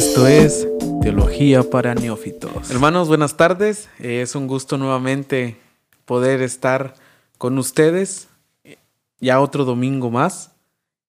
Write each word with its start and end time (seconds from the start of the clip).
Esto 0.00 0.26
es 0.26 0.66
Teología 1.02 1.62
para 1.62 1.94
Neófitos. 1.94 2.70
Hermanos, 2.70 3.08
buenas 3.08 3.36
tardes. 3.36 3.90
Eh, 3.98 4.22
es 4.22 4.34
un 4.34 4.46
gusto 4.46 4.78
nuevamente 4.78 5.58
poder 6.06 6.40
estar 6.40 6.94
con 7.36 7.58
ustedes 7.58 8.28
ya 9.18 9.42
otro 9.42 9.66
domingo 9.66 10.10
más. 10.10 10.52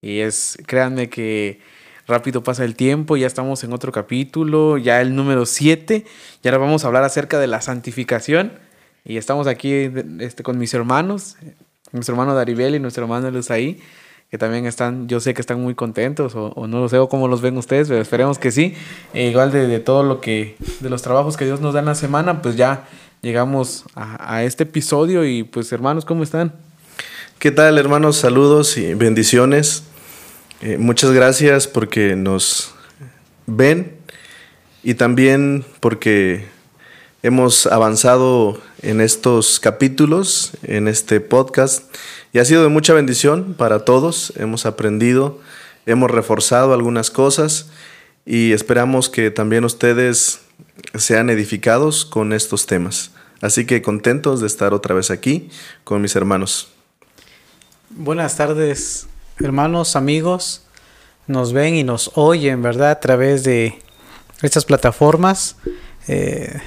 Y 0.02 0.20
es, 0.20 0.58
créanme 0.68 1.10
que 1.10 1.62
rápido 2.06 2.44
pasa 2.44 2.66
el 2.66 2.76
tiempo, 2.76 3.16
ya 3.16 3.28
estamos 3.28 3.64
en 3.64 3.72
otro 3.72 3.94
capítulo, 3.94 4.78
ya 4.78 5.00
el 5.00 5.16
número 5.16 5.46
7. 5.46 6.06
Y 6.44 6.48
ahora 6.50 6.58
vamos 6.58 6.84
a 6.84 6.88
hablar 6.88 7.06
acerca 7.06 7.40
de 7.40 7.48
la 7.48 7.62
santificación. 7.62 8.52
Y 9.06 9.16
estamos 9.16 9.48
aquí 9.48 9.90
este, 10.20 10.44
con 10.44 10.58
mis 10.58 10.74
hermanos, 10.74 11.38
nuestro 11.94 12.16
hermano 12.16 12.36
Daribel 12.36 12.76
y 12.76 12.80
nuestro 12.82 13.06
hermano 13.06 13.40
ahí 13.52 13.82
que 14.32 14.38
también 14.38 14.66
están, 14.66 15.10
yo 15.10 15.20
sé 15.20 15.34
que 15.34 15.42
están 15.42 15.60
muy 15.60 15.76
contentos, 15.76 16.32
o, 16.36 16.66
no 16.66 16.80
lo 16.80 16.88
sé, 16.88 16.98
o 16.98 17.10
cómo 17.10 17.28
los 17.28 17.42
ven 17.42 17.58
ustedes, 17.58 17.90
pero 17.90 18.00
esperemos 18.00 18.40
que 18.40 18.50
sí. 18.50 18.74
E 19.14 19.28
igual 19.28 19.52
de, 19.52 19.78
todo 19.82 20.04
lo 20.04 20.22
que, 20.22 20.56
de 20.80 20.90
los 20.90 21.02
trabajos 21.02 21.36
que 21.36 21.44
Dios 21.44 21.60
nos 21.60 21.74
da 21.74 21.82
en 21.82 21.86
la 21.86 21.96
semana, 21.96 22.42
pues 22.42 22.56
ya 22.56 22.88
llegamos 23.22 23.84
a, 23.94 24.44
este 24.44 24.64
episodio 24.64 25.26
y 25.26 25.44
pues 25.44 25.70
hermanos, 25.74 26.06
¿cómo 26.06 26.24
están? 26.24 26.54
¿Qué 27.40 27.52
tal 27.52 27.78
hermanos? 27.78 28.16
Saludos 28.16 28.78
y 28.78 28.94
bendiciones. 28.94 29.84
Eh, 30.62 30.78
muchas 30.78 31.12
gracias 31.12 31.68
porque 31.68 32.16
nos 32.16 32.74
ven 33.48 33.98
y 34.82 34.94
también 34.94 35.66
porque 35.82 36.46
hemos 37.22 37.68
avanzado 37.68 38.62
en 38.82 39.02
estos 39.02 39.60
capítulos, 39.60 40.54
en 40.64 40.88
este 40.88 41.20
podcast 41.20 41.94
y 42.34 42.40
ha 42.40 42.46
sido 42.46 42.64
de 42.64 42.70
mucha 42.70 42.94
bendición 42.94 43.56
para 43.58 43.86
todos. 43.86 44.34
Hemos 44.38 44.66
aprendido, 44.66 45.40
hemos 45.86 46.10
reforzado 46.10 46.74
algunas 46.74 47.12
cosas 47.12 47.70
y 48.26 48.54
esperamos 48.54 49.10
que 49.10 49.32
también 49.32 49.66
ustedes 49.66 50.42
sean 50.96 51.30
edificados 51.30 52.06
con 52.06 52.34
estos 52.34 52.66
temas. 52.66 53.12
Así 53.42 53.66
que 53.66 53.82
contentos 53.82 54.40
de 54.40 54.48
estar 54.48 54.74
otra 54.74 54.96
vez 54.96 55.12
aquí 55.12 55.50
con 55.84 56.02
mis 56.02 56.16
hermanos. 56.16 56.70
Buenas 57.90 58.38
tardes, 58.38 59.08
hermanos, 59.40 59.96
amigos. 59.96 60.64
Nos 61.28 61.52
ven 61.54 61.76
y 61.76 61.84
nos 61.84 62.12
oyen, 62.16 62.62
¿verdad? 62.62 62.92
A 62.92 63.00
través 63.00 63.44
de 63.44 63.80
estas 64.42 64.66
plataformas. 64.66 65.56
Eh, 66.08 66.60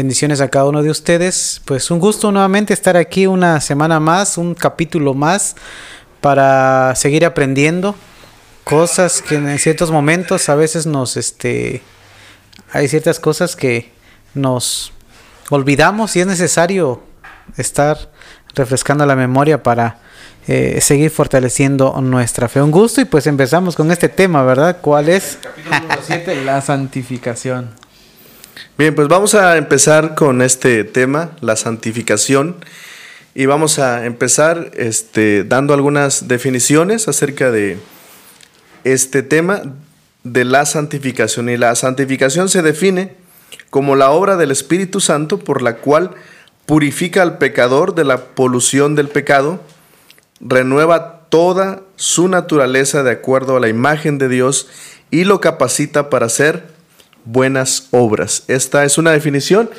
Bendiciones 0.00 0.40
a 0.40 0.48
cada 0.48 0.64
uno 0.64 0.82
de 0.82 0.88
ustedes. 0.88 1.60
Pues 1.66 1.90
un 1.90 1.98
gusto 1.98 2.32
nuevamente 2.32 2.72
estar 2.72 2.96
aquí 2.96 3.26
una 3.26 3.60
semana 3.60 4.00
más, 4.00 4.38
un 4.38 4.54
capítulo 4.54 5.12
más 5.12 5.56
para 6.22 6.94
seguir 6.96 7.26
aprendiendo 7.26 7.94
cosas 8.64 9.20
que 9.20 9.34
en 9.34 9.58
ciertos 9.58 9.90
momentos 9.90 10.48
a 10.48 10.54
veces 10.54 10.86
nos 10.86 11.18
este 11.18 11.82
hay 12.72 12.88
ciertas 12.88 13.20
cosas 13.20 13.56
que 13.56 13.92
nos 14.32 14.94
olvidamos 15.50 16.16
y 16.16 16.20
es 16.20 16.26
necesario 16.26 17.02
estar 17.58 18.10
refrescando 18.54 19.04
la 19.04 19.16
memoria 19.16 19.62
para 19.62 19.98
eh, 20.48 20.80
seguir 20.80 21.10
fortaleciendo 21.10 22.00
nuestra 22.00 22.48
fe. 22.48 22.62
Un 22.62 22.70
gusto 22.70 23.02
y 23.02 23.04
pues 23.04 23.26
empezamos 23.26 23.76
con 23.76 23.90
este 23.90 24.08
tema, 24.08 24.44
¿verdad? 24.44 24.78
¿Cuál 24.80 25.10
es? 25.10 25.36
capítulo 25.42 25.78
número 25.78 26.00
7, 26.02 26.42
la 26.46 26.62
santificación. 26.62 27.79
Bien, 28.78 28.94
pues 28.94 29.08
vamos 29.08 29.34
a 29.34 29.56
empezar 29.56 30.14
con 30.14 30.42
este 30.42 30.84
tema, 30.84 31.32
la 31.40 31.56
santificación. 31.56 32.56
Y 33.34 33.46
vamos 33.46 33.78
a 33.78 34.06
empezar 34.06 34.72
este, 34.74 35.44
dando 35.44 35.72
algunas 35.72 36.26
definiciones 36.26 37.06
acerca 37.06 37.50
de 37.50 37.78
este 38.84 39.22
tema 39.22 39.62
de 40.24 40.44
la 40.44 40.66
santificación. 40.66 41.48
Y 41.48 41.56
la 41.56 41.74
santificación 41.74 42.48
se 42.48 42.62
define 42.62 43.14
como 43.70 43.96
la 43.96 44.10
obra 44.10 44.36
del 44.36 44.50
Espíritu 44.50 45.00
Santo 45.00 45.38
por 45.38 45.62
la 45.62 45.76
cual 45.76 46.10
purifica 46.66 47.22
al 47.22 47.38
pecador 47.38 47.94
de 47.94 48.04
la 48.04 48.18
polución 48.18 48.94
del 48.94 49.08
pecado, 49.08 49.60
renueva 50.40 51.26
toda 51.28 51.82
su 51.96 52.28
naturaleza 52.28 53.02
de 53.02 53.12
acuerdo 53.12 53.56
a 53.56 53.60
la 53.60 53.68
imagen 53.68 54.18
de 54.18 54.28
Dios 54.28 54.68
y 55.10 55.24
lo 55.24 55.40
capacita 55.40 56.10
para 56.10 56.28
ser 56.28 56.79
buenas 57.24 57.88
obras. 57.90 58.44
Esta 58.48 58.84
es 58.84 58.98
una 58.98 59.12
definición. 59.12 59.70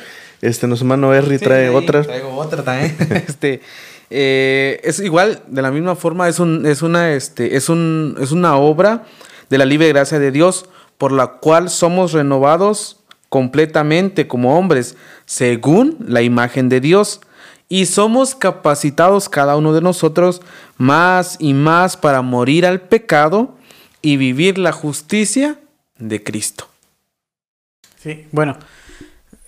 Este, 0.42 0.68
nuestro 0.68 0.86
hermano 0.86 1.14
Henry 1.14 1.38
trae 1.38 1.70
otra. 1.70 2.04
Traigo 2.04 2.36
otra 2.36 2.64
también. 2.64 2.96
este, 3.28 3.62
eh, 4.10 4.82
es 4.84 5.00
igual, 5.00 5.42
de 5.48 5.62
la 5.62 5.72
misma 5.72 5.96
forma, 5.96 6.28
es, 6.28 6.40
un, 6.40 6.66
es, 6.66 6.82
una, 6.82 7.14
este, 7.14 7.56
es, 7.56 7.70
un, 7.70 8.18
es 8.20 8.32
una 8.32 8.58
obra 8.58 9.06
de 9.50 9.58
la 9.58 9.66
libre 9.66 9.88
gracia 9.90 10.20
de 10.20 10.32
Dios 10.32 10.66
por 10.98 11.12
la 11.12 11.28
cual 11.40 11.70
somos 11.70 12.12
renovados 12.12 12.98
completamente 13.30 14.28
como 14.28 14.58
hombres, 14.58 14.98
según 15.26 15.98
la 16.06 16.22
imagen 16.22 16.68
de 16.70 16.82
Dios. 16.82 17.22
Y 17.70 17.86
somos 17.86 18.36
capacitados 18.36 19.30
cada 19.30 19.56
uno 19.56 19.74
de 19.74 19.80
nosotros 19.82 20.42
más 20.78 21.38
y 21.40 21.54
más 21.54 21.96
para 21.96 22.22
morir 22.22 22.66
al 22.66 22.82
pecado 22.82 23.56
y 24.02 24.18
vivir 24.18 24.58
la 24.58 24.74
justicia 24.74 25.58
de 25.98 26.22
Cristo. 26.22 26.71
Sí, 28.02 28.28
bueno, 28.32 28.58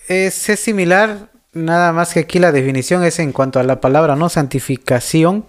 es, 0.07 0.35
similar, 0.35 1.29
nada 1.53 1.91
más 1.91 2.13
que 2.13 2.19
aquí 2.19 2.37
la 2.37 2.51
definición 2.51 3.03
es 3.03 3.17
en 3.17 3.31
cuanto 3.31 3.59
a 3.59 3.63
la 3.63 3.81
palabra, 3.81 4.15
¿no? 4.15 4.29
Santificación. 4.29 5.45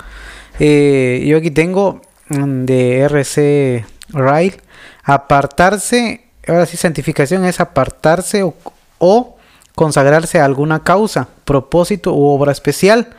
Eh, 0.58 1.22
yo 1.26 1.36
aquí 1.36 1.50
tengo 1.50 2.00
mm, 2.30 2.64
de 2.64 3.00
RC 3.00 3.84
Rail, 4.08 4.54
apartarse, 5.02 6.24
ahora 6.48 6.64
sí, 6.64 6.78
santificación 6.78 7.44
es 7.44 7.60
apartarse 7.60 8.42
o, 8.42 8.54
o 8.96 9.36
consagrarse 9.74 10.40
a 10.40 10.46
alguna 10.46 10.82
causa, 10.82 11.28
propósito 11.44 12.14
u 12.14 12.24
obra 12.24 12.52
especial. 12.52 13.10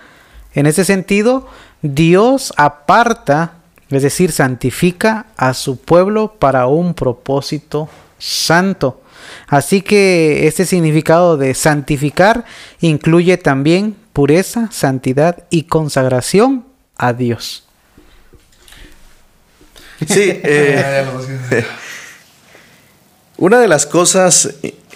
En 0.55 0.65
ese 0.65 0.83
sentido, 0.83 1.47
Dios 1.83 2.53
aparta, 2.57 3.57
es 3.91 4.01
decir, 4.01 4.31
santifica 4.31 5.27
a 5.37 5.53
su 5.53 5.79
pueblo 5.79 6.33
para 6.39 6.65
un 6.65 6.95
propósito 6.95 7.87
santo. 8.17 9.01
Así 9.47 9.81
que 9.81 10.47
este 10.47 10.65
significado 10.65 11.37
de 11.37 11.53
santificar 11.53 12.45
incluye 12.79 13.37
también 13.37 13.95
pureza, 14.13 14.69
santidad 14.71 15.45
y 15.49 15.63
consagración 15.63 16.65
a 16.97 17.13
Dios. 17.13 17.67
Sí, 20.07 20.23
eh, 20.43 21.65
una 23.37 23.59
de 23.59 23.67
las 23.67 23.85
cosas 23.85 24.55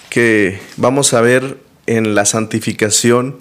que 0.09 0.59
vamos 0.77 1.13
a 1.13 1.21
ver 1.21 1.57
en 1.85 2.15
la 2.15 2.25
santificación 2.25 3.37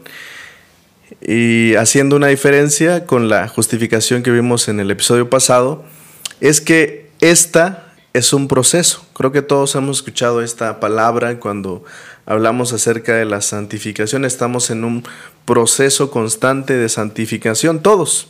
y 1.21 1.75
haciendo 1.75 2.17
una 2.17 2.29
diferencia 2.29 3.07
con 3.07 3.29
la 3.29 3.49
justificación 3.49 4.23
que 4.23 4.31
vimos 4.31 4.69
en 4.69 4.81
el 4.81 4.91
episodio 4.91 5.29
pasado 5.31 5.85
es 6.41 6.61
que 6.61 7.11
esta 7.21 7.88
es 8.13 8.33
un 8.33 8.49
proceso. 8.49 9.05
Creo 9.15 9.33
que 9.33 9.43
todos 9.43 9.75
hemos 9.75 9.99
escuchado 9.99 10.43
esta 10.43 10.81
palabra 10.81 11.39
cuando 11.39 11.85
hablamos 12.27 12.73
acerca 12.73 13.15
de 13.15 13.25
la 13.25 13.41
santificación. 13.41 14.25
Estamos 14.25 14.71
en 14.71 14.85
un 14.85 15.05
proceso 15.45 16.11
constante 16.11 16.75
de 16.75 16.89
santificación, 16.89 17.83
todos. 17.83 18.29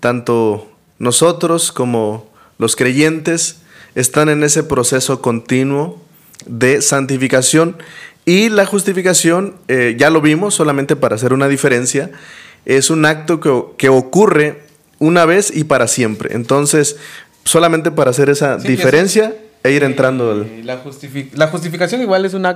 Tanto 0.00 0.70
nosotros 0.98 1.72
como 1.72 2.30
los 2.58 2.76
creyentes 2.76 3.62
están 3.94 4.28
en 4.28 4.42
ese 4.42 4.62
proceso 4.62 5.20
continuo 5.20 6.00
de 6.46 6.82
santificación 6.82 7.76
y 8.24 8.48
la 8.48 8.66
justificación, 8.66 9.56
eh, 9.68 9.96
ya 9.98 10.10
lo 10.10 10.20
vimos, 10.20 10.54
solamente 10.54 10.96
para 10.96 11.16
hacer 11.16 11.32
una 11.32 11.48
diferencia, 11.48 12.10
es 12.64 12.90
un 12.90 13.04
acto 13.04 13.40
que, 13.40 13.64
que 13.76 13.88
ocurre 13.88 14.62
una 15.00 15.24
vez 15.26 15.54
y 15.54 15.64
para 15.64 15.88
siempre. 15.88 16.34
Entonces, 16.34 16.96
solamente 17.44 17.90
para 17.90 18.10
hacer 18.10 18.28
esa 18.28 18.56
diferencia 18.56 19.34
e 19.64 19.72
ir 19.72 19.84
entrando. 19.84 20.44
La, 20.64 20.82
la, 21.34 21.46
justificación 21.48 22.00
igual 22.00 22.24
es 22.24 22.34
un, 22.34 22.46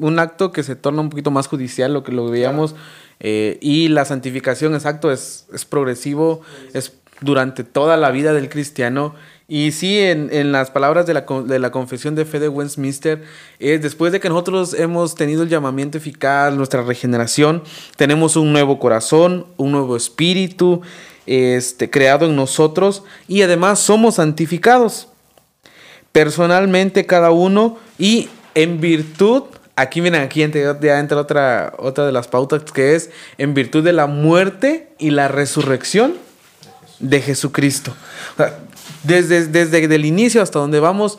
un, 0.00 0.18
acto 0.18 0.52
que 0.52 0.62
se 0.62 0.76
torna 0.76 1.00
un 1.00 1.10
poquito 1.10 1.30
más 1.30 1.48
judicial, 1.48 1.92
lo 1.92 2.04
que 2.04 2.12
lo 2.12 2.30
veíamos, 2.30 2.74
eh, 3.20 3.58
y 3.60 3.88
la 3.88 4.04
santificación, 4.04 4.74
exacto, 4.74 5.10
es, 5.10 5.46
es 5.52 5.64
progresivo, 5.64 6.42
es 6.72 6.92
durante 7.20 7.64
toda 7.64 7.96
la 7.96 8.10
vida 8.10 8.32
del 8.32 8.48
cristiano. 8.48 9.14
Y 9.48 9.72
sí, 9.72 9.98
en, 9.98 10.30
en 10.32 10.52
las 10.52 10.70
palabras 10.70 11.04
de 11.06 11.14
la, 11.14 11.26
de 11.44 11.58
la, 11.58 11.70
confesión 11.70 12.14
de 12.14 12.24
fe 12.24 12.38
de 12.38 12.48
Westminster, 12.48 13.22
es 13.58 13.82
después 13.82 14.12
de 14.12 14.20
que 14.20 14.28
nosotros 14.28 14.72
hemos 14.74 15.14
tenido 15.14 15.42
el 15.42 15.48
llamamiento 15.48 15.98
eficaz, 15.98 16.54
nuestra 16.54 16.82
regeneración, 16.82 17.62
tenemos 17.96 18.36
un 18.36 18.52
nuevo 18.52 18.78
corazón, 18.78 19.46
un 19.56 19.72
nuevo 19.72 19.96
espíritu, 19.96 20.80
este, 21.26 21.90
creado 21.90 22.26
en 22.26 22.36
nosotros 22.36 23.04
y 23.28 23.42
además 23.42 23.78
somos 23.78 24.16
santificados 24.16 25.08
personalmente 26.12 27.06
cada 27.06 27.30
uno 27.30 27.78
y 27.98 28.28
en 28.54 28.80
virtud, 28.80 29.44
aquí 29.76 30.00
miren, 30.00 30.22
aquí 30.22 30.40
ya 30.40 30.98
entra 30.98 31.18
otra, 31.18 31.72
otra 31.78 32.06
de 32.06 32.12
las 32.12 32.28
pautas 32.28 32.62
que 32.70 32.94
es 32.94 33.10
en 33.38 33.54
virtud 33.54 33.82
de 33.82 33.94
la 33.94 34.06
muerte 34.06 34.92
y 34.98 35.10
la 35.10 35.28
resurrección 35.28 36.14
de 36.98 37.20
Jesucristo. 37.20 37.94
desde, 39.02 39.46
desde 39.46 39.82
el 39.82 40.04
inicio 40.04 40.42
hasta 40.42 40.58
donde 40.58 40.80
vamos, 40.80 41.18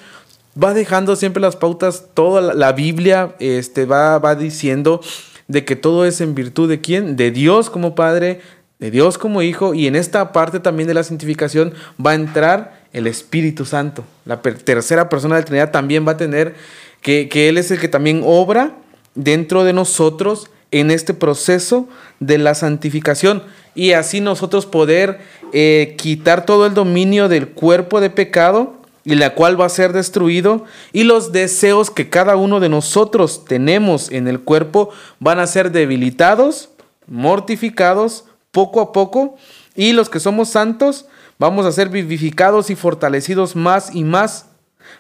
va 0.62 0.74
dejando 0.76 1.16
siempre 1.16 1.42
las 1.42 1.56
pautas, 1.56 2.06
toda 2.14 2.42
la, 2.42 2.54
la 2.54 2.72
Biblia 2.72 3.36
este, 3.40 3.86
va, 3.86 4.20
va 4.20 4.36
diciendo 4.36 5.02
de 5.48 5.66
que 5.66 5.76
todo 5.76 6.06
es 6.06 6.22
en 6.22 6.36
virtud 6.36 6.70
de 6.70 6.80
quién? 6.80 7.16
De 7.18 7.32
Dios 7.32 7.70
como 7.70 7.96
Padre, 7.96 8.42
de 8.84 8.92
Dios 8.92 9.18
como 9.18 9.42
Hijo, 9.42 9.74
y 9.74 9.88
en 9.88 9.96
esta 9.96 10.34
parte 10.34 10.60
también 10.60 10.88
de 10.88 10.94
la 10.94 11.04
santificación 11.04 11.74
va 12.06 12.12
a 12.12 12.16
entrar 12.16 12.84
el 12.92 13.08
Espíritu 13.08 13.64
Santo. 13.64 14.04
La 14.26 14.42
tercera 14.42 15.08
persona 15.08 15.36
de 15.36 15.42
la 15.42 15.46
Trinidad 15.46 15.72
también 15.72 16.06
va 16.06 16.12
a 16.12 16.18
tener 16.18 16.56
que, 17.00 17.30
que 17.30 17.48
Él 17.48 17.58
es 17.58 17.72
el 17.72 17.80
que 17.80 17.88
también 17.88 18.24
obra 18.26 18.76
dentro 19.16 19.64
de 19.64 19.72
nosotros 19.72 20.50
en 20.72 20.92
este 20.92 21.14
proceso 21.14 21.88
de 22.20 22.38
la 22.38 22.56
santificación 22.56 23.44
y 23.74 23.94
así 23.94 24.20
nosotros 24.20 24.66
poder 24.66 25.20
eh, 25.54 25.96
quitar 25.98 26.46
todo 26.46 26.66
el 26.66 26.74
dominio 26.74 27.30
del 27.30 27.48
cuerpo 27.48 28.02
de 28.02 28.10
pecado 28.10 28.82
y 29.06 29.16
la 29.16 29.34
cual 29.34 29.60
va 29.60 29.68
a 29.68 29.70
ser 29.70 29.94
destruido 29.94 30.66
y 30.92 31.04
los 31.04 31.32
deseos 31.32 31.90
que 31.90 32.10
cada 32.10 32.36
uno 32.36 32.60
de 32.60 32.68
nosotros 32.68 33.46
tenemos 33.46 34.12
en 34.12 34.28
el 34.28 34.42
cuerpo 34.42 34.90
van 35.20 35.40
a 35.40 35.48
ser 35.48 35.72
debilitados, 35.72 36.70
mortificados 37.08 38.26
poco 38.54 38.80
a 38.80 38.94
poco 38.94 39.36
y 39.76 39.92
los 39.92 40.10
que 40.10 40.22
somos 40.22 40.48
santos 40.48 41.08
vamos 41.38 41.66
a 41.66 41.74
ser 41.74 41.90
vivificados 41.90 42.70
y 42.70 42.76
fortalecidos 42.76 43.58
más 43.58 43.94
y 43.94 44.06
más 44.06 44.46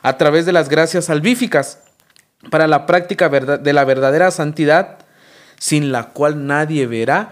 a 0.02 0.18
través 0.18 0.46
de 0.46 0.52
las 0.52 0.68
gracias 0.68 1.06
salvíficas 1.06 1.80
para 2.50 2.68
la 2.68 2.86
práctica 2.86 3.30
de 3.30 3.74
la 3.74 3.86
verdadera 3.86 4.32
santidad, 4.32 4.98
sin 5.58 5.94
la 5.94 6.10
cual 6.10 6.46
nadie 6.46 6.88
verá 6.88 7.32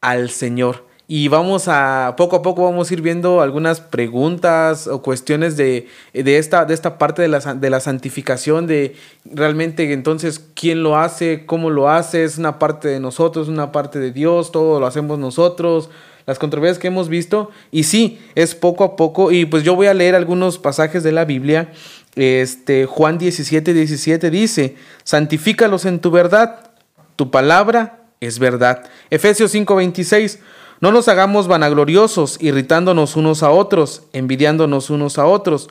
al 0.00 0.30
Señor. 0.30 0.87
Y 1.10 1.28
vamos 1.28 1.68
a, 1.68 2.16
poco 2.18 2.36
a 2.36 2.42
poco 2.42 2.64
vamos 2.64 2.90
a 2.90 2.94
ir 2.94 3.00
viendo 3.00 3.40
algunas 3.40 3.80
preguntas 3.80 4.86
o 4.86 5.00
cuestiones 5.00 5.56
de, 5.56 5.88
de, 6.12 6.36
esta, 6.36 6.66
de 6.66 6.74
esta 6.74 6.98
parte 6.98 7.22
de 7.22 7.28
la, 7.28 7.40
de 7.40 7.70
la 7.70 7.80
santificación, 7.80 8.66
de 8.66 8.94
realmente 9.24 9.90
entonces 9.94 10.44
quién 10.52 10.82
lo 10.82 10.98
hace, 10.98 11.46
cómo 11.46 11.70
lo 11.70 11.88
hace, 11.88 12.24
es 12.24 12.36
una 12.36 12.58
parte 12.58 12.88
de 12.88 13.00
nosotros, 13.00 13.48
una 13.48 13.72
parte 13.72 13.98
de 13.98 14.12
Dios, 14.12 14.52
todo 14.52 14.78
lo 14.80 14.86
hacemos 14.86 15.18
nosotros, 15.18 15.88
las 16.26 16.38
controversias 16.38 16.78
que 16.78 16.88
hemos 16.88 17.08
visto. 17.08 17.50
Y 17.70 17.84
sí, 17.84 18.20
es 18.34 18.54
poco 18.54 18.84
a 18.84 18.94
poco. 18.94 19.32
Y 19.32 19.46
pues 19.46 19.64
yo 19.64 19.74
voy 19.74 19.86
a 19.86 19.94
leer 19.94 20.14
algunos 20.14 20.58
pasajes 20.58 21.02
de 21.02 21.12
la 21.12 21.24
Biblia. 21.24 21.72
Este, 22.16 22.84
Juan 22.84 23.16
17, 23.16 23.72
17 23.72 24.28
dice, 24.28 24.76
santifícalos 25.04 25.86
en 25.86 26.00
tu 26.00 26.10
verdad, 26.10 26.70
tu 27.16 27.30
palabra 27.30 28.00
es 28.20 28.38
verdad. 28.38 28.84
Efesios 29.08 29.52
5, 29.52 29.74
26, 29.74 30.40
no 30.80 30.92
nos 30.92 31.08
hagamos 31.08 31.48
vanagloriosos, 31.48 32.38
irritándonos 32.40 33.16
unos 33.16 33.42
a 33.42 33.50
otros, 33.50 34.02
envidiándonos 34.12 34.90
unos 34.90 35.18
a 35.18 35.26
otros. 35.26 35.68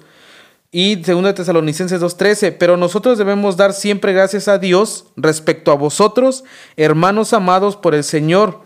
Y 0.72 0.98
2 0.98 1.34
Tesalonicenses 1.34 2.02
2:13, 2.02 2.52
pero 2.58 2.76
nosotros 2.76 3.18
debemos 3.18 3.56
dar 3.56 3.74
siempre 3.74 4.12
gracias 4.12 4.48
a 4.48 4.58
Dios 4.58 5.06
respecto 5.16 5.72
a 5.72 5.76
vosotros, 5.76 6.44
hermanos 6.76 7.32
amados 7.34 7.78
por 7.78 7.96
el 7.96 8.04
Señor, 8.04 8.62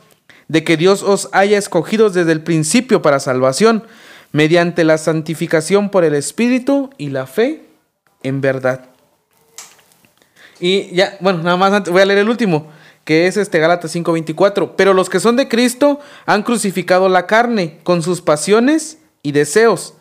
de 0.48 0.64
que 0.64 0.78
Dios 0.78 1.04
os 1.04 1.30
haya 1.32 1.58
escogido 1.58 2.10
desde 2.10 2.32
el 2.32 2.42
principio 2.42 3.02
para 3.02 3.20
salvación, 3.20 3.84
mediante 4.32 4.84
la 4.84 4.98
santificación 4.98 5.90
por 5.90 6.04
el 6.04 6.16
Espíritu 6.16 6.90
y 6.98 7.10
la 7.10 7.28
fe 7.28 7.66
en 8.24 8.42
verdad. 8.42 8.86
Y 10.60 10.94
ya, 10.96 11.18
bueno, 11.20 11.44
nada 11.44 11.58
más 11.58 11.90
voy 11.90 12.02
a 12.02 12.06
leer 12.06 12.20
el 12.20 12.30
último, 12.30 12.68
que 13.04 13.28
es 13.28 13.38
este 13.38 13.60
Gálatas 13.60 13.92
5:24. 13.92 14.76
Pero 14.76 14.94
los 14.94 15.10
que 15.10 15.20
son 15.20 15.36
de 15.36 15.48
Cristo 15.48 16.00
han 16.26 16.44
crucificado 16.44 17.10
la 17.10 17.28
carne 17.28 17.80
con 17.84 18.02
sus 18.02 18.22
pasiones 18.22 19.00
y 19.24 19.32
deseos. 19.32 19.94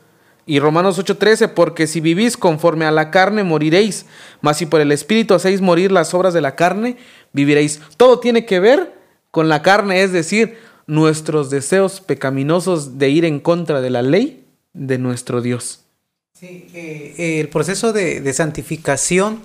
Y 0.46 0.58
Romanos 0.58 0.98
8:13, 0.98 1.48
porque 1.48 1.86
si 1.86 2.00
vivís 2.00 2.36
conforme 2.36 2.84
a 2.84 2.90
la 2.90 3.10
carne 3.10 3.44
moriréis, 3.44 4.06
mas 4.40 4.58
si 4.58 4.66
por 4.66 4.80
el 4.80 4.92
Espíritu 4.92 5.34
hacéis 5.34 5.60
morir 5.60 5.92
las 5.92 6.12
obras 6.14 6.34
de 6.34 6.40
la 6.40 6.56
carne, 6.56 6.96
viviréis. 7.32 7.80
Todo 7.96 8.18
tiene 8.18 8.46
que 8.46 8.60
ver 8.60 8.94
con 9.30 9.48
la 9.48 9.62
carne, 9.62 10.02
es 10.02 10.12
decir, 10.12 10.58
nuestros 10.86 11.50
deseos 11.50 12.00
pecaminosos 12.00 12.98
de 12.98 13.10
ir 13.10 13.24
en 13.24 13.38
contra 13.38 13.80
de 13.80 13.90
la 13.90 14.02
ley 14.02 14.44
de 14.72 14.98
nuestro 14.98 15.40
Dios. 15.40 15.84
Sí, 16.34 16.68
eh, 16.74 17.38
el 17.40 17.48
proceso 17.48 17.92
de, 17.92 18.20
de 18.20 18.32
santificación 18.32 19.42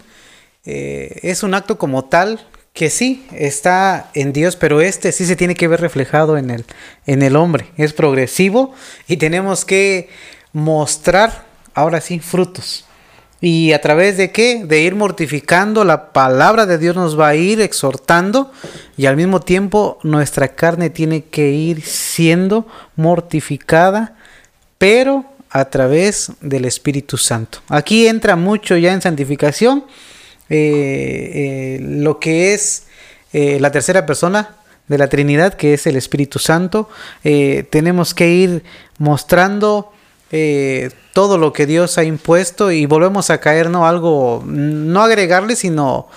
eh, 0.64 1.20
es 1.22 1.44
un 1.44 1.54
acto 1.54 1.78
como 1.78 2.06
tal 2.06 2.40
que 2.76 2.90
sí 2.90 3.26
está 3.32 4.12
en 4.14 4.34
Dios, 4.34 4.58
pero 4.58 4.82
este 4.82 5.14
sí 5.14 5.26
se 5.26 5.38
tiene 5.38 5.56
que 5.56 5.70
ver 5.70 5.80
reflejado 5.80 6.38
en 6.38 6.52
el, 6.52 6.66
en 7.08 7.24
el 7.24 7.38
hombre. 7.38 7.68
Es 7.78 7.94
progresivo 7.94 8.74
y 9.08 9.16
tenemos 9.16 9.64
que 9.64 10.10
mostrar 10.52 11.46
ahora 11.74 12.02
sí 12.02 12.20
frutos. 12.20 12.86
¿Y 13.40 13.72
a 13.72 13.80
través 13.80 14.18
de 14.18 14.32
qué? 14.32 14.66
De 14.66 14.82
ir 14.82 14.94
mortificando, 14.94 15.86
la 15.86 16.12
palabra 16.12 16.66
de 16.66 16.78
Dios 16.78 16.98
nos 16.98 17.18
va 17.18 17.30
a 17.30 17.36
ir 17.36 17.62
exhortando 17.62 18.52
y 18.98 19.06
al 19.06 19.16
mismo 19.16 19.40
tiempo 19.40 19.98
nuestra 20.04 20.50
carne 20.50 20.90
tiene 20.90 21.24
que 21.24 21.52
ir 21.52 21.82
siendo 21.82 22.68
mortificada, 22.98 24.18
pero 24.78 25.24
a 25.50 25.64
través 25.66 26.34
del 26.42 26.66
Espíritu 26.66 27.16
Santo. 27.16 27.60
Aquí 27.70 28.08
entra 28.08 28.36
mucho 28.36 28.76
ya 28.76 28.92
en 28.92 29.02
santificación 29.02 29.86
eh, 30.50 31.32
eh, 31.34 31.80
lo 31.82 32.20
que 32.20 32.54
es 32.54 32.84
eh, 33.34 33.60
la 33.60 33.72
tercera 33.72 34.06
persona 34.06 34.56
de 34.88 34.98
la 34.98 35.08
Trinidad, 35.08 35.56
que 35.56 35.74
es 35.74 35.88
el 35.88 35.96
Espíritu 35.96 36.38
Santo. 36.38 36.88
Tenemos 37.24 38.14
que 38.14 38.30
ir 38.30 38.64
mostrando 39.00 39.92
todo 41.14 41.40
lo 41.40 41.52
que 41.52 41.66
Dios 41.66 41.98
ha 41.98 42.04
impuesto 42.04 42.72
y 42.72 42.86
volvemos 42.86 43.32
a 43.32 43.40
caer, 43.40 43.72
¿no? 43.72 43.88
Algo, 43.88 44.44
no 44.46 45.02
agregarle, 45.02 45.56
sino 45.56 46.08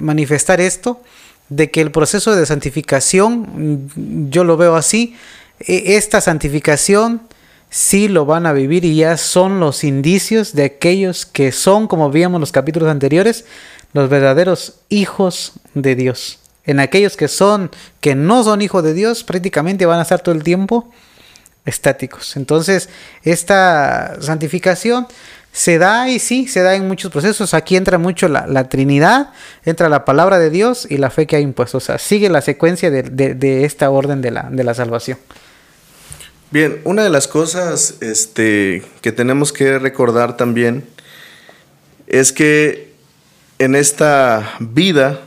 manifestar 0.00 0.62
esto, 0.62 1.02
de 1.50 1.70
que 1.70 1.82
el 1.82 1.90
proceso 1.90 2.34
de 2.34 2.46
santificación, 2.46 4.30
yo 4.30 4.44
lo 4.44 4.56
veo 4.56 4.74
así, 4.74 5.14
e- 5.60 5.96
esta 5.96 6.22
santificación 6.22 7.27
sí 7.70 8.08
lo 8.08 8.24
van 8.26 8.46
a 8.46 8.52
vivir 8.52 8.84
y 8.84 8.96
ya 8.96 9.16
son 9.16 9.60
los 9.60 9.84
indicios 9.84 10.54
de 10.54 10.64
aquellos 10.64 11.26
que 11.26 11.52
son, 11.52 11.86
como 11.86 12.10
veíamos 12.10 12.36
en 12.38 12.40
los 12.40 12.52
capítulos 12.52 12.88
anteriores, 12.88 13.44
los 13.92 14.08
verdaderos 14.08 14.76
hijos 14.88 15.52
de 15.74 15.94
Dios. 15.94 16.38
En 16.64 16.80
aquellos 16.80 17.16
que 17.16 17.28
son, 17.28 17.70
que 18.00 18.14
no 18.14 18.42
son 18.44 18.60
hijos 18.60 18.82
de 18.84 18.92
Dios, 18.94 19.24
prácticamente 19.24 19.86
van 19.86 19.98
a 19.98 20.02
estar 20.02 20.20
todo 20.20 20.34
el 20.34 20.42
tiempo 20.42 20.90
estáticos. 21.64 22.36
Entonces, 22.36 22.88
esta 23.22 24.16
santificación 24.20 25.06
se 25.52 25.78
da 25.78 26.08
y 26.08 26.18
sí, 26.18 26.46
se 26.46 26.62
da 26.62 26.74
en 26.74 26.86
muchos 26.86 27.10
procesos. 27.10 27.54
Aquí 27.54 27.76
entra 27.76 27.98
mucho 27.98 28.28
la, 28.28 28.46
la 28.46 28.68
Trinidad, 28.68 29.30
entra 29.64 29.88
la 29.88 30.04
palabra 30.04 30.38
de 30.38 30.50
Dios 30.50 30.86
y 30.88 30.98
la 30.98 31.10
fe 31.10 31.26
que 31.26 31.36
ha 31.36 31.40
impuesto. 31.40 31.78
O 31.78 31.80
sea, 31.80 31.98
sigue 31.98 32.28
la 32.28 32.42
secuencia 32.42 32.90
de, 32.90 33.02
de- 33.02 33.34
de 33.34 33.64
esta 33.64 33.90
orden 33.90 34.20
de 34.20 34.30
la, 34.30 34.48
de 34.50 34.64
la 34.64 34.74
salvación. 34.74 35.18
Bien, 36.50 36.80
una 36.84 37.04
de 37.04 37.10
las 37.10 37.28
cosas 37.28 37.96
este, 38.00 38.82
que 39.02 39.12
tenemos 39.12 39.52
que 39.52 39.78
recordar 39.78 40.38
también 40.38 40.86
es 42.06 42.32
que 42.32 42.94
en 43.58 43.74
esta 43.74 44.56
vida 44.58 45.20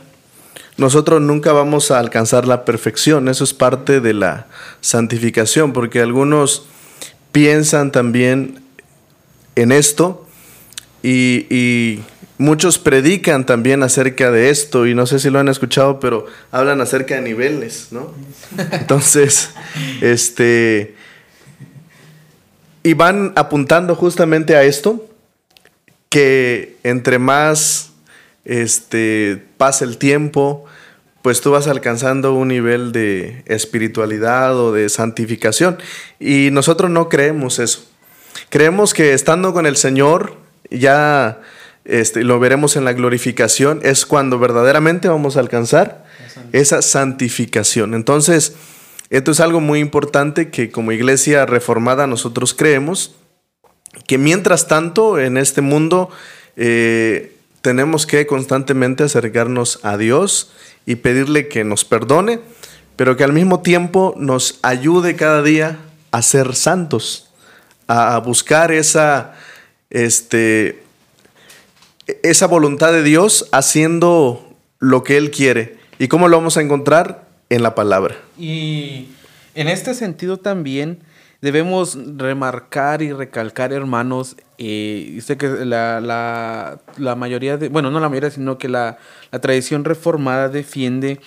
nosotros 0.76 1.22
nunca 1.22 1.52
vamos 1.52 1.92
a 1.92 2.00
alcanzar 2.00 2.48
la 2.48 2.64
perfección. 2.64 3.28
Eso 3.28 3.44
es 3.44 3.54
parte 3.54 4.00
de 4.00 4.14
la 4.14 4.48
santificación, 4.80 5.72
porque 5.72 6.00
algunos 6.00 6.66
piensan 7.30 7.92
también 7.92 8.60
en 9.54 9.70
esto 9.70 10.26
y, 11.04 11.46
y 11.50 12.02
muchos 12.36 12.78
predican 12.78 13.46
también 13.46 13.84
acerca 13.84 14.32
de 14.32 14.50
esto 14.50 14.88
y 14.88 14.96
no 14.96 15.06
sé 15.06 15.20
si 15.20 15.30
lo 15.30 15.38
han 15.38 15.48
escuchado, 15.48 16.00
pero 16.00 16.26
hablan 16.50 16.80
acerca 16.80 17.14
de 17.14 17.20
niveles, 17.20 17.88
¿no? 17.92 18.12
Entonces, 18.72 19.50
este 20.00 20.96
y 22.82 22.94
van 22.94 23.32
apuntando 23.36 23.94
justamente 23.94 24.56
a 24.56 24.64
esto 24.64 25.06
que 26.08 26.76
entre 26.82 27.18
más 27.18 27.92
este 28.44 29.42
pasa 29.56 29.84
el 29.84 29.98
tiempo, 29.98 30.64
pues 31.22 31.40
tú 31.40 31.52
vas 31.52 31.68
alcanzando 31.68 32.34
un 32.34 32.48
nivel 32.48 32.92
de 32.92 33.44
espiritualidad 33.46 34.56
o 34.56 34.72
de 34.72 34.88
santificación 34.88 35.78
y 36.18 36.50
nosotros 36.50 36.90
no 36.90 37.08
creemos 37.08 37.58
eso. 37.58 37.88
Creemos 38.50 38.94
que 38.94 39.12
estando 39.14 39.52
con 39.52 39.66
el 39.66 39.76
Señor 39.76 40.36
ya 40.70 41.40
este, 41.84 42.24
lo 42.24 42.38
veremos 42.38 42.76
en 42.76 42.84
la 42.84 42.92
glorificación, 42.92 43.80
es 43.82 44.06
cuando 44.06 44.38
verdaderamente 44.38 45.08
vamos 45.08 45.36
a 45.36 45.40
alcanzar 45.40 46.04
esa 46.52 46.82
santificación. 46.82 47.94
Entonces, 47.94 48.54
esto 49.12 49.30
es 49.30 49.40
algo 49.40 49.60
muy 49.60 49.78
importante 49.78 50.50
que 50.50 50.70
como 50.70 50.90
iglesia 50.90 51.44
reformada 51.44 52.06
nosotros 52.06 52.54
creemos 52.54 53.14
que 54.06 54.16
mientras 54.16 54.68
tanto 54.68 55.18
en 55.18 55.36
este 55.36 55.60
mundo 55.60 56.08
eh, 56.56 57.36
tenemos 57.60 58.06
que 58.06 58.26
constantemente 58.26 59.04
acercarnos 59.04 59.80
a 59.82 59.98
Dios 59.98 60.50
y 60.86 60.96
pedirle 60.96 61.48
que 61.48 61.62
nos 61.62 61.84
perdone, 61.84 62.40
pero 62.96 63.16
que 63.18 63.24
al 63.24 63.34
mismo 63.34 63.60
tiempo 63.60 64.14
nos 64.16 64.58
ayude 64.62 65.14
cada 65.14 65.42
día 65.42 65.78
a 66.10 66.22
ser 66.22 66.54
santos, 66.54 67.28
a, 67.88 68.18
buscar 68.18 68.72
esa, 68.72 69.34
este, 69.90 70.82
esa 72.22 72.46
voluntad 72.46 72.92
de 72.92 73.02
Dios 73.02 73.46
haciendo 73.52 74.56
lo 74.78 75.04
que 75.04 75.18
Él 75.18 75.30
quiere. 75.30 75.76
¿Y 75.98 76.08
cómo 76.08 76.28
lo 76.28 76.38
vamos 76.38 76.56
a 76.56 76.62
encontrar? 76.62 77.31
En 77.52 77.62
la 77.62 77.74
palabra. 77.74 78.16
Y 78.38 79.08
en 79.54 79.68
este 79.68 79.92
sentido 79.92 80.38
también 80.38 81.00
debemos 81.42 81.98
remarcar 82.16 83.02
y 83.02 83.12
recalcar, 83.12 83.74
hermanos, 83.74 84.36
eh, 84.56 85.20
sé 85.22 85.36
que 85.36 85.48
la, 85.66 86.00
la, 86.00 87.14
mayoría 87.14 87.58
de, 87.58 87.68
bueno, 87.68 87.90
no 87.90 88.00
la 88.00 88.08
mayoría, 88.08 88.30
sino 88.30 88.56
que 88.56 88.70
la, 88.70 88.96
la 89.30 89.40
tradición 89.42 89.84
reformada 89.84 90.48
defiende 90.48 91.20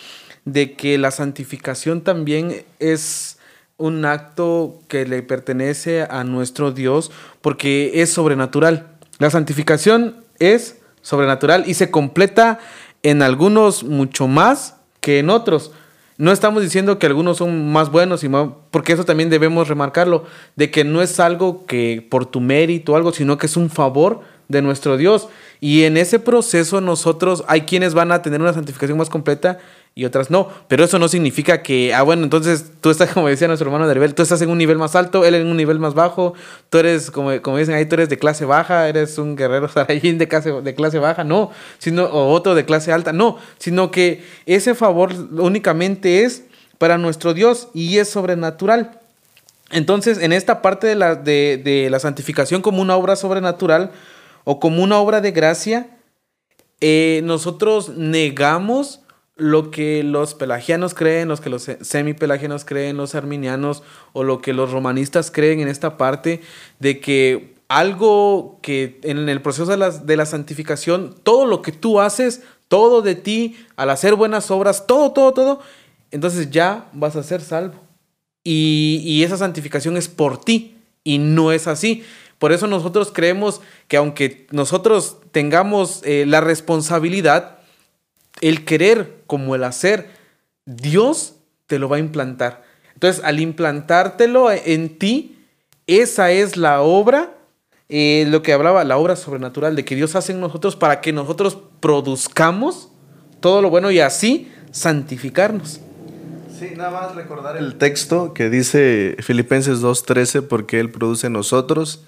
de 0.45 0.73
que 0.73 0.97
la 0.97 1.11
santificación 1.11 2.01
también 2.01 2.63
es 2.79 3.37
un 3.77 4.03
acto 4.03 4.79
que 4.87 5.05
le 5.05 5.21
pertenece 5.21 6.07
a 6.09 6.23
nuestro 6.23 6.71
Dios 6.71 7.11
porque 7.41 8.01
es 8.01 8.11
sobrenatural. 8.11 8.87
La 9.19 9.29
santificación 9.29 10.23
es 10.39 10.77
sobrenatural 11.03 11.65
y 11.67 11.75
se 11.75 11.91
completa 11.91 12.57
en 13.03 13.21
algunos 13.21 13.83
mucho 13.83 14.27
más 14.27 14.77
que 15.01 15.19
en 15.19 15.29
otros. 15.29 15.71
No 16.17 16.31
estamos 16.31 16.63
diciendo 16.63 16.97
que 16.97 17.07
algunos 17.07 17.37
son 17.37 17.73
más 17.73 17.91
buenos, 17.91 18.23
y 18.23 18.29
porque 18.71 18.93
eso 18.93 19.03
también 19.03 19.29
debemos 19.29 19.67
remarcarlo, 19.67 20.23
de 20.55 20.71
que 20.71 20.85
no 20.85 21.01
es 21.01 21.19
algo 21.19 21.65
que 21.65 22.05
por 22.09 22.25
tu 22.25 22.39
mérito 22.39 22.93
o 22.93 22.95
algo, 22.95 23.11
sino 23.11 23.37
que 23.37 23.47
es 23.47 23.57
un 23.57 23.69
favor 23.69 24.21
de 24.47 24.61
nuestro 24.61 24.95
Dios. 24.95 25.27
Y 25.59 25.83
en 25.83 25.97
ese 25.97 26.19
proceso 26.19 26.79
nosotros 26.79 27.43
hay 27.47 27.61
quienes 27.61 27.93
van 27.93 28.11
a 28.11 28.21
tener 28.21 28.41
una 28.41 28.53
santificación 28.53 28.97
más 28.97 29.09
completa 29.09 29.59
y 29.97 30.03
otras 30.03 30.29
no. 30.29 30.49
Pero 30.67 30.83
eso 30.83 30.99
no 30.99 31.07
significa 31.07 31.63
que, 31.63 31.93
ah, 31.93 32.01
bueno, 32.01 32.23
entonces 32.23 32.65
tú 32.81 32.89
estás, 32.89 33.09
como 33.13 33.29
decía 33.29 33.47
nuestro 33.47 33.69
hermano 33.69 33.87
Daribel, 33.87 34.13
tú 34.13 34.21
estás 34.21 34.41
en 34.41 34.49
un 34.49 34.57
nivel 34.57 34.77
más 34.77 34.95
alto, 34.95 35.23
él 35.23 35.35
en 35.35 35.47
un 35.47 35.55
nivel 35.55 35.79
más 35.79 35.93
bajo, 35.93 36.33
tú 36.69 36.77
eres, 36.79 37.09
como, 37.09 37.41
como 37.41 37.57
dicen 37.57 37.73
ahí, 37.75 37.85
tú 37.85 37.95
eres 37.95 38.09
de 38.09 38.19
clase 38.19 38.43
baja, 38.43 38.89
eres 38.89 39.17
un 39.17 39.37
guerrero 39.37 39.69
sarayín 39.73 40.17
de 40.17 40.27
clase, 40.27 40.51
de 40.51 40.75
clase 40.75 40.99
baja, 40.99 41.23
no, 41.23 41.49
sino, 41.77 42.03
o 42.03 42.31
otro 42.33 42.53
de 42.53 42.65
clase 42.65 42.91
alta, 42.91 43.13
no, 43.13 43.37
sino 43.57 43.89
que 43.89 44.23
ese 44.45 44.75
favor 44.75 45.13
únicamente 45.39 46.23
es 46.23 46.43
para 46.77 46.97
nuestro 46.97 47.33
Dios 47.33 47.69
y 47.73 47.97
es 47.97 48.09
sobrenatural. 48.09 48.99
Entonces, 49.71 50.19
en 50.19 50.33
esta 50.33 50.61
parte 50.61 50.85
de 50.87 50.95
la, 50.95 51.15
de, 51.15 51.59
de 51.63 51.89
la 51.89 51.99
santificación 51.99 52.61
como 52.61 52.81
una 52.81 52.97
obra 52.97 53.15
sobrenatural 53.15 53.91
o 54.43 54.59
como 54.59 54.83
una 54.83 54.99
obra 54.99 55.21
de 55.21 55.31
gracia, 55.31 55.87
eh, 56.81 57.21
nosotros 57.23 57.89
negamos 57.95 58.99
lo 59.35 59.69
que 59.69 60.03
los 60.03 60.33
pelagianos 60.33 60.93
creen, 60.93 61.27
los 61.27 61.41
que 61.41 61.49
los 61.49 61.69
semipelagianos 61.81 62.63
creen, 62.63 62.97
los 62.97 63.15
arminianos 63.15 63.83
o 64.13 64.23
lo 64.23 64.41
que 64.41 64.53
los 64.53 64.71
romanistas 64.71 65.29
creen 65.29 65.59
en 65.59 65.67
esta 65.67 65.97
parte 65.97 66.41
de 66.79 66.99
que 66.99 67.55
algo 67.67 68.59
que 68.61 68.99
en 69.03 69.27
el 69.27 69.41
proceso 69.41 69.65
de 69.65 69.77
la, 69.77 69.89
de 69.89 70.15
la 70.15 70.25
santificación, 70.25 71.15
todo 71.23 71.45
lo 71.45 71.61
que 71.61 71.71
tú 71.71 71.99
haces, 71.99 72.43
todo 72.67 73.01
de 73.01 73.15
ti, 73.15 73.57
al 73.75 73.89
hacer 73.89 74.15
buenas 74.15 74.51
obras, 74.51 74.87
todo, 74.87 75.11
todo, 75.11 75.33
todo, 75.33 75.59
entonces 76.11 76.49
ya 76.49 76.89
vas 76.93 77.15
a 77.15 77.23
ser 77.23 77.41
salvo. 77.41 77.81
Y, 78.43 79.01
y 79.03 79.23
esa 79.23 79.37
santificación 79.37 79.97
es 79.97 80.07
por 80.07 80.43
ti 80.43 80.77
y 81.03 81.17
no 81.17 81.51
es 81.51 81.67
así. 81.67 82.03
Por 82.39 82.53
eso 82.53 82.67
nosotros 82.67 83.11
creemos 83.13 83.61
que 83.87 83.97
aunque 83.97 84.47
nosotros 84.51 85.17
tengamos 85.31 86.01
eh, 86.03 86.25
la 86.27 86.41
responsabilidad, 86.41 87.57
el 88.41 88.65
querer 88.65 89.14
como 89.27 89.55
el 89.55 89.63
hacer, 89.63 90.09
Dios 90.65 91.35
te 91.67 91.79
lo 91.79 91.89
va 91.89 91.97
a 91.97 91.99
implantar. 91.99 92.63
Entonces, 92.93 93.23
al 93.23 93.39
implantártelo 93.39 94.51
en 94.51 94.97
ti, 94.97 95.45
esa 95.87 96.31
es 96.31 96.57
la 96.57 96.81
obra, 96.81 97.35
eh, 97.89 98.25
lo 98.27 98.41
que 98.41 98.53
hablaba, 98.53 98.83
la 98.83 98.97
obra 98.97 99.15
sobrenatural 99.15 99.75
de 99.75 99.85
que 99.85 99.95
Dios 99.95 100.15
hace 100.15 100.31
en 100.31 100.39
nosotros 100.39 100.75
para 100.75 101.01
que 101.01 101.13
nosotros 101.13 101.57
produzcamos 101.79 102.89
todo 103.39 103.61
lo 103.61 103.69
bueno 103.69 103.91
y 103.91 103.99
así 103.99 104.51
santificarnos. 104.71 105.81
Sí, 106.57 106.69
nada 106.75 106.89
más 106.89 107.15
recordar 107.15 107.57
el 107.57 107.75
texto 107.75 108.33
que 108.33 108.49
dice 108.49 109.17
Filipenses 109.19 109.81
2.13, 109.81 110.47
porque 110.47 110.79
Él 110.79 110.89
produce 110.89 111.27
en 111.27 111.33
nosotros 111.33 112.03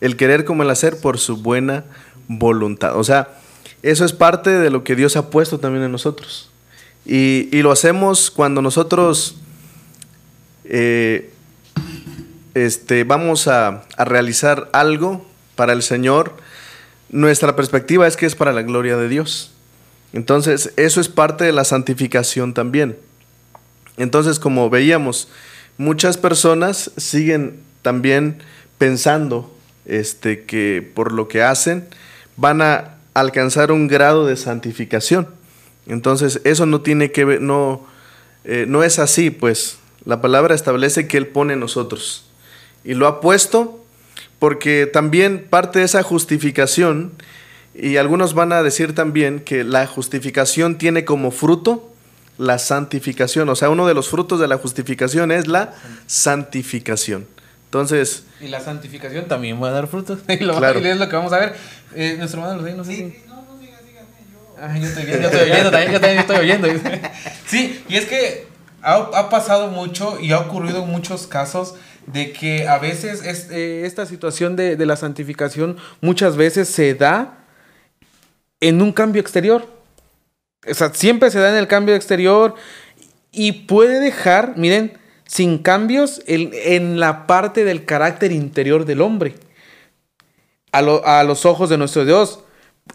el 0.00 0.16
querer 0.16 0.44
como 0.44 0.62
el 0.62 0.70
hacer 0.70 1.00
por 1.00 1.18
su 1.18 1.38
buena 1.42 1.84
voluntad. 2.28 2.96
O 2.96 3.02
sea, 3.02 3.28
eso 3.82 4.04
es 4.04 4.12
parte 4.12 4.50
de 4.50 4.70
lo 4.70 4.84
que 4.84 4.94
Dios 4.94 5.16
ha 5.16 5.30
puesto 5.30 5.58
también 5.58 5.84
en 5.84 5.92
nosotros. 5.92 6.48
Y, 7.04 7.62
lo 7.62 7.72
hacemos 7.72 8.30
cuando 8.30 8.60
nosotros 8.60 9.36
eh, 10.64 11.32
este, 12.54 13.04
vamos 13.04 13.48
a, 13.48 13.84
a, 13.96 14.04
realizar 14.04 14.68
algo 14.72 15.26
para 15.54 15.72
el 15.72 15.82
Señor. 15.82 16.36
Nuestra 17.08 17.56
perspectiva 17.56 18.06
es 18.06 18.16
que 18.16 18.26
es 18.26 18.34
para 18.34 18.52
la 18.52 18.62
gloria 18.62 18.96
de 18.96 19.08
Dios. 19.08 19.52
Entonces, 20.12 20.72
eso 20.76 21.00
es 21.00 21.08
parte 21.08 21.44
de 21.44 21.52
la 21.52 21.64
santificación 21.64 22.52
también. 22.52 22.98
Entonces, 23.96 24.38
como 24.38 24.70
veíamos, 24.70 25.28
muchas 25.78 26.18
personas 26.18 26.90
siguen 26.96 27.60
también 27.82 28.42
pensando 28.78 29.54
este, 29.86 30.44
que 30.44 30.88
por 30.94 31.12
lo 31.12 31.28
que 31.28 31.42
hacen 31.42 31.88
van 32.36 32.62
a 32.62 32.96
alcanzar 33.14 33.72
un 33.72 33.88
grado 33.88 34.26
de 34.26 34.36
santificación. 34.36 35.28
Entonces, 35.88 36.40
eso 36.44 36.66
no 36.66 36.82
tiene 36.82 37.10
que 37.10 37.24
ver, 37.24 37.40
no, 37.40 37.86
eh, 38.44 38.66
no 38.68 38.84
es 38.84 38.98
así, 38.98 39.30
pues 39.30 39.78
la 40.04 40.20
palabra 40.20 40.54
establece 40.54 41.08
que 41.08 41.16
Él 41.16 41.26
pone 41.26 41.54
en 41.54 41.60
nosotros. 41.60 42.26
Y 42.84 42.94
lo 42.94 43.06
ha 43.06 43.20
puesto 43.20 43.84
porque 44.38 44.86
también 44.86 45.46
parte 45.48 45.80
de 45.80 45.84
esa 45.84 46.02
justificación, 46.02 47.12
y 47.74 47.96
algunos 47.96 48.34
van 48.34 48.52
a 48.52 48.62
decir 48.62 48.94
también 48.94 49.40
que 49.40 49.64
la 49.64 49.86
justificación 49.86 50.78
tiene 50.78 51.04
como 51.04 51.30
fruto 51.30 51.92
la 52.36 52.58
santificación. 52.58 53.48
O 53.48 53.56
sea, 53.56 53.70
uno 53.70 53.86
de 53.86 53.94
los 53.94 54.08
frutos 54.08 54.40
de 54.40 54.48
la 54.48 54.58
justificación 54.58 55.30
es 55.32 55.46
la 55.46 55.74
santificación. 56.06 57.26
Entonces... 57.66 58.24
Y 58.40 58.48
la 58.48 58.60
santificación 58.60 59.26
también 59.26 59.62
va 59.62 59.68
a 59.68 59.72
dar 59.72 59.88
frutos. 59.88 60.20
y, 60.28 60.44
lo, 60.44 60.56
claro. 60.56 60.78
es 60.78 60.98
lo 60.98 61.08
que 61.08 61.16
vamos 61.16 61.32
a 61.32 61.38
ver. 61.38 61.54
Eh, 61.94 62.16
nuestro 62.18 62.40
hermano 62.40 62.62
no 62.76 62.84
sé 62.84 62.96
si... 62.96 63.02
No, 63.28 63.42
no, 63.42 63.60
siga, 63.60 63.78
siga. 63.86 64.02
Ah, 64.60 64.76
yo 64.76 64.86
estoy, 64.86 65.04
oyendo 65.04 65.30
también, 65.70 65.92
yo 65.92 66.00
también 66.00 66.18
estoy 66.18 66.36
oyendo. 66.36 66.68
sí, 67.46 67.84
y 67.88 67.96
es 67.96 68.06
que 68.06 68.46
ha, 68.82 69.28
pasado 69.28 69.68
mucho 69.68 70.18
y 70.20 70.32
ha 70.32 70.40
ocurrido 70.40 70.82
en 70.82 70.90
muchos 70.90 71.26
casos 71.26 71.74
de 72.06 72.32
que 72.32 72.66
a 72.66 72.78
veces 72.78 73.22
es, 73.24 73.50
eh, 73.50 73.82
esta 73.84 74.06
situación 74.06 74.56
de, 74.56 74.76
la 74.84 74.96
santificación 74.96 75.76
muchas 76.00 76.36
veces 76.36 76.68
se 76.68 76.94
da 76.94 77.38
en 78.60 78.82
un 78.82 78.92
cambio 78.92 79.20
exterior. 79.20 79.68
O 80.68 80.74
sea, 80.74 80.92
siempre 80.92 81.30
se 81.30 81.38
da 81.38 81.50
en 81.50 81.56
el 81.56 81.68
cambio 81.68 81.94
exterior 81.94 82.54
y 83.30 83.52
puede 83.52 84.00
dejar, 84.00 84.54
miren, 84.56 84.98
sin 85.26 85.58
cambios 85.58 86.22
en, 86.26 86.98
la 86.98 87.26
parte 87.26 87.64
del 87.64 87.84
carácter 87.84 88.32
interior 88.32 88.86
del 88.86 89.02
hombre, 89.02 89.34
a, 90.72 91.22
los 91.22 91.46
ojos 91.46 91.68
de 91.68 91.78
nuestro 91.78 92.04
Dios. 92.04 92.40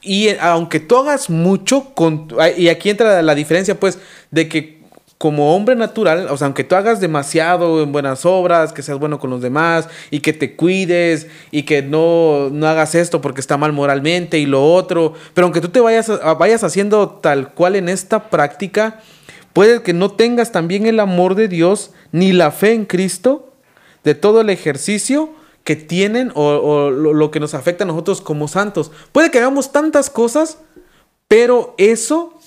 Y 0.02 0.30
aunque 0.40 0.80
tú 0.80 0.98
hagas 0.98 1.30
mucho, 1.30 1.94
con, 1.94 2.28
y 2.58 2.68
aquí 2.68 2.90
entra 2.90 3.22
la 3.22 3.36
diferencia, 3.36 3.80
pues, 3.80 4.00
de 4.32 4.50
que 4.50 4.84
como 5.18 5.56
hombre 5.56 5.76
natural, 5.78 6.28
o 6.30 6.36
sea, 6.38 6.48
aunque 6.48 6.66
tú 6.66 6.76
hagas 6.76 7.00
demasiado 7.00 7.82
en 7.82 7.94
buenas 7.94 8.26
obras, 8.26 8.74
que 8.74 8.82
seas 8.82 9.00
bueno 9.00 9.20
con 9.20 9.30
los 9.30 9.42
demás 9.42 9.88
y 10.12 10.20
que 10.20 10.34
te 10.34 10.58
cuides 10.58 11.28
y 11.50 11.64
que 11.64 11.82
no, 11.82 12.50
no 12.52 12.68
hagas 12.68 12.94
esto 12.94 13.22
porque 13.22 13.40
está 13.40 13.56
mal 13.56 13.72
moralmente 13.72 14.38
y 14.40 14.46
lo 14.46 14.74
otro, 14.74 15.14
pero 15.34 15.46
aunque 15.46 15.62
tú 15.62 15.70
te 15.70 15.80
vayas, 15.80 16.12
vayas 16.38 16.66
haciendo 16.66 17.10
tal 17.10 17.54
cual 17.54 17.78
en 17.78 17.88
esta 17.88 18.30
práctica, 18.30 19.00
Puede 19.54 19.84
que 19.84 19.94
no 19.94 20.12
tengas 20.12 20.52
también 20.52 20.88
el 20.88 21.00
amor 21.00 21.36
de 21.36 21.48
Dios 21.48 21.92
ni 22.12 22.34
la 22.34 22.52
fe 22.52 22.74
en 22.74 22.86
Cristo 22.86 23.54
de 24.04 24.16
todo 24.16 24.42
el 24.42 24.50
ejercicio 24.50 25.30
que 25.64 25.76
tienen 25.76 26.32
o, 26.36 26.90
lo, 26.90 27.32
que 27.32 27.40
nos 27.40 27.54
afecta 27.54 27.84
a 27.84 27.88
nosotros 27.88 28.22
como 28.22 28.48
santos. 28.48 28.92
Puede 29.12 29.32
que 29.32 29.40
hagamos 29.40 29.72
tantas 29.72 30.10
cosas, 30.10 30.58
pero 31.28 31.74
eso 31.78 32.40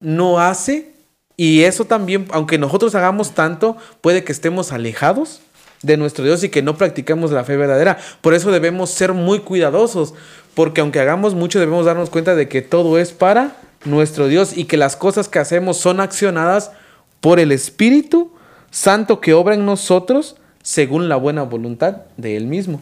no 0.00 0.40
hace, 0.40 0.92
y 1.36 1.62
eso 1.62 1.84
también, 1.84 2.26
aunque 2.30 2.58
nosotros 2.58 2.94
hagamos 2.94 3.32
tanto, 3.32 3.76
puede 4.00 4.24
que 4.24 4.32
estemos 4.32 4.72
alejados 4.72 5.40
de 5.82 5.96
nuestro 5.96 6.24
Dios 6.24 6.42
y 6.42 6.48
que 6.48 6.62
no 6.62 6.76
practicamos 6.76 7.30
la 7.30 7.44
fe 7.44 7.56
verdadera. 7.56 7.98
Por 8.20 8.34
eso 8.34 8.50
debemos 8.50 8.90
ser 8.90 9.12
muy 9.12 9.40
cuidadosos, 9.40 10.14
porque 10.54 10.80
aunque 10.80 11.00
hagamos 11.00 11.34
mucho, 11.34 11.60
debemos 11.60 11.86
darnos 11.86 12.10
cuenta 12.10 12.34
de 12.34 12.48
que 12.48 12.62
todo 12.62 12.98
es 12.98 13.12
para 13.12 13.56
nuestro 13.84 14.26
Dios 14.26 14.56
y 14.56 14.64
que 14.64 14.76
las 14.76 14.96
cosas 14.96 15.28
que 15.28 15.38
hacemos 15.38 15.76
son 15.76 16.00
accionadas 16.00 16.72
por 17.20 17.38
el 17.40 17.52
Espíritu 17.52 18.32
Santo 18.70 19.20
que 19.20 19.34
obra 19.34 19.54
en 19.54 19.64
nosotros 19.64 20.36
según 20.62 21.08
la 21.08 21.16
buena 21.16 21.42
voluntad 21.42 22.02
de 22.16 22.36
Él 22.36 22.46
mismo. 22.46 22.80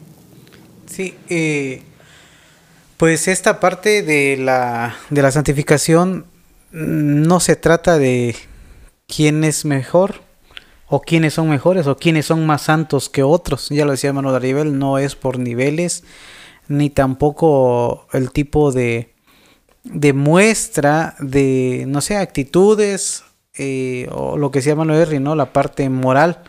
Sí, 0.87 1.15
eh, 1.29 1.83
pues 2.97 3.29
esta 3.29 3.61
parte 3.61 4.03
de 4.03 4.37
la, 4.37 4.97
de 5.11 5.23
la 5.23 5.31
santificación 5.31 6.27
no 6.71 7.41
se 7.41 7.57
trata 7.57 7.99
de 7.99 8.37
quién 9.07 9.45
es 9.45 9.65
mejor 9.65 10.23
o 10.89 11.01
quiénes 11.01 11.35
son 11.35 11.49
mejores 11.49 11.87
o 11.87 11.97
quiénes 11.97 12.27
son 12.27 12.47
más 12.47 12.63
santos 12.63 13.09
que 13.09 13.23
otros. 13.23 13.69
Ya 13.71 13.85
lo 13.85 13.93
decía 13.93 14.09
hermano 14.09 14.33
Daribel, 14.33 14.79
no 14.79 14.99
es 14.99 15.17
por 15.17 15.39
niveles 15.39 16.05
ni 16.69 16.91
tampoco 16.91 18.07
el 18.13 18.33
tipo 18.33 18.73
de, 18.73 19.15
de 19.85 20.13
muestra 20.13 21.15
de, 21.21 21.85
no 21.87 22.01
sé, 22.01 22.17
actitudes 22.17 23.25
eh, 23.57 24.09
o 24.13 24.37
lo 24.37 24.51
que 24.51 24.61
se 24.61 24.71
llama 24.71 24.85
no 24.85 24.95
¿no? 25.21 25.35
La 25.35 25.53
parte 25.53 25.89
moral. 25.89 26.43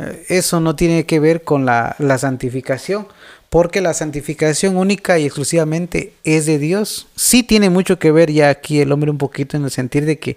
Eh, 0.00 0.24
eso 0.28 0.60
no 0.60 0.74
tiene 0.76 1.04
que 1.04 1.20
ver 1.20 1.42
con 1.42 1.66
la, 1.66 1.96
la 1.98 2.18
santificación, 2.18 3.06
porque 3.50 3.80
la 3.80 3.94
santificación 3.94 4.76
única 4.76 5.18
y 5.18 5.26
exclusivamente 5.26 6.12
es 6.24 6.46
de 6.46 6.58
Dios. 6.58 7.08
Sí 7.16 7.42
tiene 7.42 7.68
mucho 7.70 7.98
que 7.98 8.12
ver 8.12 8.32
ya 8.32 8.48
aquí 8.48 8.80
el 8.80 8.92
hombre 8.92 9.10
un 9.10 9.18
poquito 9.18 9.56
en 9.56 9.64
el 9.64 9.70
sentido 9.70 10.06
de 10.06 10.18
que 10.18 10.36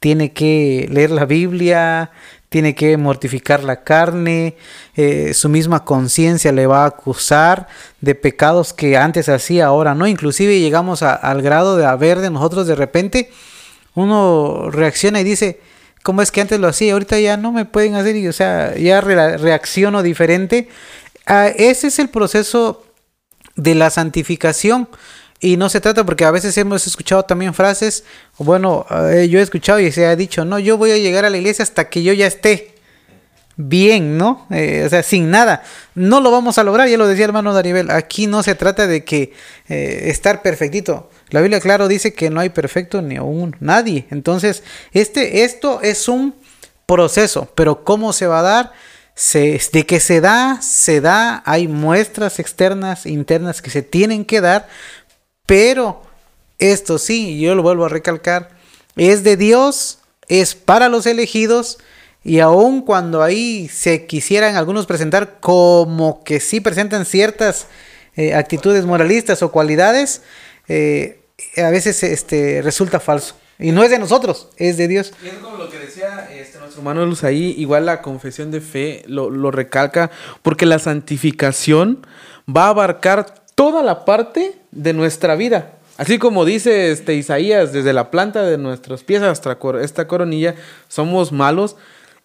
tiene 0.00 0.32
que 0.32 0.88
leer 0.90 1.10
la 1.10 1.24
Biblia, 1.24 2.10
tiene 2.48 2.74
que 2.74 2.96
mortificar 2.96 3.62
la 3.62 3.82
carne, 3.82 4.56
eh, 4.96 5.34
su 5.34 5.48
misma 5.48 5.84
conciencia 5.84 6.52
le 6.52 6.66
va 6.66 6.84
a 6.84 6.88
acusar 6.88 7.68
de 8.00 8.14
pecados 8.14 8.72
que 8.72 8.96
antes 8.96 9.28
hacía, 9.28 9.66
ahora 9.66 9.94
no. 9.94 10.06
Inclusive 10.06 10.58
llegamos 10.58 11.02
al 11.02 11.42
grado 11.42 11.76
de 11.76 11.84
haber 11.84 12.20
de 12.20 12.30
nosotros 12.30 12.66
de 12.66 12.74
repente, 12.74 13.30
uno 13.94 14.70
reacciona 14.70 15.20
y 15.20 15.24
dice, 15.24 15.60
¿cómo 16.02 16.22
es 16.22 16.30
que 16.30 16.40
antes 16.40 16.58
lo 16.60 16.68
hacía? 16.68 16.92
Ahorita 16.92 17.18
ya 17.18 17.36
no 17.36 17.52
me 17.52 17.64
pueden 17.64 17.94
hacer, 17.94 18.16
y, 18.16 18.28
o 18.28 18.32
sea, 18.32 18.76
ya 18.76 19.00
reacciono 19.00 20.02
diferente. 20.02 20.68
Ah, 21.26 21.48
ese 21.48 21.88
es 21.88 21.98
el 21.98 22.08
proceso 22.08 22.84
de 23.56 23.74
la 23.74 23.90
santificación. 23.90 24.88
Y 25.40 25.56
no 25.56 25.68
se 25.68 25.80
trata 25.80 26.04
porque 26.04 26.24
a 26.24 26.30
veces 26.32 26.56
hemos 26.58 26.86
escuchado 26.86 27.24
también 27.24 27.54
frases, 27.54 28.04
bueno, 28.38 28.86
eh, 28.90 29.28
yo 29.30 29.38
he 29.38 29.42
escuchado 29.42 29.78
y 29.78 29.92
se 29.92 30.06
ha 30.06 30.16
dicho, 30.16 30.44
no, 30.44 30.58
yo 30.58 30.76
voy 30.76 30.90
a 30.90 30.98
llegar 30.98 31.24
a 31.24 31.30
la 31.30 31.36
iglesia 31.36 31.62
hasta 31.62 31.88
que 31.88 32.02
yo 32.02 32.12
ya 32.12 32.26
esté 32.26 32.74
bien, 33.58 34.16
¿no? 34.16 34.46
Eh, 34.50 34.84
o 34.86 34.88
sea, 34.88 35.02
sin 35.02 35.30
nada. 35.30 35.62
No 35.94 36.20
lo 36.20 36.30
vamos 36.30 36.56
a 36.58 36.64
lograr, 36.64 36.88
ya 36.88 36.96
lo 36.96 37.08
decía 37.08 37.24
hermano 37.24 37.52
Daribel. 37.52 37.90
Aquí 37.90 38.26
no 38.26 38.42
se 38.42 38.54
trata 38.54 38.86
de 38.86 39.04
que 39.04 39.34
eh, 39.68 40.04
estar 40.04 40.40
perfectito. 40.42 41.10
La 41.30 41.40
Biblia, 41.40 41.60
claro, 41.60 41.88
dice 41.88 42.14
que 42.14 42.30
no 42.30 42.40
hay 42.40 42.48
perfecto 42.50 43.02
ni 43.02 43.16
aún 43.16 43.56
nadie. 43.60 44.06
Entonces, 44.10 44.62
este, 44.92 45.42
esto 45.42 45.82
es 45.82 46.08
un 46.08 46.34
proceso, 46.86 47.52
pero 47.54 47.84
¿cómo 47.84 48.12
se 48.12 48.28
va 48.28 48.38
a 48.38 48.42
dar? 48.42 48.72
Se, 49.14 49.60
de 49.72 49.84
que 49.84 49.98
se 49.98 50.20
da, 50.20 50.62
se 50.62 51.00
da, 51.00 51.42
hay 51.44 51.66
muestras 51.66 52.38
externas, 52.38 53.04
internas 53.04 53.60
que 53.60 53.70
se 53.70 53.82
tienen 53.82 54.24
que 54.24 54.40
dar, 54.40 54.68
pero 55.44 56.02
esto 56.60 56.98
sí, 56.98 57.40
yo 57.40 57.56
lo 57.56 57.64
vuelvo 57.64 57.84
a 57.84 57.88
recalcar, 57.88 58.50
es 58.94 59.24
de 59.24 59.36
Dios, 59.36 59.98
es 60.28 60.54
para 60.54 60.88
los 60.88 61.06
elegidos, 61.06 61.78
y 62.24 62.40
aun 62.40 62.82
cuando 62.82 63.22
ahí 63.22 63.68
se 63.68 64.06
quisieran 64.06 64.56
algunos 64.56 64.86
presentar 64.86 65.38
como 65.40 66.22
que 66.24 66.40
sí 66.40 66.60
presentan 66.60 67.04
ciertas 67.04 67.66
eh, 68.16 68.34
actitudes 68.34 68.84
moralistas 68.84 69.42
o 69.42 69.52
cualidades, 69.52 70.22
eh, 70.68 71.20
a 71.56 71.70
veces 71.70 72.02
este, 72.02 72.60
resulta 72.62 73.00
falso. 73.00 73.36
Y 73.60 73.72
no 73.72 73.82
es 73.82 73.90
de 73.90 73.98
nosotros, 73.98 74.48
es 74.56 74.76
de 74.76 74.88
Dios. 74.88 75.12
Y 75.22 75.28
es 75.28 75.34
como 75.34 75.56
lo 75.56 75.68
que 75.68 75.78
decía 75.78 76.28
este, 76.32 76.58
nuestro 76.58 76.80
hermano 76.80 77.04
Luz 77.06 77.24
ahí, 77.24 77.54
igual 77.58 77.86
la 77.86 78.02
confesión 78.02 78.50
de 78.50 78.60
fe 78.60 79.02
lo, 79.06 79.30
lo 79.30 79.50
recalca, 79.50 80.10
porque 80.42 80.66
la 80.66 80.78
santificación 80.78 82.06
va 82.48 82.66
a 82.66 82.70
abarcar 82.70 83.34
toda 83.54 83.82
la 83.82 84.04
parte 84.04 84.54
de 84.70 84.92
nuestra 84.92 85.34
vida. 85.34 85.72
Así 85.96 86.18
como 86.18 86.44
dice 86.44 86.92
este 86.92 87.14
Isaías, 87.14 87.72
desde 87.72 87.92
la 87.92 88.12
planta 88.12 88.44
de 88.44 88.56
nuestros 88.56 89.02
pies 89.02 89.22
hasta 89.22 89.58
esta 89.82 90.06
coronilla, 90.06 90.54
somos 90.86 91.32
malos. 91.32 91.76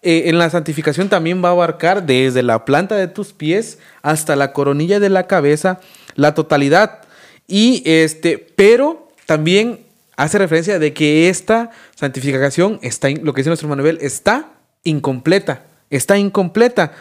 Eh, 0.06 0.28
en 0.28 0.36
la 0.36 0.50
santificación 0.50 1.08
también 1.08 1.42
va 1.42 1.48
a 1.48 1.52
abarcar 1.52 2.04
desde 2.04 2.42
la 2.42 2.66
planta 2.66 2.94
de 2.94 3.08
tus 3.08 3.32
pies 3.32 3.78
hasta 4.02 4.36
la 4.36 4.52
coronilla 4.52 5.00
de 5.00 5.08
la 5.08 5.26
cabeza, 5.26 5.80
la 6.14 6.34
totalidad. 6.34 7.00
Y 7.48 7.82
este, 7.86 8.36
pero 8.36 9.08
también 9.24 9.80
hace 10.16 10.36
referencia 10.36 10.78
de 10.78 10.92
que 10.92 11.30
esta 11.30 11.70
santificación 11.94 12.78
está, 12.82 13.08
lo 13.08 13.32
que 13.32 13.40
dice 13.40 13.48
nuestro 13.48 13.66
Manuel, 13.66 13.96
está 14.02 14.50
incompleta, 14.82 15.64
está 15.88 16.18
incompleta. 16.18 16.92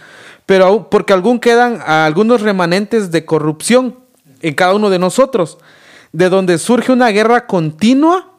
Pero 0.46 0.90
porque 0.90 1.12
aún 1.12 1.42
quedan 1.42 1.82
algunos 1.86 2.40
remanentes 2.40 3.12
de 3.12 3.26
corrupción 3.26 4.00
en 4.42 4.54
cada 4.54 4.76
uno 4.76 4.90
de 4.90 5.00
nosotros, 5.00 5.58
de 6.14 6.30
donde 6.30 6.58
surge 6.58 6.94
una 6.94 7.10
guerra 7.10 7.48
continua 7.48 8.33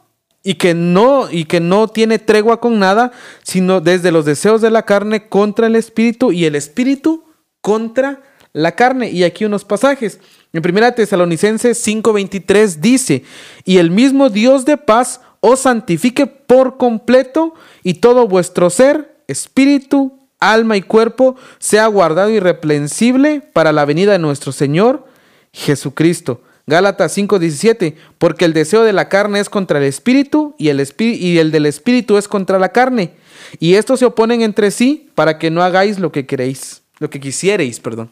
y 0.45 0.53
que 0.55 0.75
no 0.75 1.29
y 1.29 1.45
que 1.45 1.59
no 1.59 1.87
tiene 1.87 2.19
tregua 2.19 2.61
con 2.61 2.77
nada, 2.79 3.11
sino 3.43 3.81
desde 3.81 4.11
los 4.11 4.23
deseos 4.23 4.61
de 4.61 4.69
la 4.69 4.83
carne 4.83 5.27
contra 5.27 5.65
el 5.67 5.75
espíritu 5.75 6.31
y 6.31 6.45
el 6.45 6.55
espíritu 6.55 7.25
contra 7.61 8.21
la 8.53 8.73
carne. 8.73 9.09
Y 9.09 9.23
aquí 9.23 9.43
unos 9.43 9.65
pasajes. 9.65 10.19
En 10.53 10.61
1 10.61 10.93
Tesalonicenses 10.93 11.77
5:23 11.79 12.79
dice, 12.79 13.23
"Y 13.65 13.79
el 13.79 13.89
mismo 13.89 14.29
Dios 14.29 14.65
de 14.65 14.77
paz 14.77 15.19
os 15.39 15.61
santifique 15.61 16.27
por 16.27 16.77
completo 16.77 17.55
y 17.83 17.95
todo 17.95 18.27
vuestro 18.27 18.69
ser, 18.69 19.17
espíritu, 19.27 20.19
alma 20.39 20.77
y 20.77 20.83
cuerpo 20.83 21.35
sea 21.57 21.87
guardado 21.87 22.29
irreprensible 22.29 23.41
para 23.41 23.71
la 23.71 23.85
venida 23.85 24.11
de 24.11 24.19
nuestro 24.19 24.51
Señor 24.51 25.05
Jesucristo. 25.51 26.41
Gálatas 26.67 27.15
5:17, 27.15 27.95
porque 28.17 28.45
el 28.45 28.53
deseo 28.53 28.83
de 28.83 28.93
la 28.93 29.07
carne 29.07 29.39
es 29.39 29.49
contra 29.49 29.77
el 29.77 29.85
espíritu 29.85 30.55
y 30.57 30.69
el, 30.69 30.85
y 30.97 31.37
el 31.37 31.51
del 31.51 31.65
espíritu 31.67 32.17
es 32.17 32.27
contra 32.27 32.57
la 32.57 32.69
carne. 32.69 33.13
Y 33.59 33.75
estos 33.75 33.99
se 33.99 34.05
oponen 34.05 34.41
entre 34.41 34.71
sí 34.71 35.09
para 35.15 35.37
que 35.37 35.51
no 35.51 35.61
hagáis 35.61 35.99
lo 35.99 36.11
que 36.11 36.25
queréis, 36.25 36.81
lo 36.99 37.09
que 37.09 37.19
quisierais, 37.19 37.79
perdón. 37.79 38.09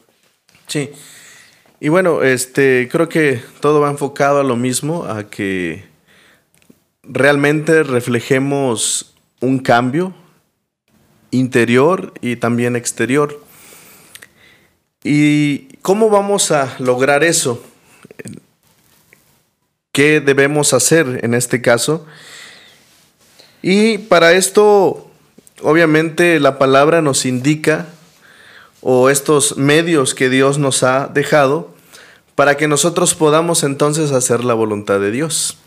Sí. 0.68 0.92
Y 1.80 1.89
bueno, 1.89 2.24
este, 2.24 2.88
creo 2.92 3.10
que 3.10 3.42
todo 3.60 3.82
va 3.82 3.89
enfocado 3.89 4.39
a 4.39 4.44
lo 4.44 4.56
mismo, 4.56 5.06
a 5.06 5.30
que 5.30 5.84
realmente 7.04 7.84
reflejemos 7.84 9.13
un 9.42 9.60
cambio 9.60 10.13
interior 11.32 12.13
y 12.22 12.38
también 12.38 12.76
exterior. 12.76 13.44
¿Y 15.04 15.76
cómo 15.82 16.10
vamos 16.10 16.52
a 16.52 16.76
lograr 16.80 17.24
eso? 17.24 17.62
¿Qué 19.93 20.21
debemos 20.21 20.73
hacer 20.73 21.19
en 21.21 21.36
este 21.36 21.62
caso? 21.62 22.03
Y 23.62 23.99
para 23.99 24.34
esto, 24.34 25.08
obviamente, 25.62 26.39
la 26.39 26.58
palabra 26.58 27.03
nos 27.03 27.27
indica, 27.27 27.86
o 28.82 29.12
estos 29.12 29.56
medios 29.56 30.15
que 30.15 30.32
Dios 30.32 30.58
nos 30.58 30.82
ha 30.82 31.12
dejado, 31.13 31.75
para 32.34 32.58
que 32.58 32.67
nosotros 32.67 33.13
podamos 33.13 33.62
entonces 33.62 34.12
hacer 34.13 34.43
la 34.43 34.56
voluntad 34.56 34.99
de 34.99 35.12
Dios. 35.12 35.60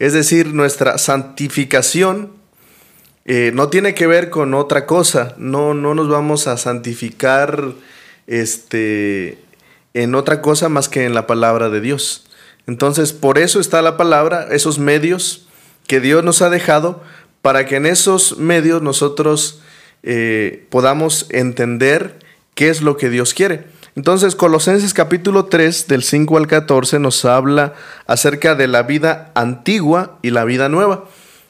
Es 0.00 0.12
decir, 0.12 0.48
nuestra 0.48 0.98
santificación 0.98 2.32
eh, 3.26 3.52
no 3.54 3.68
tiene 3.68 3.94
que 3.94 4.08
ver 4.08 4.30
con 4.30 4.54
otra 4.54 4.86
cosa, 4.86 5.36
no, 5.38 5.72
no 5.72 5.94
nos 5.94 6.08
vamos 6.08 6.48
a 6.48 6.56
santificar 6.56 7.74
este, 8.26 9.38
en 9.94 10.16
otra 10.16 10.42
cosa 10.42 10.68
más 10.68 10.88
que 10.88 11.04
en 11.04 11.14
la 11.14 11.28
palabra 11.28 11.68
de 11.68 11.80
Dios. 11.80 12.24
Entonces, 12.66 13.12
por 13.12 13.38
eso 13.38 13.60
está 13.60 13.82
la 13.82 13.96
palabra, 13.96 14.48
esos 14.50 14.78
medios 14.78 15.46
que 15.86 16.00
Dios 16.00 16.22
nos 16.24 16.42
ha 16.42 16.50
dejado, 16.50 17.02
para 17.42 17.66
que 17.66 17.76
en 17.76 17.86
esos 17.86 18.38
medios 18.38 18.82
nosotros 18.82 19.60
eh, 20.02 20.66
podamos 20.70 21.26
entender 21.30 22.18
qué 22.54 22.68
es 22.68 22.82
lo 22.82 22.96
que 22.96 23.10
Dios 23.10 23.34
quiere. 23.34 23.66
Entonces, 23.94 24.34
Colosenses 24.34 24.94
capítulo 24.94 25.46
3, 25.46 25.86
del 25.86 26.02
5 26.02 26.38
al 26.38 26.46
14, 26.46 26.98
nos 26.98 27.24
habla 27.24 27.74
acerca 28.06 28.54
de 28.54 28.66
la 28.66 28.84
vida 28.84 29.30
antigua 29.34 30.18
y 30.22 30.30
la 30.30 30.44
vida 30.44 30.68
nueva. 30.68 31.04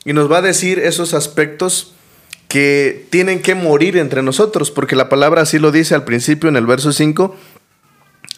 Y 0.05 0.12
nos 0.12 0.31
va 0.31 0.38
a 0.38 0.42
decir 0.42 0.81
esos 0.81 1.14
aspectos 1.14 1.94
que 2.48 3.07
tienen 3.11 3.40
que 3.40 3.55
morir 3.55 3.96
entre 3.96 4.22
nosotros, 4.22 4.70
porque 4.70 4.96
la 4.96 5.09
palabra 5.09 5.42
así 5.42 5.59
lo 5.59 5.70
dice 5.70 5.94
al 5.94 6.05
principio 6.05 6.48
en 6.48 6.57
el 6.57 6.66
verso 6.66 6.92
5, 6.92 7.37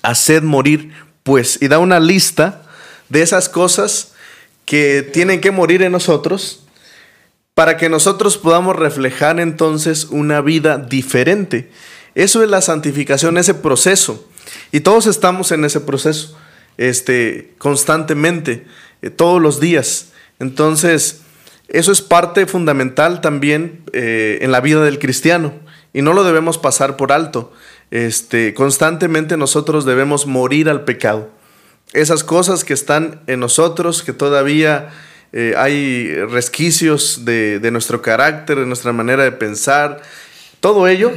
haced 0.02 0.42
morir, 0.42 0.92
pues, 1.22 1.60
y 1.62 1.68
da 1.68 1.78
una 1.78 1.98
lista 1.98 2.63
de 3.08 3.22
esas 3.22 3.48
cosas 3.48 4.12
que 4.64 5.02
tienen 5.02 5.40
que 5.40 5.50
morir 5.50 5.82
en 5.82 5.92
nosotros 5.92 6.64
para 7.54 7.76
que 7.76 7.88
nosotros 7.88 8.36
podamos 8.36 8.76
reflejar 8.76 9.38
entonces 9.38 10.06
una 10.10 10.40
vida 10.40 10.78
diferente. 10.78 11.70
Eso 12.14 12.42
es 12.42 12.50
la 12.50 12.60
santificación, 12.60 13.38
ese 13.38 13.54
proceso. 13.54 14.28
Y 14.72 14.80
todos 14.80 15.06
estamos 15.06 15.52
en 15.52 15.64
ese 15.64 15.80
proceso, 15.80 16.36
este, 16.76 17.54
constantemente, 17.58 18.66
eh, 19.02 19.10
todos 19.10 19.40
los 19.40 19.60
días. 19.60 20.12
Entonces, 20.40 21.20
eso 21.68 21.92
es 21.92 22.02
parte 22.02 22.46
fundamental 22.46 23.20
también 23.20 23.82
eh, 23.92 24.38
en 24.42 24.52
la 24.52 24.60
vida 24.60 24.82
del 24.84 24.98
cristiano 24.98 25.54
y 25.92 26.02
no 26.02 26.12
lo 26.12 26.24
debemos 26.24 26.58
pasar 26.58 26.96
por 26.96 27.12
alto. 27.12 27.52
Este, 27.90 28.52
constantemente 28.54 29.36
nosotros 29.36 29.84
debemos 29.84 30.26
morir 30.26 30.68
al 30.68 30.84
pecado. 30.84 31.30
Esas 31.92 32.24
cosas 32.24 32.64
que 32.64 32.72
están 32.72 33.20
en 33.26 33.40
nosotros, 33.40 34.02
que 34.02 34.12
todavía 34.12 34.90
eh, 35.32 35.54
hay 35.56 36.14
resquicios 36.26 37.24
de, 37.24 37.60
nuestro 37.70 38.02
carácter, 38.02 38.58
de 38.58 38.66
nuestra 38.66 38.92
manera 38.92 39.24
de 39.24 39.32
pensar, 39.32 40.02
todo 40.60 40.88
ello 40.88 41.12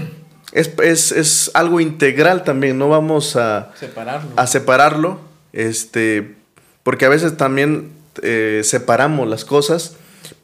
es, 0.52 1.52
algo 1.54 1.80
integral 1.80 2.44
también, 2.44 2.78
no 2.78 2.90
vamos 2.90 3.36
a 3.36 3.72
separarlo. 3.80 4.30
A 4.36 4.48
separarlo 4.48 5.20
este, 5.54 6.36
porque 6.84 7.06
a 7.06 7.10
veces 7.10 7.38
también 7.38 7.92
eh, 8.22 8.62
separamos 8.64 9.28
las 9.28 9.46
cosas, 9.46 9.96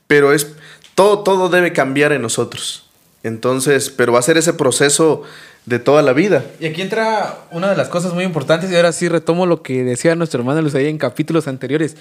pero 0.07 0.33
es 0.33 0.53
todo, 0.95 1.19
todo 1.19 1.49
debe 1.49 1.73
cambiar 1.73 2.11
en 2.11 2.21
nosotros. 2.21 2.82
Entonces, 3.23 3.89
pero 3.89 4.13
va 4.13 4.19
a 4.19 4.23
ser 4.23 4.37
ese 4.37 4.53
proceso 4.53 5.23
de 5.65 5.79
toda 5.79 6.01
la 6.01 6.13
vida. 6.13 6.43
Y 6.59 6.65
aquí 6.65 6.81
entra 6.81 7.39
una 7.51 7.69
de 7.69 7.77
las 7.77 7.87
cosas 7.87 8.13
muy 8.13 8.25
importantes, 8.25 8.69
y 8.69 8.75
ahora 8.75 8.91
sí 8.91 9.07
retomo 9.07 9.45
lo 9.45 9.63
que 9.63 9.83
decía 9.83 10.15
nuestro 10.15 10.41
hermano 10.41 10.67
ahí 10.73 10.87
en 10.87 10.97
capítulos 10.97 11.47
anteriores. 11.47 11.95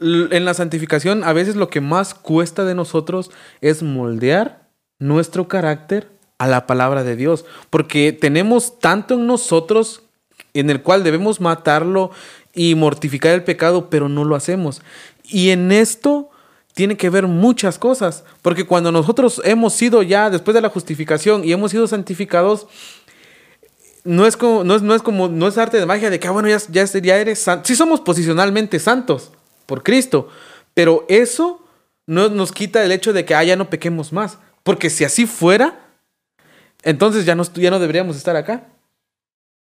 En 0.00 0.44
la 0.44 0.54
santificación, 0.54 1.22
a 1.22 1.32
veces 1.32 1.54
lo 1.54 1.68
que 1.68 1.80
más 1.80 2.14
cuesta 2.14 2.64
de 2.64 2.74
nosotros 2.74 3.30
es 3.60 3.82
moldear 3.82 4.68
nuestro 4.98 5.48
carácter 5.48 6.10
a 6.38 6.48
la 6.48 6.66
palabra 6.66 7.04
de 7.04 7.14
Dios, 7.14 7.44
porque 7.70 8.12
tenemos 8.12 8.78
tanto 8.80 9.14
en 9.14 9.26
nosotros 9.26 10.02
en 10.52 10.70
el 10.70 10.82
cual 10.82 11.04
debemos 11.04 11.40
matarlo 11.40 12.10
y 12.54 12.74
mortificar 12.74 13.32
el 13.34 13.44
pecado, 13.44 13.90
pero 13.90 14.08
no 14.08 14.24
lo 14.24 14.34
hacemos. 14.34 14.82
Y 15.24 15.50
en 15.50 15.72
esto 15.72 16.30
tiene 16.74 16.96
que 16.96 17.08
ver 17.08 17.26
muchas 17.26 17.78
cosas, 17.78 18.24
porque 18.42 18.66
cuando 18.66 18.90
nosotros 18.90 19.40
hemos 19.44 19.72
sido 19.72 20.02
ya, 20.02 20.28
después 20.28 20.54
de 20.54 20.60
la 20.60 20.68
justificación 20.68 21.44
y 21.44 21.52
hemos 21.52 21.70
sido 21.70 21.86
santificados, 21.86 22.66
no 24.02 24.26
es 24.26 24.36
como, 24.36 24.64
no 24.64 24.74
es, 24.74 24.82
no 24.82 24.94
es 24.94 25.00
como, 25.00 25.28
no 25.28 25.46
es 25.48 25.56
arte 25.56 25.78
de 25.78 25.86
magia 25.86 26.10
de 26.10 26.18
que, 26.18 26.26
ah, 26.26 26.32
bueno, 26.32 26.48
ya, 26.48 26.58
ya, 26.68 26.84
ya 26.84 27.16
eres 27.16 27.38
santo. 27.38 27.66
Sí 27.66 27.76
somos 27.76 28.00
posicionalmente 28.00 28.78
santos 28.80 29.30
por 29.66 29.82
Cristo, 29.82 30.28
pero 30.74 31.06
eso 31.08 31.64
no 32.06 32.28
nos 32.28 32.52
quita 32.52 32.84
el 32.84 32.92
hecho 32.92 33.12
de 33.12 33.24
que, 33.24 33.34
ah, 33.34 33.44
ya 33.44 33.56
no 33.56 33.70
pequemos 33.70 34.12
más, 34.12 34.38
porque 34.64 34.90
si 34.90 35.04
así 35.04 35.26
fuera, 35.26 35.80
entonces 36.82 37.24
ya 37.24 37.36
no, 37.36 37.44
ya 37.54 37.70
no 37.70 37.78
deberíamos 37.78 38.16
estar 38.16 38.36
acá. 38.36 38.68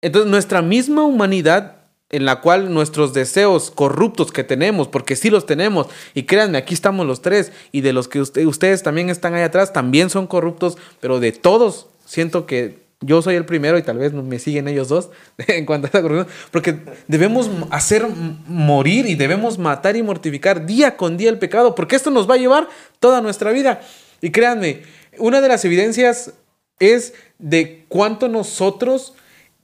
Entonces 0.02 0.30
nuestra 0.30 0.62
misma 0.62 1.04
humanidad 1.04 1.79
en 2.10 2.26
la 2.26 2.42
cual 2.42 2.74
nuestros 2.74 3.14
deseos 3.14 3.72
corruptos 3.72 4.32
que 4.32 4.44
tenemos, 4.44 4.88
porque 4.88 5.16
sí 5.16 5.30
los 5.30 5.46
tenemos, 5.46 5.88
y 6.14 6.24
créanme, 6.24 6.58
aquí 6.58 6.74
estamos 6.74 7.06
los 7.06 7.22
tres, 7.22 7.52
y 7.72 7.82
de 7.82 7.94
los 7.94 8.08
que 8.08 8.22
ustedes 8.22 8.84
también 8.84 9.10
están 9.10 9.36
ahí 9.36 9.44
atrás, 9.44 9.74
también 9.74 10.10
son 10.10 10.28
corruptos, 10.28 10.78
pero 11.00 11.20
de 11.20 11.32
todos 11.32 11.88
siento 12.06 12.46
que 12.46 12.90
yo 13.02 13.22
soy 13.22 13.36
el 13.36 13.46
primero 13.46 13.78
y 13.78 13.84
tal 13.84 13.98
vez 13.98 14.12
me 14.12 14.40
siguen 14.40 14.68
ellos 14.68 14.90
dos 14.90 15.10
en 15.48 15.66
cuanto 15.66 15.88
a 15.88 15.90
esa 15.90 16.02
corrupción, 16.02 16.28
porque 16.52 16.80
debemos 17.08 17.50
hacer 17.70 18.06
morir 18.48 19.06
y 19.06 19.16
debemos 19.16 19.58
matar 19.58 19.96
y 19.96 20.04
mortificar 20.04 20.66
día 20.66 20.98
con 20.98 21.16
día 21.16 21.30
el 21.30 21.40
pecado, 21.40 21.76
porque 21.76 21.96
esto 21.96 22.12
nos 22.12 22.30
va 22.30 22.36
a 22.36 22.40
llevar 22.40 22.68
toda 23.00 23.22
nuestra 23.22 23.52
vida. 23.52 23.82
Y 24.22 24.32
créanme, 24.32 24.84
una 25.18 25.40
de 25.40 25.48
las 25.48 25.64
evidencias 25.64 26.34
es 26.80 27.14
de 27.38 27.86
cuánto 27.88 28.28
nosotros 28.28 29.14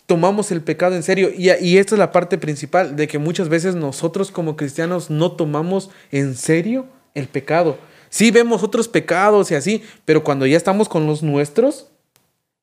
tomamos 0.06 0.52
el 0.52 0.62
pecado 0.62 0.96
en 0.96 1.04
serio. 1.04 1.30
Y, 1.36 1.50
y, 1.52 1.78
esta 1.78 1.96
es 1.96 2.00
la 2.00 2.12
parte 2.12 2.38
principal, 2.38 2.96
de 2.96 3.08
que 3.08 3.18
muchas 3.18 3.50
veces 3.50 3.76
nosotros 3.76 4.32
como 4.32 4.56
cristianos 4.56 5.10
no 5.10 5.32
tomamos 5.32 5.90
en 6.12 6.36
serio 6.36 6.86
el 7.14 7.28
pecado. 7.28 7.78
Sí 8.10 8.32
vemos 8.32 8.64
otros 8.64 8.88
pecados 8.88 9.52
y 9.52 9.56
así, 9.56 9.84
pero 10.06 10.24
cuando 10.24 10.46
ya 10.46 10.58
estamos 10.58 10.88
con 10.88 11.08
los 11.08 11.24
nuestros, 11.24 11.88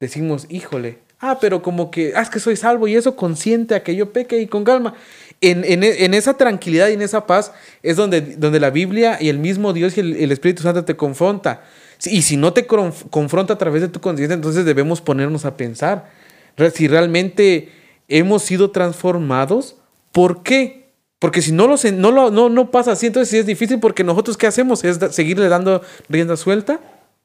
decimos, 0.01 0.47
híjole, 0.49 0.99
ah, 1.19 1.39
pero 1.41 1.63
como 1.63 1.91
que, 1.91 2.13
ah, 2.15 2.23
es 2.23 2.31
que 2.31 2.41
soy 2.41 2.57
salvo 2.57 2.89
y 2.89 2.97
eso 2.97 3.17
consciente 3.17 3.75
a 3.75 3.83
que 3.83 3.95
yo 3.97 4.13
peque 4.13 4.41
y 4.41 4.47
con 4.47 4.65
calma. 4.65 4.95
En, 5.41 5.65
en, 5.65 5.83
en 5.83 6.15
esa 6.15 6.35
tranquilidad 6.35 6.89
y 6.89 6.93
en 6.93 7.03
esa 7.03 7.27
paz 7.27 7.53
es 7.83 7.97
donde, 7.97 8.21
donde 8.21 8.61
la 8.61 8.71
Biblia 8.71 9.19
y 9.21 9.29
el 9.29 9.41
mismo 9.41 9.73
Dios 9.73 9.97
y 9.97 10.01
el, 10.01 10.17
el 10.17 10.31
Espíritu 10.31 10.63
Santo 10.63 10.85
te 10.85 10.97
confronta. 10.97 11.65
Y 12.05 12.23
si 12.23 12.37
no 12.37 12.53
te 12.53 12.67
confronta 12.67 13.55
a 13.55 13.59
través 13.59 13.83
de 13.83 13.89
tu 13.89 14.01
conciencia, 14.01 14.35
entonces 14.35 14.65
debemos 14.65 15.01
ponernos 15.01 15.45
a 15.45 15.57
pensar 15.57 16.11
si 16.75 16.89
realmente 16.89 17.73
hemos 18.09 18.43
sido 18.43 18.71
transformados. 18.71 19.77
¿Por 20.13 20.43
qué? 20.43 20.83
Porque 21.19 21.41
si 21.41 21.53
no, 21.53 21.69
lo, 21.69 21.77
no, 21.93 22.31
no, 22.31 22.49
no 22.49 22.71
pasa 22.71 22.93
así, 22.93 23.07
entonces 23.07 23.31
sí 23.31 23.39
es 23.39 23.47
difícil 23.47 23.79
porque 23.79 24.03
nosotros 24.03 24.37
¿qué 24.37 24.49
hacemos? 24.49 24.83
Es 24.83 24.99
seguirle 25.15 25.49
dando 25.49 25.83
rienda 26.09 26.37
suelta 26.37 26.81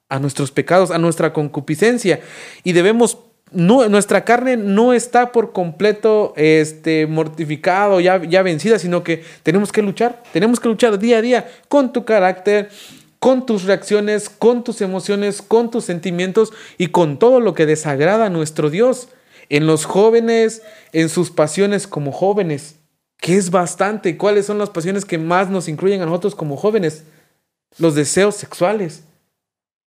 a 0.08 0.20
nuestros 0.20 0.52
pecados, 0.52 0.92
a 0.92 1.00
nuestra 1.00 1.34
concupiscencia. 1.34 2.22
Y 2.64 2.74
debemos, 2.74 3.18
no, 3.52 3.90
nuestra 3.90 4.24
carne 4.24 4.56
no 4.56 4.94
está 4.94 5.32
por 5.32 5.52
completo 5.52 6.34
este, 6.38 7.08
mortificado, 7.08 8.00
ya, 8.00 8.24
ya 8.24 8.44
vencida, 8.44 8.80
sino 8.80 9.04
que 9.04 9.24
tenemos 9.44 9.72
que 9.72 9.82
luchar, 9.82 10.22
tenemos 10.32 10.60
que 10.60 10.70
luchar 10.70 11.00
día 11.00 11.18
a 11.18 11.22
día 11.22 11.50
con 11.68 11.92
tu 11.92 12.06
carácter, 12.06 12.70
con 13.20 13.46
tus 13.46 13.64
reacciones, 13.64 14.30
con 14.30 14.64
tus 14.64 14.82
emociones, 14.82 15.42
con 15.42 15.72
tus 15.72 15.86
sentimientos 15.86 16.54
y 16.78 16.88
con 16.88 17.18
todo 17.18 17.40
lo 17.40 17.54
que 17.56 17.66
desagrada 17.66 18.28
a 18.28 18.30
nuestro 18.30 18.70
Dios 18.70 19.10
en 19.50 19.68
los 19.68 19.86
jóvenes, 19.86 20.62
en 20.92 21.10
sus 21.10 21.32
pasiones 21.32 21.88
como 21.88 22.12
jóvenes, 22.12 22.76
que 23.18 23.36
es 23.36 23.50
bastante. 23.50 24.18
¿Cuáles 24.18 24.46
son 24.46 24.58
las 24.58 24.70
pasiones 24.70 25.06
que 25.06 25.18
más 25.18 25.50
nos 25.50 25.68
incluyen 25.68 26.02
a 26.02 26.06
nosotros 26.06 26.36
como 26.36 26.58
jóvenes? 26.58 27.04
Los 27.78 27.96
deseos 27.96 28.36
sexuales, 28.36 29.04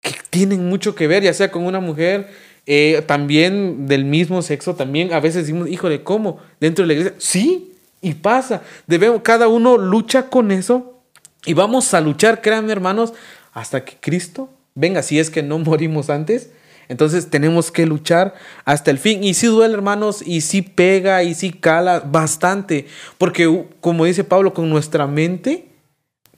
que 0.00 0.14
tienen 0.30 0.68
mucho 0.68 0.94
que 0.94 1.06
ver, 1.06 1.22
ya 1.22 1.34
sea 1.34 1.50
con 1.50 1.64
una 1.64 1.80
mujer, 1.80 2.28
eh, 2.66 3.02
también 3.06 3.86
del 3.86 4.04
mismo 4.04 4.42
sexo, 4.42 4.74
también 4.74 5.12
a 5.12 5.20
veces 5.20 5.42
decimos, 5.46 5.68
híjole, 5.68 6.02
¿cómo? 6.02 6.40
Dentro 6.60 6.84
de 6.84 6.86
la 6.88 6.92
iglesia. 6.94 7.14
Sí, 7.18 7.72
y 8.00 8.14
pasa. 8.14 8.62
Debemos, 8.86 9.22
cada 9.22 9.48
uno 9.48 9.78
lucha 9.78 10.28
con 10.28 10.50
eso 10.50 11.00
y 11.44 11.54
vamos 11.54 11.94
a 11.94 12.00
luchar, 12.00 12.40
créanme 12.40 12.72
hermanos, 12.72 13.14
hasta 13.52 13.84
que 13.84 13.96
Cristo 14.00 14.50
venga, 14.74 15.02
si 15.02 15.18
es 15.18 15.30
que 15.30 15.42
no 15.42 15.58
morimos 15.60 16.10
antes 16.10 16.50
entonces 16.88 17.30
tenemos 17.30 17.70
que 17.70 17.86
luchar 17.86 18.34
hasta 18.64 18.90
el 18.90 18.98
fin. 18.98 19.24
Y 19.24 19.34
si 19.34 19.46
duele, 19.46 19.74
hermanos, 19.74 20.22
y 20.24 20.40
si 20.40 20.62
pega, 20.62 21.22
y 21.22 21.34
si 21.34 21.52
cala 21.52 22.00
bastante. 22.00 22.86
Porque, 23.18 23.66
como 23.80 24.04
dice 24.04 24.24
Pablo, 24.24 24.54
con 24.54 24.68
nuestra 24.70 25.06
mente 25.06 25.68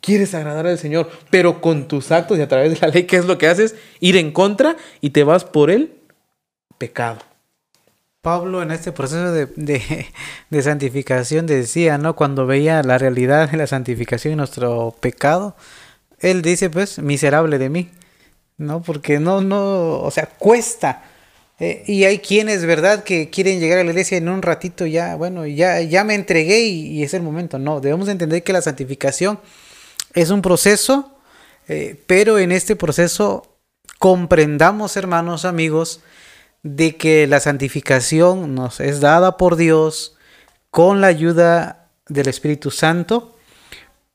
quieres 0.01 0.35
agradar 0.35 0.67
al 0.67 0.79
Señor, 0.79 1.11
pero 1.31 1.61
con 1.61 1.89
tus 1.89 2.13
actos 2.13 2.39
y 2.39 2.41
a 2.41 2.49
través 2.49 2.73
de 2.73 2.79
la 2.81 2.93
ley, 2.93 3.05
¿qué 3.05 3.17
es 3.17 3.27
lo 3.27 3.37
que 3.37 3.49
haces? 3.49 3.75
Ir 4.01 4.17
en 4.17 4.33
contra 4.33 4.77
y 5.01 5.11
te 5.11 5.25
vas 5.25 5.45
por 5.45 5.71
el 5.71 5.93
pecado. 6.79 7.19
Pablo 8.21 8.63
en 8.63 8.71
este 8.71 8.93
proceso 8.93 9.33
de, 9.33 9.47
de, 9.47 10.07
de, 10.51 10.63
santificación 10.63 11.47
decía, 11.47 11.99
¿no? 11.99 12.17
Cuando 12.17 12.47
veía 12.47 12.83
la 12.83 12.99
realidad 12.99 13.51
de 13.51 13.57
la 13.57 13.67
santificación 13.67 14.33
y 14.33 14.37
nuestro 14.37 14.95
pecado, 15.01 15.57
él 16.19 16.43
dice, 16.43 16.69
pues, 16.69 16.99
miserable 16.99 17.59
de 17.59 17.71
mí. 17.71 17.91
¿No? 18.59 18.83
Porque 18.83 19.19
no, 19.21 19.41
no, 19.41 20.01
o 20.01 20.11
sea, 20.11 20.27
cuesta. 20.27 21.05
Eh, 21.61 21.83
y 21.87 22.05
hay 22.05 22.19
quienes, 22.19 22.65
¿verdad?, 22.65 23.03
que 23.03 23.31
quieren 23.31 23.59
llegar 23.59 23.79
a 23.79 23.85
la 23.85 23.91
iglesia 23.91 24.19
en 24.19 24.29
un 24.29 24.43
ratito 24.43 24.87
ya, 24.87 25.17
bueno, 25.17 25.47
ya, 25.47 25.81
ya 25.81 26.05
me 26.05 26.15
entregué 26.15 26.61
y, 26.67 27.03
es 27.03 27.15
el 27.15 27.23
momento. 27.23 27.59
No, 27.59 27.81
debemos 27.81 28.09
entender 28.09 28.45
que 28.45 28.53
la 28.53 28.63
santificación 28.63 29.41
es 30.15 30.31
un 30.31 30.43
proceso, 30.43 31.19
eh, 31.69 32.03
pero 32.07 32.39
en 32.39 32.53
este 32.53 32.77
proceso 32.77 33.59
comprendamos, 33.99 34.97
hermanos, 34.97 35.45
amigos, 35.45 36.01
de 36.63 36.97
que 36.97 37.27
la 37.27 37.41
santificación 37.41 38.55
nos 38.55 38.81
es 38.81 39.01
dada 39.01 39.37
por 39.37 39.57
Dios 39.57 40.17
con 40.71 41.01
la 41.01 41.09
ayuda 41.09 41.91
del 42.09 42.29
Espíritu 42.29 42.71
Santo, 42.71 43.37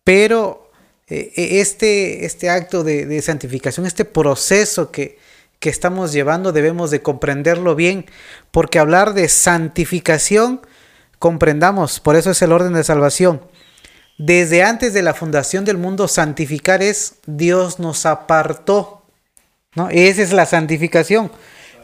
pero 0.04 0.63
este, 1.08 2.26
este 2.26 2.50
acto 2.50 2.84
de, 2.84 3.22
santificación, 3.22 3.86
este 3.86 4.06
proceso 4.06 4.92
que, 4.92 5.18
que 5.60 5.70
estamos 5.70 6.12
llevando, 6.12 6.52
debemos 6.52 6.92
de 6.92 7.02
comprenderlo 7.02 7.76
bien, 7.76 8.06
porque 8.52 8.80
hablar 8.80 9.14
de 9.14 9.30
santificación, 9.30 10.62
comprendamos, 11.20 12.00
por 12.00 12.16
eso 12.16 12.32
es 12.32 12.42
el 12.42 12.52
orden 12.52 12.74
de 12.74 12.84
salvación. 12.84 13.42
Desde 14.18 14.64
antes 14.64 14.94
de 14.94 15.02
la 15.02 15.14
fundación 15.14 15.66
del 15.66 15.78
mundo, 15.78 16.08
santificar 16.08 16.84
es 16.84 17.16
Dios 17.26 17.80
nos 17.80 18.06
apartó. 18.06 19.04
¿no? 19.76 19.90
Esa 19.90 20.22
es 20.22 20.32
la 20.32 20.46
santificación. 20.46 21.32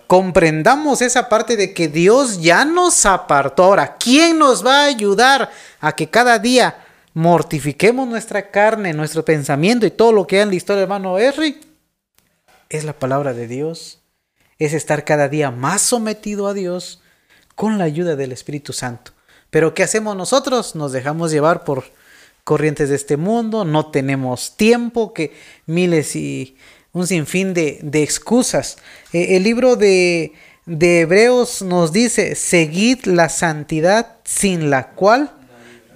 Comprendamos 0.05 1.01
esa 1.01 1.29
parte 1.29 1.57
de 1.57 1.73
que 1.73 1.87
Dios 1.87 2.41
ya 2.41 2.65
nos 2.65 3.05
apartó. 3.05 3.63
Ahora, 3.63 3.97
¿quién 3.97 4.39
nos 4.39 4.65
va 4.65 4.81
a 4.83 4.85
ayudar 4.85 5.51
a 5.79 5.91
que 5.91 6.09
cada 6.09 6.39
día 6.39 6.77
mortifiquemos 7.19 8.07
nuestra 8.07 8.49
carne, 8.49 8.93
nuestro 8.93 9.25
pensamiento 9.25 9.85
y 9.85 9.91
todo 9.91 10.13
lo 10.13 10.25
que 10.25 10.37
hay 10.37 10.43
en 10.43 10.49
la 10.49 10.55
historia, 10.55 10.83
hermano 10.83 11.19
Henry, 11.19 11.59
es 12.69 12.85
la 12.85 12.93
palabra 12.93 13.33
de 13.33 13.45
Dios, 13.45 13.99
es 14.57 14.71
estar 14.71 15.03
cada 15.03 15.27
día 15.27 15.51
más 15.51 15.81
sometido 15.81 16.47
a 16.47 16.53
Dios 16.53 17.01
con 17.55 17.77
la 17.77 17.83
ayuda 17.83 18.15
del 18.15 18.31
Espíritu 18.31 18.71
Santo. 18.71 19.11
Pero 19.49 19.73
¿qué 19.73 19.83
hacemos 19.83 20.15
nosotros? 20.15 20.75
Nos 20.75 20.93
dejamos 20.93 21.31
llevar 21.31 21.65
por 21.65 21.83
corrientes 22.45 22.87
de 22.87 22.95
este 22.95 23.17
mundo, 23.17 23.65
no 23.65 23.87
tenemos 23.91 24.55
tiempo, 24.55 25.11
que 25.11 25.33
miles 25.65 26.15
y 26.15 26.55
un 26.93 27.05
sinfín 27.05 27.53
de, 27.53 27.79
de 27.81 28.01
excusas. 28.01 28.77
Eh, 29.11 29.35
el 29.35 29.43
libro 29.43 29.75
de, 29.75 30.31
de 30.65 31.01
Hebreos 31.01 31.63
nos 31.63 31.91
dice, 31.91 32.35
seguid 32.35 33.03
la 33.03 33.27
santidad 33.27 34.19
sin 34.23 34.69
la 34.69 34.91
cual 34.91 35.33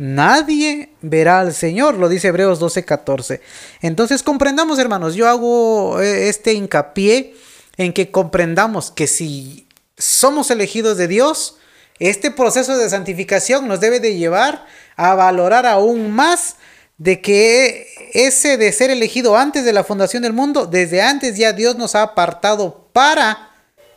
nadie 0.04 0.90
verá 1.02 1.40
al 1.40 1.54
Señor, 1.54 1.96
lo 1.96 2.10
dice 2.10 2.28
Hebreos 2.28 2.60
12:14. 2.60 3.40
Entonces 3.82 4.22
comprendamos, 4.22 4.78
hermanos, 4.78 5.16
yo 5.16 5.30
hago 5.30 6.02
eh, 6.02 6.28
este 6.28 6.54
hincapié 6.54 7.36
en 7.78 7.94
que 7.94 8.12
comprendamos 8.12 8.92
que 8.92 9.08
si 9.08 9.66
somos 9.98 10.52
elegidos 10.52 10.98
de 10.98 11.08
Dios, 11.08 11.58
este 12.00 12.32
proceso 12.32 12.78
de 12.78 12.90
santificación 12.90 13.68
nos 13.68 13.80
debe 13.80 14.02
de 14.02 14.18
llevar 14.18 14.66
a 14.98 15.16
valorar 15.16 15.66
aún 15.66 16.12
más 16.12 16.58
de 16.98 17.22
que 17.22 17.88
ese 18.14 18.58
de 18.58 18.74
ser 18.74 18.92
elegido 18.92 19.38
antes 19.38 19.64
de 19.64 19.72
la 19.72 19.86
fundación 19.86 20.24
del 20.24 20.34
mundo, 20.34 20.66
desde 20.66 21.02
antes 21.02 21.38
ya 21.38 21.54
Dios 21.54 21.78
nos 21.78 21.96
ha 21.96 22.02
apartado 22.02 22.90
para, 22.92 23.52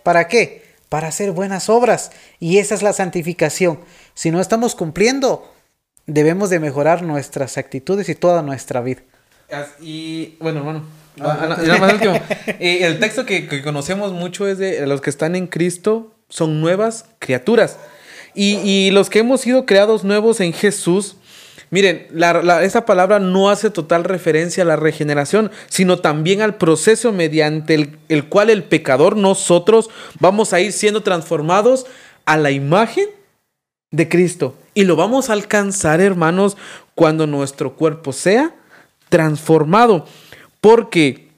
¿para 0.05 0.29
qué? 0.29 0.65
Para 0.89 1.09
hacer 1.09 1.33
buenas 1.33 1.69
obras. 1.69 2.13
Y 2.39 2.59
esa 2.59 2.77
es 2.77 2.83
la 2.83 2.93
santificación. 2.93 3.81
Si 4.15 4.31
no 4.31 4.41
estamos 4.41 4.77
cumpliendo, 4.77 5.56
debemos 6.07 6.51
de 6.51 6.61
mejorar 6.61 7.03
nuestras 7.03 7.59
actitudes 7.59 8.09
y 8.09 8.15
toda 8.15 8.43
nuestra 8.43 8.81
vida. 8.81 9.03
Y 9.81 10.37
bueno, 10.41 10.61
hermano. 10.61 10.85
Ah, 11.21 11.57
el 12.59 12.99
texto 12.99 13.25
que, 13.25 13.63
conocemos 13.63 14.13
mucho 14.13 14.47
es 14.47 14.59
de 14.59 14.87
los 14.87 15.01
que 15.01 15.11
están 15.11 15.35
en 15.35 15.47
Cristo 15.47 16.15
son 16.29 16.61
nuevas 16.61 17.07
criaturas. 17.19 17.79
Y, 18.35 18.57
y 18.57 18.91
los 18.91 19.09
que 19.09 19.21
hemos 19.21 19.41
sido 19.41 19.65
creados 19.65 20.05
nuevos 20.05 20.41
en 20.41 20.53
Jesús, 20.53 21.17
Miren, 21.71 22.07
esa 22.63 22.87
palabra 22.87 23.19
no 23.19 23.51
hace 23.51 23.71
total 23.71 24.05
referencia 24.05 24.63
a 24.63 24.67
la 24.67 24.77
regeneración, 24.77 25.51
sino 25.69 25.99
también 25.99 26.41
al 26.41 26.55
proceso 26.57 27.13
mediante 27.13 27.75
el, 28.09 28.29
cual 28.29 28.51
el 28.51 28.63
pecador, 28.63 29.17
nosotros, 29.17 29.91
vamos 30.21 30.53
a 30.53 30.61
ir 30.61 30.73
siendo 30.73 31.03
transformados 31.03 31.87
a 32.25 32.37
la 32.37 32.53
imagen 32.53 33.09
de 33.91 34.09
Cristo. 34.09 34.57
Y 34.75 34.85
lo 34.85 34.97
vamos 34.97 35.31
a 35.31 35.35
alcanzar, 35.35 36.01
hermanos, 36.01 36.57
cuando 36.95 37.27
nuestro 37.27 37.75
cuerpo 37.75 38.13
sea 38.13 38.55
transformado. 39.09 40.07
Porque 40.61 41.29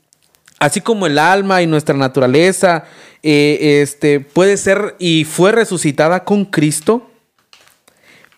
así 0.58 0.80
como 0.80 1.06
el 1.06 1.18
alma 1.18 1.62
y 1.62 1.66
nuestra 1.66 1.96
naturaleza 1.96 2.84
eh, 3.22 3.80
este, 3.82 4.20
puede 4.20 4.56
ser 4.56 4.96
y 4.98 5.24
fue 5.24 5.52
resucitada 5.52 6.24
con 6.24 6.44
Cristo, 6.44 7.10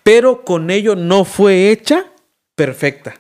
pero 0.03 0.45
con 0.45 0.71
ello 0.71 0.97
no 0.97 1.25
fue 1.25 1.71
hecha 1.71 2.07
perfecta. 2.55 3.15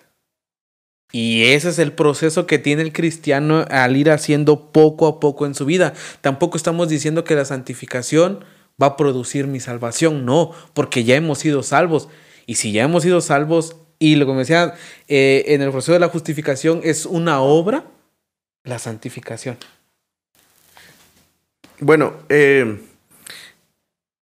Y 1.12 1.44
ese 1.44 1.70
es 1.70 1.79
el 1.79 1.92
proceso 1.92 2.46
que 2.46 2.59
tiene 2.59 2.83
el 2.83 2.92
cristiano 2.92 3.64
al 3.68 3.96
ir 3.96 4.11
haciendo 4.11 4.70
poco 4.70 5.09
a 5.09 5.18
poco 5.18 5.44
en 5.44 5.55
su 5.55 5.64
vida. 5.64 5.92
Tampoco 6.20 6.57
estamos 6.57 6.88
diciendo 6.88 7.24
que 7.24 7.35
la 7.35 7.44
santificación 7.44 8.44
va 8.81 8.88
a 8.88 8.97
producir 8.97 9.47
mi 9.47 9.61
salvación, 9.61 10.25
no, 10.25 10.53
porque 10.75 11.05
ya 11.05 11.16
hemos 11.16 11.38
sido 11.38 11.62
salvos. 11.62 12.09
Y 12.47 12.57
si 12.57 12.73
ya 12.73 12.85
hemos 12.85 13.03
sido 13.03 13.21
salvos, 13.21 13.77
y 13.99 14.16
lo 14.16 14.27
que 14.27 14.33
me 14.33 14.38
decía, 14.38 14.75
eh, 15.09 15.45
en 15.49 15.62
el 15.62 15.71
proceso 15.71 15.93
de 15.93 16.01
la 16.01 16.09
justificación 16.09 16.81
es 16.85 17.07
una 17.07 17.40
obra, 17.40 17.85
la 18.64 18.79
santificación. 18.79 19.57
Bueno, 21.81 22.14
eh, 22.29 22.79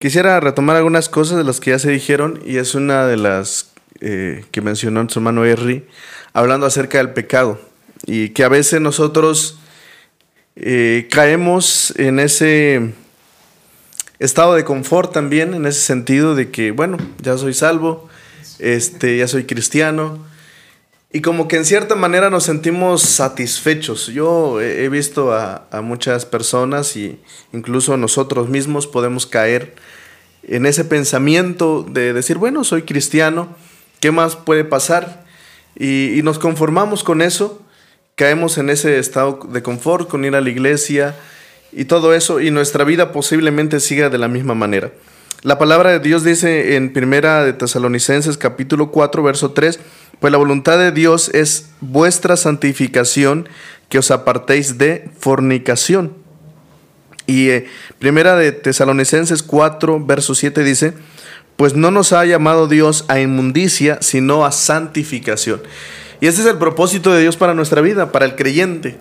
Quisiera 0.00 0.38
retomar 0.38 0.76
algunas 0.76 1.08
cosas 1.08 1.38
de 1.38 1.42
las 1.42 1.58
que 1.58 1.72
ya 1.72 1.80
se 1.80 1.90
dijeron 1.90 2.40
y 2.46 2.58
es 2.58 2.76
una 2.76 3.08
de 3.08 3.16
las 3.16 3.72
eh, 4.00 4.44
que 4.52 4.61
mencionó 4.61 5.08
su 5.08 5.18
hermano 5.18 5.44
Henry, 5.44 5.88
hablando 6.32 6.66
acerca 6.66 6.98
del 6.98 7.11
pecado 7.11 7.61
y 8.06 8.28
que 8.28 8.44
a 8.44 8.48
veces 8.48 8.80
nosotros 8.80 9.58
eh, 10.54 11.08
caemos 11.11 11.92
en 11.96 12.20
ese 12.20 12.92
estado 14.18 14.54
de 14.54 14.64
confort 14.64 15.12
también, 15.12 15.54
en 15.54 15.66
ese 15.66 15.81
sentido 15.81 16.35
de 16.35 16.50
que, 16.50 16.70
bueno, 16.72 16.98
ya 17.22 17.37
soy 17.38 17.54
salvo, 17.54 18.09
este, 18.59 19.16
ya 19.16 19.28
soy 19.28 19.44
cristiano, 19.44 20.18
y 21.11 21.22
como 21.22 21.48
que 21.48 21.57
en 21.57 21.64
cierta 21.64 21.94
manera 21.94 22.28
nos 22.28 22.44
sentimos 22.44 23.00
satisfechos. 23.00 24.09
Yo 24.09 24.61
he 24.61 24.88
visto 24.90 25.33
a, 25.33 25.66
muchas 25.83 26.26
personas 26.26 26.96
y 26.96 27.18
incluso 27.52 27.96
nosotros 27.96 28.50
mismos 28.50 28.87
podemos 28.87 29.26
caer 29.26 29.74
en 30.42 30.66
ese 30.66 30.85
pensamiento 30.85 31.83
de 31.88 32.12
decir, 32.12 32.37
bueno, 32.37 32.62
soy 32.62 32.83
cristiano, 32.83 33.57
¿qué 34.00 34.11
más 34.11 34.37
puede 34.37 34.64
pasar? 34.64 35.24
Y, 35.76 36.18
y, 36.18 36.22
nos 36.22 36.38
conformamos 36.38 37.04
con 37.04 37.22
eso, 37.22 37.62
caemos 38.14 38.59
en 38.59 38.68
ese 38.68 38.98
estado 38.98 39.40
de 39.50 39.62
confort 39.62 40.09
con 40.09 40.24
ir 40.24 40.35
a 40.35 40.40
la 40.40 40.50
iglesia 40.50 41.16
y 41.72 41.85
todo 41.85 42.14
eso, 42.14 42.40
y 42.40 42.50
nuestra 42.50 42.85
vida 42.85 43.12
posiblemente 43.12 43.81
siga 43.81 44.11
de 44.11 44.18
la 44.18 44.28
misma 44.28 44.54
manera. 44.54 44.92
La 45.42 45.57
palabra 45.57 45.90
de 45.90 46.00
Dios 46.00 46.24
dice 46.24 46.74
en 46.74 46.92
Primera 46.92 47.44
de 47.44 47.52
Tesalonicenses 47.52 48.37
capítulo 48.37 48.90
4 48.90 49.22
verso 49.22 49.52
3, 49.52 49.78
pues 50.18 50.33
la 50.33 50.38
voluntad 50.38 50.78
de 50.78 50.90
Dios 50.90 51.31
es 51.33 51.70
vuestra 51.81 52.37
santificación, 52.37 53.48
que 53.88 53.98
os 53.98 54.11
apartéis 54.11 54.78
de 54.78 55.09
fornicación. 55.18 56.14
Y 57.26 57.50
eh, 57.50 57.66
Primera 58.00 58.35
de 58.37 58.50
Tesalonicenses 58.50 59.44
4 59.44 60.04
verso 60.04 60.35
7 60.35 60.64
dice, 60.64 60.94
pues 61.57 61.74
no 61.74 61.90
nos 61.90 62.12
ha 62.12 62.24
llamado 62.24 62.66
Dios 62.66 63.04
a 63.09 63.20
inmundicia, 63.20 63.98
sino 64.00 64.44
a 64.44 64.50
santificación. 64.50 65.62
Y 66.20 66.26
ese 66.26 66.40
es 66.40 66.48
el 66.48 66.59
propósito 66.59 67.12
de 67.12 67.20
Dios 67.20 67.37
para 67.37 67.54
nuestra 67.54 67.81
vida, 67.81 68.11
para 68.11 68.24
el 68.24 68.35
creyente, 68.35 68.96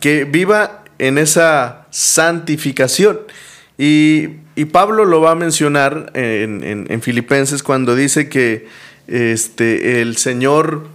que 0.00 0.24
viva 0.24 0.84
en 0.98 1.18
esa 1.18 1.77
santificación. 1.98 3.18
Y, 3.76 4.28
Pablo 4.72 5.04
lo 5.04 5.20
va 5.20 5.32
a 5.32 5.34
mencionar 5.36 6.10
en, 6.14 7.00
Filipenses 7.02 7.62
cuando 7.62 7.94
dice 7.94 8.28
que 8.28 8.66
este, 9.06 10.00
el 10.00 10.16
Señor 10.16 10.88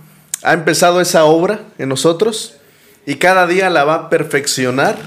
ha 0.43 0.53
empezado 0.53 0.99
esa 0.99 1.23
obra 1.23 1.61
en 1.77 1.87
nosotros 1.87 2.57
y 3.05 3.15
cada 3.15 3.47
día 3.47 3.69
la 3.69 3.85
va 3.85 3.93
a 3.95 4.09
perfeccionar 4.09 4.97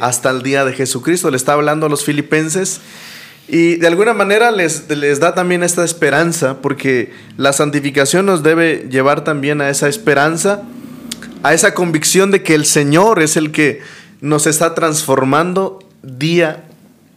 hasta 0.00 0.30
el 0.30 0.42
día, 0.42 0.64
de 0.64 0.72
Jesucristo. 0.72 1.30
Le 1.30 1.36
está 1.36 1.52
hablando 1.52 1.86
a 1.86 1.88
los 1.90 2.02
filipenses 2.02 2.80
y 3.46 3.76
de 3.76 3.86
alguna 3.86 4.14
manera 4.14 4.50
les, 4.50 4.88
les 4.88 5.20
da 5.20 5.34
también 5.34 5.62
esta 5.62 5.84
esperanza 5.84 6.60
porque 6.62 7.12
la 7.36 7.52
santificación 7.52 8.24
nos 8.24 8.42
debe 8.42 8.88
llevar 8.90 9.22
también 9.22 9.60
a 9.60 9.68
esa 9.68 9.88
esperanza, 9.88 10.62
a 11.42 11.52
esa 11.52 11.74
convicción 11.74 12.30
de 12.30 12.42
que 12.42 12.54
el 12.54 12.64
Señor 12.64 13.22
es 13.22 13.36
el 13.36 13.52
que 13.52 13.80
nos 14.20 14.46
está 14.46 14.74
transformando 14.74 15.78
día 16.02 16.64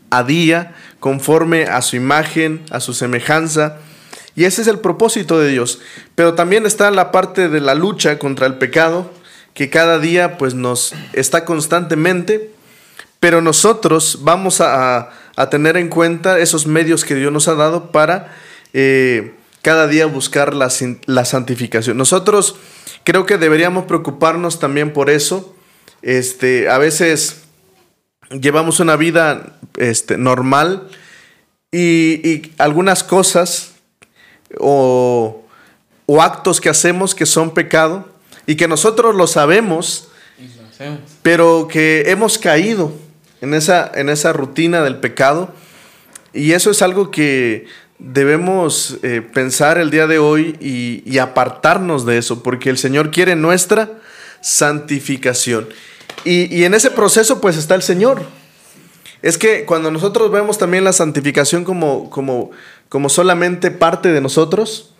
a 0.10 0.24
día 0.24 0.76
conforme 1.00 1.64
a 1.64 1.82
su 1.82 1.96
imagen, 1.96 2.64
a 2.70 2.80
su 2.80 2.94
semejanza. 2.94 3.78
Y 4.36 4.46
ese 4.46 4.62
es 4.62 4.68
el 4.68 4.80
propósito 4.80 5.40
de 5.40 5.50
Dios. 5.50 5.80
Pero 6.16 6.36
también 6.36 6.66
está 6.66 6.92
la 6.92 7.12
parte 7.12 7.50
de 7.50 7.60
la 7.60 7.76
lucha 7.76 8.20
contra 8.20 8.46
el 8.46 8.56
pecado, 8.56 9.12
que 9.54 9.70
cada 9.70 10.00
día 10.00 10.38
pues 10.38 10.54
nos 10.54 10.94
está 11.14 11.44
constantemente, 11.44 12.52
pero 13.20 13.42
nosotros 13.42 14.20
vamos 14.22 14.62
a, 14.62 15.10
tener 15.50 15.76
en 15.76 15.90
cuenta 15.90 16.38
esos 16.38 16.68
medios 16.68 17.04
que 17.04 17.16
Dios 17.16 17.32
nos 17.32 17.48
ha 17.48 17.56
dado 17.56 17.92
para 17.92 18.36
eh, 18.74 19.34
cada 19.64 19.88
día 19.88 20.06
buscar 20.06 20.54
la, 20.54 20.70
la, 21.08 21.26
santificación. 21.26 21.98
Nosotros 21.98 22.58
creo 23.04 23.26
que 23.26 23.40
deberíamos 23.40 23.86
preocuparnos 23.86 24.60
también 24.60 24.94
por 24.94 25.10
eso. 25.10 25.56
Este, 26.02 26.70
a 26.70 26.78
veces 26.78 27.42
llevamos 28.32 28.80
una 28.80 28.96
vida 28.96 29.58
este, 29.78 30.18
normal 30.18 30.88
y, 31.72 32.52
algunas 32.58 33.04
cosas 33.04 33.74
o, 34.60 35.38
actos 36.20 36.60
que 36.60 36.70
hacemos 36.70 37.16
que 37.16 37.26
son 37.26 37.54
pecado 37.54 38.10
y 38.46 38.56
que 38.56 38.68
nosotros 38.68 39.16
lo 39.16 39.28
sabemos, 39.28 40.10
pero 41.22 41.70
que 41.72 42.04
hemos 42.08 42.38
caído 42.38 42.92
en 43.40 43.54
esa, 43.54 43.90
en 43.96 44.10
esa 44.10 44.34
rutina 44.34 44.82
del 44.82 44.98
pecado. 44.98 45.54
Y 46.34 46.52
eso 46.52 46.72
es 46.72 46.82
algo 46.82 47.12
que 47.12 47.66
debemos 47.98 48.98
eh, 49.04 49.22
pensar 49.22 49.78
el 49.78 49.90
día 49.90 50.08
de 50.08 50.20
hoy 50.20 50.58
y, 50.60 51.02
y, 51.06 51.20
apartarnos 51.20 52.06
de 52.06 52.18
eso, 52.18 52.44
porque 52.44 52.70
el 52.70 52.78
Señor 52.78 53.12
quiere 53.12 53.36
nuestra 53.36 53.90
santificación. 54.42 55.70
Y, 56.24 56.64
en 56.64 56.74
ese 56.74 56.92
proceso 56.92 57.42
pues 57.42 57.58
está 57.58 57.76
el 57.76 57.82
Señor. 57.82 58.22
Es 59.22 59.38
que 59.38 59.66
cuando 59.66 59.92
nosotros 59.92 60.32
vemos 60.32 60.58
también 60.58 60.84
la 60.84 60.94
santificación 60.94 61.64
como, 61.64 62.10
como, 62.10 62.52
como 62.90 63.10
solamente 63.10 63.70
parte 63.72 64.10
de 64.10 64.22
nosotros, 64.22 64.94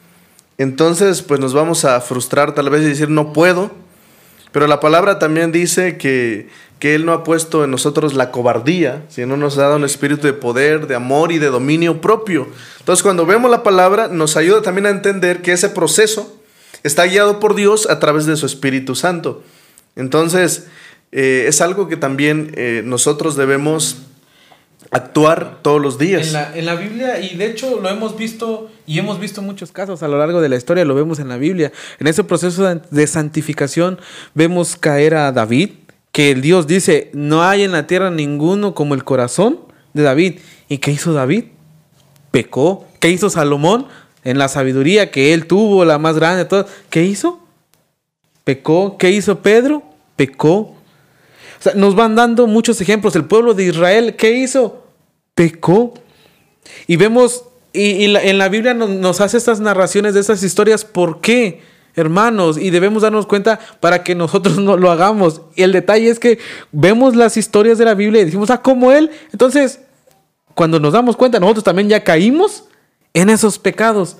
entonces 0.58 1.22
pues 1.22 1.40
nos 1.40 1.54
vamos 1.54 1.86
a 1.86 2.00
frustrar 2.02 2.54
tal 2.54 2.70
vez 2.70 2.84
y 2.84 2.90
decir 2.90 3.10
no 3.10 3.34
puedo. 3.34 3.72
Pero 4.52 4.68
la 4.68 4.80
palabra 4.80 5.18
también 5.18 5.52
dice 5.52 5.98
que, 5.98 6.50
que 6.78 6.94
Él 6.94 7.06
no 7.06 7.14
ha 7.14 7.24
puesto 7.24 7.64
en 7.64 7.72
nosotros 7.72 8.14
la 8.14 8.32
cobardía, 8.32 9.06
sino 9.08 9.38
nos 9.38 9.58
ha 9.58 9.62
dado 9.62 9.78
un 9.78 9.86
espíritu 9.86 10.28
de 10.28 10.34
poder, 10.34 10.88
de 10.88 10.96
amor 10.96 11.32
y 11.32 11.40
de 11.40 11.48
dominio 11.48 12.02
propio. 12.02 12.48
Entonces 12.80 13.02
cuando 13.02 13.26
vemos 13.26 13.50
la 13.50 13.64
palabra 13.64 14.08
nos 14.08 14.36
ayuda 14.38 14.62
también 14.62 14.88
a 14.88 14.90
entender 14.90 15.42
que 15.42 15.54
ese 15.54 15.70
proceso 15.70 16.38
está 16.84 17.06
guiado 17.06 17.40
por 17.40 17.56
Dios 17.56 17.90
a 17.90 18.00
través 18.00 18.26
de 18.26 18.36
su 18.36 18.46
Espíritu 18.46 18.96
Santo. 18.96 19.44
Entonces, 19.96 20.68
eh, 21.12 21.46
es 21.48 21.62
algo 21.62 21.88
que 21.88 21.98
también 21.98 22.52
eh, 22.56 22.82
nosotros 22.86 23.36
debemos 23.36 23.98
actuar 24.92 25.60
todos 25.62 25.82
los 25.82 25.98
días. 25.98 26.28
En 26.28 26.34
la, 26.34 26.58
en 26.58 26.66
la, 26.66 26.76
Biblia, 26.76 27.20
y 27.20 27.38
de 27.38 27.46
hecho 27.46 27.80
lo 27.80 27.90
hemos 27.90 28.18
visto, 28.18 28.70
y 28.86 29.00
hemos 29.00 29.20
visto 29.20 29.42
muchos 29.42 29.72
casos 29.72 30.04
a 30.04 30.08
lo 30.08 30.18
largo 30.18 30.42
de 30.42 30.50
la 30.50 30.58
historia, 30.58 30.84
lo 30.86 30.96
vemos 30.96 31.20
en 31.20 31.30
la 31.30 31.38
Biblia. 31.38 31.72
En 32.00 32.08
ese 32.08 32.24
proceso 32.24 32.76
de 32.76 33.08
santificación 33.08 34.00
vemos 34.34 34.76
caer 34.76 35.16
a 35.16 35.32
David, 35.32 35.72
que 36.12 36.32
el 36.32 36.42
Dios 36.42 36.68
dice, 36.68 37.10
no 37.14 37.44
hay 37.44 37.64
en 37.64 37.72
la 37.72 37.88
tierra 37.88 38.12
ninguno 38.12 38.74
como 38.76 38.96
el 38.96 39.04
corazón 39.04 39.60
de 39.94 40.04
David. 40.04 40.40
¿Y 40.68 40.80
qué 40.80 40.92
hizo 40.92 41.14
David? 41.14 41.46
Pecó. 42.32 42.86
¿Qué 43.00 43.10
hizo 43.10 43.30
Salomón? 43.30 43.88
en 44.24 44.38
la 44.38 44.48
sabiduría 44.48 45.12
que 45.12 45.34
él 45.34 45.48
tuvo, 45.48 45.86
la 45.86 45.98
más 45.98 46.16
grande, 46.16 46.46
todo, 46.46 46.66
¿qué 46.90 47.04
hizo? 47.04 47.40
Pecó. 48.44 48.98
¿Qué 48.98 49.12
hizo 49.12 49.40
Pedro? 49.40 49.84
Pecó. 50.16 50.76
Nos 51.76 51.96
van 51.96 52.16
dando 52.16 52.48
muchos 52.48 52.82
ejemplos. 52.82 53.16
El 53.16 53.26
pueblo 53.26 53.54
de 53.54 53.66
Israel, 53.66 54.16
¿qué 54.16 54.32
hizo? 54.32 54.84
Pecó. 55.36 55.94
Y 56.88 56.96
vemos, 56.96 57.46
y, 57.74 58.06
en 58.06 58.38
la 58.38 58.50
Biblia 58.50 58.74
nos, 58.74 58.90
nos 58.90 59.22
hace 59.22 59.38
estas 59.38 59.60
narraciones 59.60 60.14
de 60.14 60.20
estas 60.22 60.44
historias. 60.44 60.86
¿Por 60.86 61.22
qué? 61.22 61.62
hermanos, 61.96 62.58
y 62.58 62.70
debemos 62.70 63.04
darnos 63.04 63.26
cuenta 63.26 63.60
para 63.80 64.04
que 64.04 64.16
nosotros 64.16 64.58
no 64.58 64.78
lo 64.78 64.92
hagamos. 64.92 65.42
Y 65.56 65.64
el 65.64 65.72
detalle 65.72 66.10
es 66.10 66.20
que 66.20 66.40
vemos 66.72 67.16
las 67.16 67.38
historias 67.38 67.78
de 67.78 67.86
la 67.86 67.94
Biblia 67.94 68.22
y 68.22 68.26
decimos, 68.26 68.50
ah, 68.50 68.62
como 68.62 68.92
Él. 68.92 69.12
Entonces, 69.32 69.82
cuando 70.54 70.80
nos 70.80 70.94
damos 70.94 71.18
cuenta, 71.18 71.40
nosotros 71.40 71.64
también 71.64 71.90
ya 71.90 72.04
caímos 72.04 72.66
en 73.14 73.30
esos 73.30 73.60
pecados. 73.60 74.18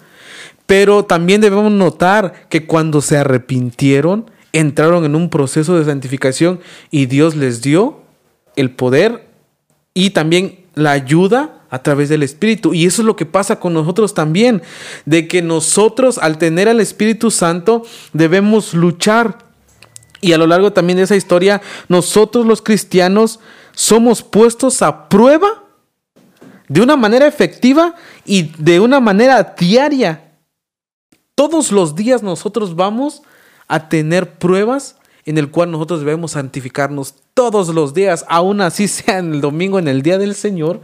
Pero 0.66 1.04
también 1.04 1.42
debemos 1.42 1.72
notar 1.72 2.48
que 2.50 2.66
cuando 2.66 3.02
se 3.02 3.18
arrepintieron, 3.18 4.30
entraron 4.54 5.06
en 5.06 5.16
un 5.16 5.30
proceso 5.30 5.78
de 5.78 5.86
santificación 5.86 6.60
y 6.90 7.06
Dios 7.06 7.36
les 7.36 7.62
dio 7.62 8.02
el 8.56 8.72
poder 8.72 9.28
y 9.94 10.12
también 10.12 10.66
la 10.76 10.92
ayuda 10.92 11.66
a 11.70 11.82
través 11.82 12.10
del 12.10 12.24
Espíritu. 12.24 12.74
Y 12.74 12.86
eso 12.86 13.02
es 13.02 13.06
lo 13.06 13.16
que 13.16 13.26
pasa 13.26 13.60
con 13.60 13.74
nosotros 13.74 14.14
también, 14.14 14.62
de 15.06 15.28
que 15.28 15.42
nosotros 15.42 16.18
al 16.18 16.38
tener 16.38 16.68
al 16.68 16.80
Espíritu 16.80 17.32
Santo 17.32 17.84
debemos 18.14 18.74
luchar. 18.74 19.50
Y 20.20 20.34
a 20.34 20.38
lo 20.38 20.48
largo 20.48 20.72
también 20.74 20.98
de 20.98 21.04
esa 21.04 21.16
historia, 21.16 21.62
nosotros 21.88 22.46
los 22.46 22.62
cristianos 22.62 23.40
somos 23.74 24.22
puestos 24.22 24.82
a 24.82 25.10
prueba 25.10 25.64
de 26.68 26.82
una 26.82 26.96
manera 26.96 27.26
efectiva 27.26 27.96
y 28.26 28.52
de 28.58 28.80
una 28.80 29.00
manera 29.00 29.56
diaria. 29.58 30.36
Todos 31.36 31.72
los 31.72 31.96
días 31.96 32.22
nosotros 32.22 32.76
vamos 32.76 33.24
a 33.72 33.88
tener 33.88 34.34
pruebas 34.34 34.98
en 35.26 35.38
el 35.38 35.50
cual 35.50 35.72
nosotros 35.72 36.02
debemos 36.02 36.32
santificarnos 36.32 37.16
todos 37.34 37.70
los 37.70 37.94
días, 37.94 38.26
aún 38.28 38.60
así 38.60 38.88
sea 38.90 39.20
en 39.20 39.36
el 39.36 39.42
domingo, 39.42 39.80
en 39.80 39.88
el 39.88 40.02
día 40.02 40.18
del 40.18 40.36
Señor, 40.36 40.82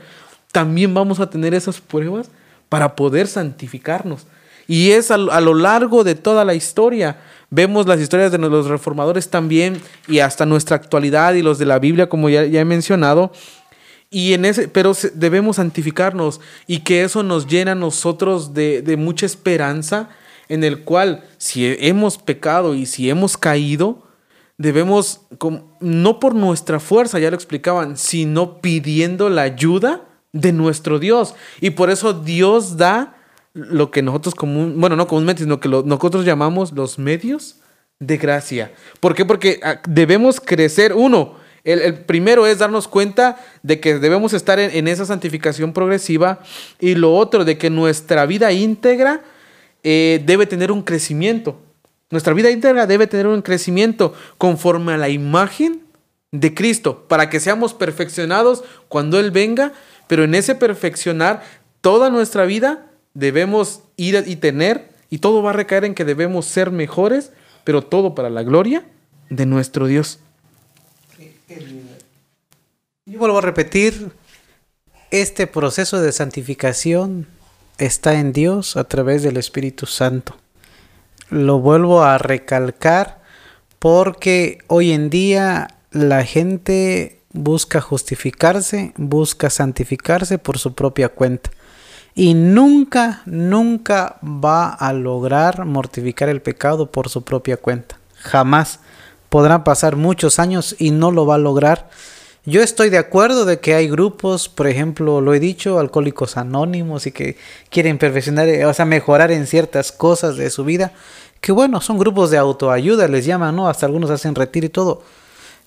también 0.54 0.94
vamos 0.94 1.20
a 1.20 1.30
tener 1.30 1.54
esas 1.54 1.82
pruebas 1.82 2.30
para 2.70 2.96
poder 2.96 3.28
santificarnos. 3.28 4.26
Y 4.70 4.92
es 4.92 5.12
a, 5.12 5.18
lo 5.18 5.54
largo 5.54 6.06
de 6.06 6.16
toda 6.16 6.46
la 6.46 6.54
historia. 6.54 7.20
Vemos 7.50 7.88
las 7.88 8.00
historias 8.00 8.32
de 8.32 8.38
los 8.38 8.68
reformadores 8.68 9.30
también 9.30 9.82
y 10.08 10.20
hasta 10.20 10.46
nuestra 10.46 10.78
actualidad 10.78 11.34
y 11.34 11.42
los 11.42 11.58
de 11.58 11.66
la 11.66 11.80
Biblia, 11.80 12.08
como 12.08 12.30
ya, 12.30 12.44
he 12.44 12.66
mencionado. 12.66 13.32
Y 14.10 14.34
en 14.34 14.46
ese, 14.46 14.70
pero 14.70 14.94
debemos 15.14 15.58
santificarnos 15.58 16.40
y 16.68 16.80
que 16.80 17.04
eso 17.04 17.24
nos 17.24 17.48
llena 17.48 17.74
a 17.74 17.76
nosotros 17.76 18.54
de, 18.54 18.82
de 18.82 18.96
mucha 18.96 19.26
esperanza, 19.26 20.10
en 20.50 20.64
el 20.64 20.84
cual 20.84 21.24
si 21.38 21.76
hemos 21.80 22.18
pecado 22.18 22.76
y 22.76 22.86
si 22.86 23.10
hemos 23.10 23.38
caído, 23.38 24.04
debemos, 24.58 25.22
no 25.80 26.20
por 26.20 26.36
nuestra 26.36 26.80
fuerza, 26.80 27.20
ya 27.20 27.30
lo 27.30 27.36
explicaban, 27.36 27.98
sino 27.98 28.60
pidiendo 28.62 29.30
la 29.30 29.44
ayuda 29.44 30.02
de 30.34 30.52
nuestro 30.52 31.00
Dios. 31.00 31.36
Y 31.62 31.72
por 31.72 31.90
eso 31.90 32.14
Dios 32.14 32.78
da 32.78 33.18
lo 33.54 33.92
que 33.92 34.02
nosotros 34.02 34.36
común, 34.36 34.76
bueno, 34.80 34.96
no 34.96 35.08
comúnmente, 35.08 35.44
sino 35.44 35.60
que 35.60 35.70
nosotros 35.70 36.26
llamamos 36.26 36.72
los 36.72 37.00
medios 37.00 37.58
de 38.00 38.18
gracia. 38.18 38.72
¿Por 39.00 39.16
qué? 39.16 39.26
Porque 39.26 39.60
ah, 39.64 39.82
debemos 39.88 40.40
crecer. 40.40 40.94
Uno, 40.94 41.36
el, 41.64 41.96
primero 42.06 42.46
es 42.46 42.60
darnos 42.60 42.88
cuenta 42.88 43.38
de 43.64 43.80
que 43.80 44.00
debemos 44.00 44.34
estar 44.34 44.60
en, 44.60 44.88
esa 44.88 45.06
santificación 45.06 45.74
progresiva. 45.74 46.40
Y 46.80 46.96
lo 46.96 47.16
otro, 47.16 47.46
de 47.46 47.58
que 47.58 47.70
nuestra 47.70 48.26
vida 48.26 48.52
íntegra 48.52 49.22
eh, 49.84 50.22
debe 50.26 50.46
tener 50.46 50.72
un 50.72 50.84
crecimiento. 50.84 51.60
Nuestra 52.10 52.34
vida 52.34 52.52
íntegra 52.52 52.88
debe 52.88 53.08
tener 53.08 53.28
un 53.28 53.42
crecimiento 53.42 54.14
conforme 54.38 54.94
a 54.94 54.98
la 54.98 55.10
imagen 55.10 55.82
de 56.32 56.54
Cristo, 56.54 57.06
para 57.08 57.30
que 57.30 57.40
seamos 57.40 57.74
perfeccionados 57.74 58.64
cuando 58.90 59.20
Él 59.20 59.32
venga 59.32 59.74
pero 60.08 60.24
en 60.24 60.34
ese 60.34 60.56
perfeccionar, 60.56 61.44
toda 61.82 62.10
nuestra 62.10 62.46
vida 62.46 62.88
debemos 63.14 63.82
ir 63.98 64.24
y 64.26 64.38
tener, 64.38 64.90
y 65.10 65.20
todo 65.20 65.44
va 65.44 65.52
a 65.52 65.54
recaer 65.54 65.86
en 65.86 65.94
que 65.94 66.06
debemos 66.06 66.46
ser 66.46 66.72
mejores, 66.72 67.32
pero 67.64 67.82
todo 67.82 68.16
para 68.16 68.30
la 68.30 68.44
gloria 68.44 68.86
de 69.30 69.46
nuestro 69.46 69.86
Dios. 69.86 70.20
Yo 73.06 73.20
vuelvo 73.20 73.38
a 73.38 73.42
repetir, 73.42 74.12
este 75.10 75.48
proceso 75.48 76.02
de 76.02 76.12
santificación 76.12 77.28
está 77.78 78.16
en 78.16 78.34
Dios 78.34 78.78
a 78.78 78.84
través 78.86 79.24
del 79.24 79.38
Espíritu 79.38 79.86
Santo. 79.86 80.36
Lo 81.30 81.60
vuelvo 81.60 82.04
a 82.04 82.18
recalcar 82.18 83.22
porque 83.80 84.60
hoy 84.68 84.92
en 84.92 85.10
día 85.10 85.68
la 85.92 86.24
gente 86.24 87.20
busca 87.34 87.82
justificarse, 87.82 88.94
busca 88.98 89.50
santificarse 89.50 90.38
por 90.38 90.58
su 90.58 90.74
propia 90.74 91.10
cuenta. 91.10 91.52
Y 92.16 92.34
nunca, 92.34 93.22
nunca 93.26 94.18
va 94.24 94.70
a 94.70 94.92
lograr 94.94 95.66
mortificar 95.66 96.30
el 96.30 96.42
pecado 96.42 96.92
por 96.92 97.10
su 97.10 97.24
propia 97.24 97.58
cuenta. 97.58 98.00
Jamás. 98.16 98.80
Podrán 99.30 99.64
pasar 99.64 99.98
muchos 99.98 100.40
años 100.40 100.76
y 100.80 100.92
no 100.92 101.12
lo 101.12 101.26
va 101.26 101.36
a 101.36 101.40
lograr. 101.40 101.90
Yo 102.48 102.64
estoy 102.64 102.90
de 102.90 102.98
acuerdo 102.98 103.44
de 103.44 103.60
que 103.60 103.74
hay 103.74 103.90
grupos, 103.90 104.48
por 104.48 104.68
ejemplo, 104.68 105.20
lo 105.20 105.34
he 105.34 105.40
dicho, 105.42 105.80
alcohólicos 105.80 106.38
anónimos 106.38 107.06
y 107.06 107.12
que 107.12 107.36
quieren 107.70 107.98
perfeccionar, 107.98 108.48
o 108.64 108.74
sea, 108.74 108.86
mejorar 108.86 109.32
en 109.34 109.46
ciertas 109.48 109.92
cosas 109.92 110.38
de 110.38 110.50
su 110.50 110.64
vida. 110.64 110.94
Que 111.42 111.52
bueno, 111.52 111.82
son 111.82 111.98
grupos 111.98 112.32
de 112.32 112.38
autoayuda, 112.38 113.10
les 113.10 113.26
llaman, 113.26 113.54
¿no? 113.54 113.68
Hasta 113.68 113.86
algunos 113.86 114.10
hacen 114.12 114.34
retiro 114.34 114.66
y 114.66 114.70
todo. 114.70 115.04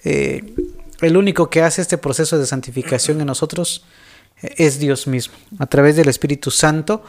Eh, 0.04 0.54
el 1.02 1.18
único 1.18 1.50
que 1.50 1.60
hace 1.60 1.82
este 1.82 1.98
proceso 1.98 2.38
de 2.38 2.46
santificación 2.46 3.20
en 3.20 3.26
nosotros 3.26 3.84
eh, 4.40 4.54
es 4.56 4.78
Dios 4.78 5.06
mismo, 5.06 5.34
a 5.58 5.66
través 5.66 5.96
del 5.96 6.08
Espíritu 6.08 6.50
Santo. 6.50 7.04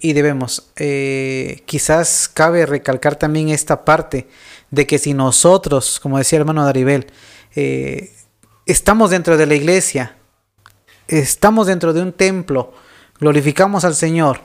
Y 0.00 0.12
debemos, 0.12 0.72
eh, 0.74 1.62
quizás 1.66 2.28
cabe 2.28 2.66
recalcar 2.66 3.14
también 3.14 3.50
esta 3.50 3.84
parte 3.84 4.26
de 4.72 4.88
que 4.88 4.98
si 4.98 5.14
nosotros, 5.14 6.00
como 6.00 6.18
decía 6.18 6.38
el 6.38 6.40
hermano 6.40 6.64
Daribel, 6.64 7.06
eh, 7.54 8.10
estamos 8.66 9.10
dentro 9.10 9.36
de 9.36 9.46
la 9.46 9.54
iglesia, 9.54 10.16
estamos 11.06 11.66
dentro 11.66 11.92
de 11.92 12.02
un 12.02 12.12
templo, 12.12 12.72
glorificamos 13.20 13.84
al 13.84 13.94
Señor, 13.94 14.40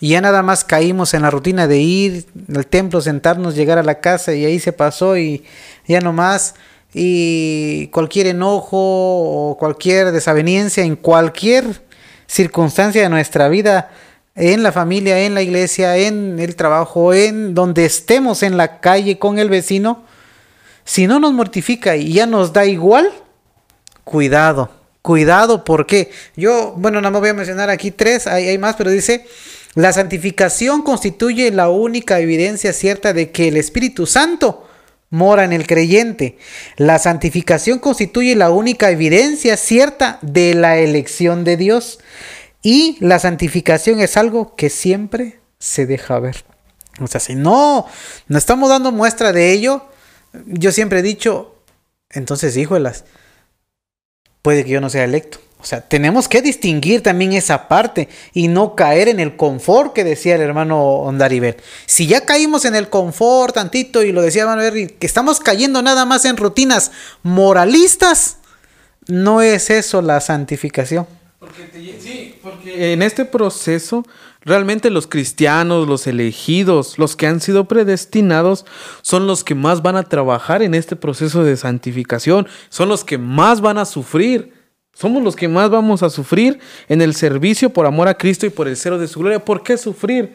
y 0.00 0.10
ya 0.10 0.20
nada 0.20 0.42
más 0.42 0.64
caímos 0.64 1.12
en 1.14 1.22
la 1.22 1.30
rutina 1.30 1.66
de 1.66 1.78
ir 1.78 2.26
al 2.54 2.66
templo, 2.66 3.00
sentarnos, 3.00 3.56
llegar 3.56 3.78
a 3.78 3.82
la 3.82 4.00
casa 4.00 4.32
y 4.34 4.44
ahí 4.44 4.60
se 4.60 4.72
pasó 4.72 5.16
y 5.16 5.44
ya 5.86 6.00
nomás 6.00 6.54
y 6.94 7.88
cualquier 7.88 8.28
enojo 8.28 8.78
o 8.78 9.56
cualquier 9.58 10.12
desaveniencia 10.12 10.84
en 10.84 10.96
cualquier 10.96 11.82
circunstancia 12.26 13.02
de 13.02 13.08
nuestra 13.08 13.48
vida, 13.48 13.90
en 14.34 14.62
la 14.62 14.70
familia, 14.70 15.18
en 15.20 15.34
la 15.34 15.42
iglesia, 15.42 15.96
en 15.96 16.38
el 16.38 16.54
trabajo, 16.54 17.12
en 17.12 17.54
donde 17.54 17.84
estemos 17.84 18.44
en 18.44 18.56
la 18.56 18.78
calle 18.80 19.18
con 19.18 19.38
el 19.40 19.50
vecino, 19.50 20.04
si 20.84 21.08
no 21.08 21.18
nos 21.18 21.32
mortifica 21.32 21.96
y 21.96 22.12
ya 22.12 22.26
nos 22.26 22.52
da 22.52 22.64
igual, 22.64 23.12
cuidado, 24.08 24.70
cuidado, 25.02 25.64
porque 25.64 26.10
yo, 26.34 26.74
bueno, 26.76 27.00
no 27.00 27.10
me 27.10 27.18
voy 27.18 27.28
a 27.28 27.34
mencionar 27.34 27.68
aquí 27.68 27.90
tres, 27.90 28.26
hay, 28.26 28.48
hay 28.48 28.56
más, 28.56 28.74
pero 28.76 28.90
dice, 28.90 29.26
la 29.74 29.92
santificación 29.92 30.82
constituye 30.82 31.50
la 31.50 31.68
única 31.68 32.18
evidencia 32.18 32.72
cierta 32.72 33.12
de 33.12 33.30
que 33.30 33.48
el 33.48 33.58
Espíritu 33.58 34.06
Santo 34.06 34.66
mora 35.10 35.44
en 35.44 35.52
el 35.52 35.66
creyente. 35.66 36.38
La 36.76 36.98
santificación 36.98 37.78
constituye 37.78 38.34
la 38.34 38.50
única 38.50 38.90
evidencia 38.90 39.56
cierta 39.56 40.18
de 40.22 40.54
la 40.54 40.78
elección 40.78 41.44
de 41.44 41.56
Dios. 41.56 41.98
Y 42.62 42.96
la 43.00 43.18
santificación 43.18 44.00
es 44.00 44.16
algo 44.16 44.56
que 44.56 44.70
siempre 44.70 45.38
se 45.58 45.86
deja 45.86 46.18
ver. 46.18 46.44
O 47.00 47.06
sea, 47.06 47.20
si 47.20 47.34
no, 47.34 47.86
no 48.26 48.38
estamos 48.38 48.68
dando 48.70 48.90
muestra 48.90 49.32
de 49.32 49.52
ello, 49.52 49.84
yo 50.46 50.72
siempre 50.72 50.98
he 50.98 51.02
dicho, 51.02 51.54
entonces, 52.10 52.56
híjolas, 52.56 53.04
puede 54.48 54.64
que 54.64 54.70
yo 54.70 54.80
no 54.80 54.88
sea 54.88 55.04
electo. 55.04 55.40
O 55.60 55.64
sea, 55.66 55.82
tenemos 55.82 56.26
que 56.26 56.40
distinguir 56.40 57.02
también 57.02 57.34
esa 57.34 57.68
parte 57.68 58.08
y 58.32 58.48
no 58.48 58.74
caer 58.74 59.08
en 59.08 59.20
el 59.20 59.36
confort 59.36 59.92
que 59.92 60.04
decía 60.04 60.36
el 60.36 60.40
hermano 60.40 60.80
Ondaribel. 60.80 61.56
Si 61.84 62.06
ya 62.06 62.24
caímos 62.24 62.64
en 62.64 62.74
el 62.74 62.88
confort 62.88 63.56
tantito 63.56 64.02
y 64.02 64.10
lo 64.10 64.22
decía 64.22 64.44
hermano 64.44 64.62
que 64.72 65.06
estamos 65.06 65.38
cayendo 65.40 65.82
nada 65.82 66.06
más 66.06 66.24
en 66.24 66.38
rutinas 66.38 66.92
moralistas, 67.22 68.38
no 69.06 69.42
es 69.42 69.68
eso 69.68 70.00
la 70.00 70.22
santificación. 70.22 71.06
Sí, 72.00 72.34
porque 72.42 72.92
en 72.92 73.02
este 73.02 73.24
proceso 73.24 74.04
realmente 74.40 74.90
los 74.90 75.06
cristianos, 75.06 75.86
los 75.86 76.06
elegidos, 76.06 76.98
los 76.98 77.16
que 77.16 77.26
han 77.26 77.40
sido 77.40 77.66
predestinados, 77.66 78.66
son 79.02 79.26
los 79.26 79.44
que 79.44 79.54
más 79.54 79.82
van 79.82 79.96
a 79.96 80.02
trabajar 80.02 80.62
en 80.62 80.74
este 80.74 80.96
proceso 80.96 81.44
de 81.44 81.56
santificación, 81.56 82.48
son 82.68 82.88
los 82.88 83.04
que 83.04 83.18
más 83.18 83.60
van 83.60 83.78
a 83.78 83.84
sufrir 83.84 84.58
somos 84.98 85.22
los 85.22 85.36
que 85.36 85.46
más 85.46 85.70
vamos 85.70 86.02
a 86.02 86.10
sufrir 86.10 86.58
en 86.88 87.00
el 87.00 87.14
servicio 87.14 87.70
por 87.70 87.86
amor 87.86 88.08
a 88.08 88.18
Cristo 88.18 88.46
y 88.46 88.50
por 88.50 88.66
el 88.66 88.76
cero 88.76 88.98
de 88.98 89.06
su 89.06 89.20
gloria. 89.20 89.44
¿Por 89.44 89.62
qué 89.62 89.76
sufrir? 89.78 90.34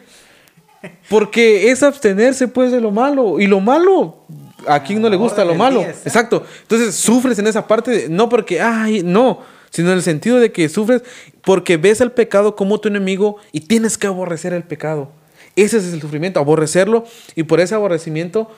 Porque 1.10 1.70
es 1.70 1.82
abstenerse 1.82 2.48
pues 2.48 2.72
de 2.72 2.80
lo 2.80 2.90
malo. 2.90 3.38
Y 3.38 3.46
lo 3.46 3.60
malo, 3.60 4.24
¿a 4.66 4.82
quién 4.82 5.02
no 5.02 5.10
le 5.10 5.16
gusta 5.18 5.44
lo 5.44 5.54
malo? 5.54 5.82
Exacto. 5.82 6.44
Entonces 6.62 6.94
sufres 6.94 7.38
en 7.38 7.46
esa 7.46 7.66
parte, 7.66 7.90
de- 7.90 8.08
no 8.08 8.30
porque, 8.30 8.58
ay, 8.58 9.02
no, 9.04 9.40
sino 9.74 9.90
en 9.90 9.96
el 9.96 10.02
sentido 10.04 10.38
de 10.38 10.52
que 10.52 10.68
sufres 10.68 11.02
porque 11.42 11.76
ves 11.76 12.00
el 12.00 12.12
pecado 12.12 12.54
como 12.54 12.78
tu 12.78 12.86
enemigo 12.86 13.38
y 13.50 13.62
tienes 13.62 13.98
que 13.98 14.06
aborrecer 14.06 14.52
el 14.52 14.62
pecado. 14.62 15.10
Ese 15.56 15.78
es 15.78 15.92
el 15.92 16.00
sufrimiento, 16.00 16.38
aborrecerlo. 16.38 17.04
Y 17.34 17.42
por 17.42 17.58
ese 17.58 17.74
aborrecimiento, 17.74 18.48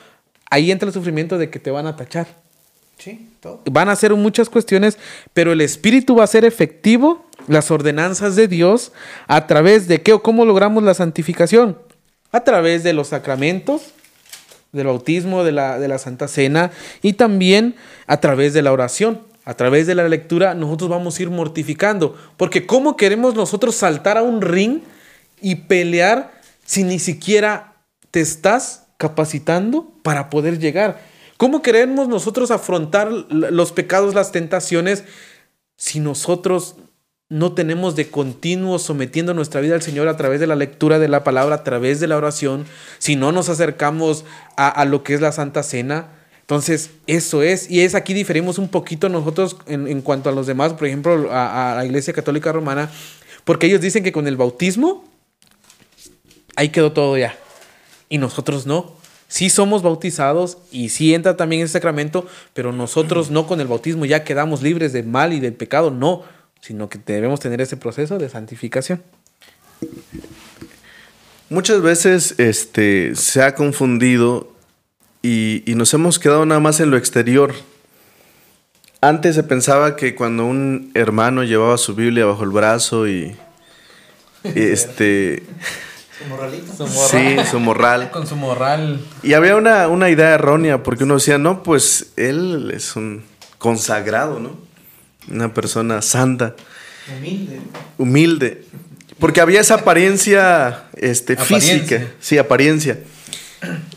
ahí 0.51 0.69
entra 0.69 0.85
el 0.85 0.93
sufrimiento 0.93 1.39
de 1.39 1.49
que 1.49 1.57
te 1.57 1.71
van 1.71 1.87
a 1.87 1.95
tachar. 1.95 2.27
Sí, 2.99 3.31
todo. 3.39 3.63
Van 3.65 3.89
a 3.89 3.95
ser 3.95 4.13
muchas 4.13 4.47
cuestiones, 4.47 4.99
pero 5.33 5.51
el 5.51 5.61
Espíritu 5.61 6.15
va 6.15 6.23
a 6.23 6.27
ser 6.27 6.45
efectivo, 6.45 7.25
las 7.47 7.71
ordenanzas 7.71 8.35
de 8.35 8.47
Dios, 8.47 8.91
a 9.27 9.47
través 9.47 9.87
de 9.87 10.03
qué 10.03 10.13
o 10.13 10.21
cómo 10.21 10.45
logramos 10.45 10.83
la 10.83 10.93
santificación. 10.93 11.79
A 12.31 12.43
través 12.43 12.83
de 12.83 12.93
los 12.93 13.07
sacramentos, 13.07 13.93
del 14.71 14.85
bautismo, 14.85 15.43
de 15.43 15.51
la, 15.51 15.79
de 15.79 15.87
la 15.87 15.97
Santa 15.97 16.27
Cena 16.27 16.71
y 17.01 17.13
también 17.13 17.75
a 18.05 18.19
través 18.19 18.53
de 18.53 18.61
la 18.61 18.71
oración. 18.71 19.21
A 19.47 19.53
través 19.53 19.87
de 19.87 19.95
la 19.95 20.09
lectura 20.09 20.53
nosotros 20.55 20.89
vamos 20.89 21.17
a 21.17 21.21
ir 21.21 21.29
mortificando. 21.29 22.17
Porque 22.35 22.65
¿cómo 22.65 22.97
queremos 22.97 23.33
nosotros 23.33 23.75
saltar 23.75 24.17
a 24.17 24.21
un 24.21 24.41
ring 24.41 24.81
y 25.41 25.55
pelear 25.55 26.33
si 26.65 26.83
ni 26.83 26.99
siquiera 26.99 27.75
te 28.11 28.19
estás 28.19 28.87
capacitando 28.97 29.89
para 30.03 30.29
poder 30.29 30.59
llegar? 30.59 30.99
¿Cómo 31.37 31.61
queremos 31.61 32.09
nosotros 32.09 32.51
afrontar 32.51 33.09
los 33.09 33.71
pecados, 33.71 34.13
las 34.13 34.33
tentaciones, 34.33 35.05
si 35.77 36.01
nosotros 36.01 36.75
no 37.29 37.53
tenemos 37.53 37.95
de 37.95 38.09
continuo 38.09 38.79
sometiendo 38.79 39.33
nuestra 39.33 39.61
vida 39.61 39.75
al 39.75 39.81
Señor 39.81 40.09
a 40.09 40.17
través 40.17 40.41
de 40.41 40.47
la 40.47 40.57
lectura 40.57 40.99
de 40.99 41.07
la 41.07 41.23
palabra, 41.23 41.55
a 41.55 41.63
través 41.63 42.01
de 42.01 42.07
la 42.07 42.17
oración, 42.17 42.65
si 42.97 43.15
no 43.15 43.31
nos 43.31 43.47
acercamos 43.47 44.25
a, 44.57 44.67
a 44.67 44.83
lo 44.83 45.05
que 45.05 45.13
es 45.13 45.21
la 45.21 45.31
Santa 45.31 45.63
Cena? 45.63 46.16
Entonces, 46.47 46.91
eso 47.07 47.43
es, 47.43 47.69
y 47.69 47.81
es 47.81 47.93
aquí 47.93 48.13
diferimos 48.13 48.57
un 48.57 48.69
poquito 48.69 49.09
nosotros 49.09 49.57
en, 49.65 49.85
en 49.85 50.01
cuanto 50.01 50.29
a 50.29 50.31
los 50.31 50.47
demás, 50.47 50.71
por 50.71 50.87
ejemplo, 50.87 51.29
a, 51.29 51.73
a 51.73 51.75
la 51.75 51.85
Iglesia 51.85 52.13
Católica 52.13 52.53
Romana, 52.53 52.89
porque 53.43 53.67
ellos 53.67 53.81
dicen 53.81 54.01
que 54.01 54.13
con 54.13 54.29
el 54.29 54.37
bautismo, 54.37 55.03
ahí 56.55 56.69
quedó 56.69 56.93
todo 56.93 57.17
ya. 57.17 57.37
Y 58.07 58.17
nosotros 58.17 58.65
no. 58.65 58.95
Sí 59.27 59.49
somos 59.49 59.83
bautizados 59.83 60.57
y 60.71 60.87
sí 60.87 61.13
entra 61.13 61.35
también 61.35 61.63
ese 61.63 61.73
sacramento, 61.73 62.25
pero 62.53 62.71
nosotros 62.71 63.29
no 63.29 63.45
con 63.45 63.59
el 63.59 63.67
bautismo 63.67 64.05
ya 64.05 64.23
quedamos 64.23 64.61
libres 64.61 64.93
del 64.93 65.05
mal 65.05 65.33
y 65.33 65.41
del 65.41 65.51
pecado, 65.51 65.91
no, 65.91 66.23
sino 66.61 66.87
que 66.87 66.97
debemos 67.05 67.41
tener 67.41 67.59
ese 67.59 67.75
proceso 67.75 68.17
de 68.19 68.29
santificación. 68.29 69.03
Muchas 71.49 71.81
veces 71.81 72.35
este, 72.37 73.15
se 73.15 73.43
ha 73.43 73.53
confundido 73.53 74.56
y, 75.27 75.63
y 75.69 75.75
nos 75.75 75.93
hemos 75.93 76.19
quedado 76.19 76.45
nada 76.45 76.59
más 76.61 76.79
en 76.79 76.89
lo 76.89 76.97
exterior. 76.97 77.53
Antes 79.01 79.35
se 79.35 79.43
pensaba 79.43 79.95
que 79.95 80.15
cuando 80.15 80.45
un 80.45 80.91
hermano 80.93 81.43
llevaba 81.43 81.77
su 81.77 81.93
Biblia 81.95 82.25
bajo 82.25 82.43
el 82.43 82.49
brazo 82.49 83.07
y 83.07 83.35
este 84.43 85.43
sí, 87.09 87.35
su 87.49 87.59
morral. 87.59 88.09
Con 88.11 88.25
su 88.25 88.35
morral. 88.35 88.99
Y 89.21 89.33
había 89.33 89.55
una, 89.55 89.87
una 89.87 90.09
idea 90.09 90.33
errónea 90.33 90.81
porque 90.81 91.03
uno 91.03 91.15
decía, 91.15 91.37
no, 91.37 91.61
pues 91.61 92.11
él 92.15 92.71
es 92.73 92.95
un 92.95 93.23
consagrado, 93.57 94.39
¿no? 94.39 94.57
Una 95.29 95.53
persona 95.53 96.01
santa, 96.01 96.55
Humilde. 97.17 97.59
humilde. 97.97 98.63
Porque 99.19 99.41
había 99.41 99.59
esa 99.61 99.75
apariencia 99.75 100.85
este, 100.95 101.33
Apariencia. 101.33 101.73
física, 101.79 102.07
sí, 102.19 102.37
apariencia. 102.37 102.99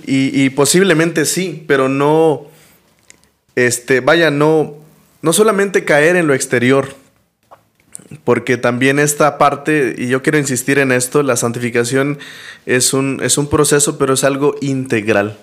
Y, 0.06 0.50
posiblemente 0.50 1.24
sí, 1.24 1.64
pero 1.68 1.88
no, 1.88 2.46
este, 3.54 4.00
vaya, 4.00 4.30
no, 4.30 4.74
no 5.22 5.32
solamente 5.32 5.84
caer 5.84 6.16
en 6.16 6.26
lo 6.26 6.34
exterior, 6.34 6.94
porque 8.24 8.56
también 8.56 8.98
esta 8.98 9.38
parte, 9.38 9.94
y 9.96 10.08
yo 10.08 10.22
quiero 10.22 10.38
insistir 10.38 10.78
en 10.78 10.90
esto, 10.90 11.22
la 11.22 11.36
santificación 11.36 12.18
es 12.66 12.92
un, 12.92 13.20
es 13.22 13.38
un 13.38 13.48
proceso, 13.48 13.98
pero 13.98 14.14
es 14.14 14.24
algo 14.24 14.56
integral. 14.60 15.36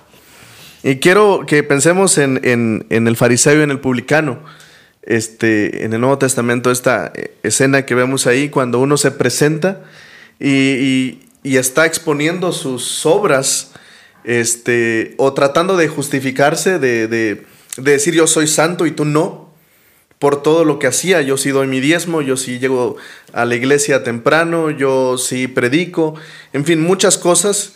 Y 0.84 0.98
quiero 0.98 1.46
que 1.48 1.64
pensemos 1.64 2.18
en, 2.18 2.42
en- 2.44 3.08
el 3.08 3.16
fariseo 3.16 3.60
y 3.60 3.64
en 3.64 3.72
el 3.72 3.80
publicano. 3.80 4.40
Este, 5.04 5.86
en 5.86 5.94
el 5.94 6.02
Nuevo 6.02 6.18
Testamento, 6.18 6.70
esta 6.70 7.14
eh, 7.16 7.34
escena 7.44 7.86
que 7.86 7.96
vemos 7.96 8.28
ahí, 8.28 8.50
cuando 8.50 8.80
uno 8.80 8.98
se 8.98 9.12
presenta 9.12 9.84
y 10.40 11.20
está 11.44 11.86
exponiendo 11.86 12.52
sus 12.52 13.06
obras, 13.06 13.72
este, 14.28 15.16
o 15.18 15.34
tratando 15.34 15.78
de 15.78 15.88
justificarse, 15.88 16.78
de, 16.78 17.08
de- 17.08 17.46
de 17.78 17.92
decir 17.92 18.14
yo 18.14 18.28
soy 18.28 18.46
santo 18.48 18.86
y 18.86 18.92
tú 18.92 19.06
no, 19.06 19.48
por 20.20 20.42
todo 20.44 20.66
lo 20.66 20.80
que 20.80 20.88
hacía. 20.88 21.22
Yo 21.22 21.38
sí 21.38 21.50
doy 21.52 21.68
mi 21.68 21.80
diezmo, 21.80 22.22
yo 22.22 22.36
sí 22.38 22.60
llego 22.60 22.98
a 23.34 23.46
la 23.46 23.56
iglesia 23.56 24.04
temprano, 24.04 24.70
yo 24.70 25.18
sí 25.18 25.48
predico, 25.48 26.16
en 26.54 26.66
fin, 26.66 26.82
muchas 26.82 27.18
cosas. 27.18 27.74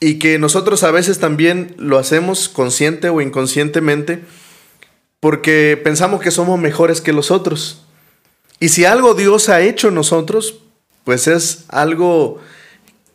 Y 0.00 0.20
que 0.20 0.38
nosotros 0.38 0.84
a 0.84 0.92
veces 0.92 1.18
también 1.18 1.74
lo 1.76 1.98
hacemos 1.98 2.48
consciente 2.48 3.08
o 3.10 3.20
inconscientemente 3.20 4.20
porque 5.20 5.78
pensamos 5.82 6.20
que 6.20 6.30
somos 6.30 6.58
mejores 6.60 7.00
que 7.00 7.12
los 7.12 7.30
otros. 7.32 7.82
Y 8.60 8.68
si 8.68 8.84
algo 8.84 9.14
Dios 9.14 9.48
ha 9.48 9.60
hecho 9.60 9.88
en 9.88 9.94
nosotros, 9.96 10.60
pues 11.02 11.26
es 11.26 11.64
algo 11.68 12.40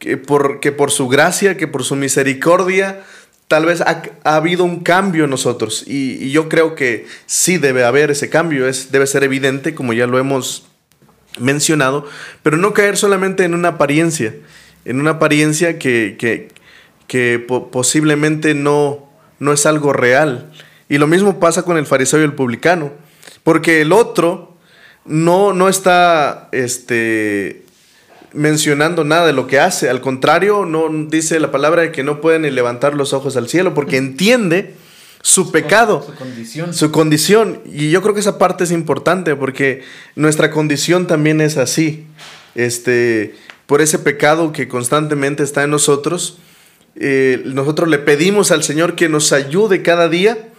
que 0.03 0.17
por, 0.17 0.59
que 0.59 0.73
por 0.73 0.91
su 0.91 1.07
gracia, 1.07 1.55
que 1.55 1.65
por 1.65 1.85
su 1.85 1.95
misericordia, 1.95 3.03
tal 3.47 3.65
vez 3.65 3.79
ha, 3.79 4.03
ha 4.25 4.35
habido 4.35 4.65
un 4.65 4.81
cambio 4.81 5.23
en 5.23 5.29
nosotros. 5.29 5.85
Y, 5.87 6.29
yo 6.31 6.49
creo 6.49 6.75
que 6.75 7.07
sí 7.25 7.57
debe 7.57 7.85
haber 7.85 8.11
ese 8.11 8.29
cambio, 8.29 8.67
es, 8.67 8.91
debe 8.91 9.07
ser 9.07 9.23
evidente, 9.23 9.73
como 9.73 9.93
ya 9.93 10.05
lo 10.05 10.19
hemos 10.19 10.67
mencionado, 11.39 12.05
pero 12.43 12.57
no 12.57 12.73
caer 12.73 12.97
solamente 12.97 13.45
en 13.45 13.53
una 13.53 13.69
apariencia, 13.69 14.35
en 14.83 14.99
una 14.99 15.11
apariencia 15.11 15.79
que, 15.79 16.17
que, 16.19 16.49
que 17.07 17.39
po- 17.39 17.71
posiblemente 17.71 18.53
no, 18.53 19.09
no 19.39 19.53
es 19.53 19.65
algo 19.65 19.93
real. 19.93 20.51
Y 20.89 20.97
lo 20.97 21.07
mismo 21.07 21.39
pasa 21.39 21.63
con 21.63 21.77
el 21.77 21.85
fariseo 21.85 22.19
y 22.19 22.23
el 22.23 22.33
publicano, 22.33 22.91
porque 23.43 23.79
el 23.81 23.93
otro 23.93 24.57
no, 25.05 25.53
no 25.53 25.69
está 25.69 26.49
este, 26.51 27.62
mencionando 28.33 29.03
nada 29.03 29.27
de 29.27 29.33
lo 29.33 29.47
que 29.47 29.59
hace, 29.59 29.89
al 29.89 30.01
contrario, 30.01 30.65
no 30.65 30.89
dice 31.07 31.39
la 31.39 31.51
palabra 31.51 31.83
de 31.83 31.91
que 31.91 32.03
no 32.03 32.21
puede 32.21 32.39
ni 32.39 32.49
levantar 32.49 32.95
los 32.95 33.13
ojos 33.13 33.37
al 33.37 33.47
cielo, 33.47 33.73
porque 33.73 33.97
entiende 33.97 34.75
su 35.21 35.51
pecado 35.51 36.03
Su 36.05 36.15
condición. 36.15 36.73
su 36.73 36.91
condición. 36.91 37.61
Y 37.65 37.89
yo 37.89 38.01
creo 38.01 38.13
que 38.13 38.19
esa 38.19 38.37
parte 38.37 38.65
es 38.65 38.71
importante 38.71 39.35
porque 39.35 39.83
nuestra 40.15 40.51
condición 40.51 41.07
también 41.07 41.39
es 41.39 41.57
así. 41.57 42.05
Este, 42.55 43.35
por 43.65 43.81
ese 43.81 43.99
pecado 43.99 44.51
que 44.51 44.67
constantemente 44.67 45.43
está 45.43 45.63
en 45.63 45.69
nosotros, 45.69 46.39
eh, 46.95 47.41
nosotros 47.45 47.89
le 47.89 47.99
pedimos 47.99 48.51
al 48.51 48.63
Señor 48.63 48.95
que 48.95 49.09
nos 49.09 49.31
ayude 49.31 49.81
cada 49.81 50.09
día 50.09 50.49